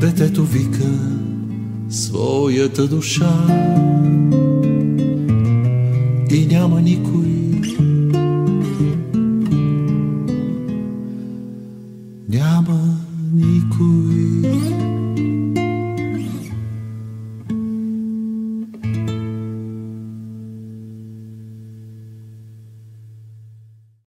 Детето 0.01 0.45
вика 0.45 0.89
своята 1.91 2.87
душа 2.87 3.33
и 6.31 6.47
няма 6.47 6.81
никой 6.81 7.28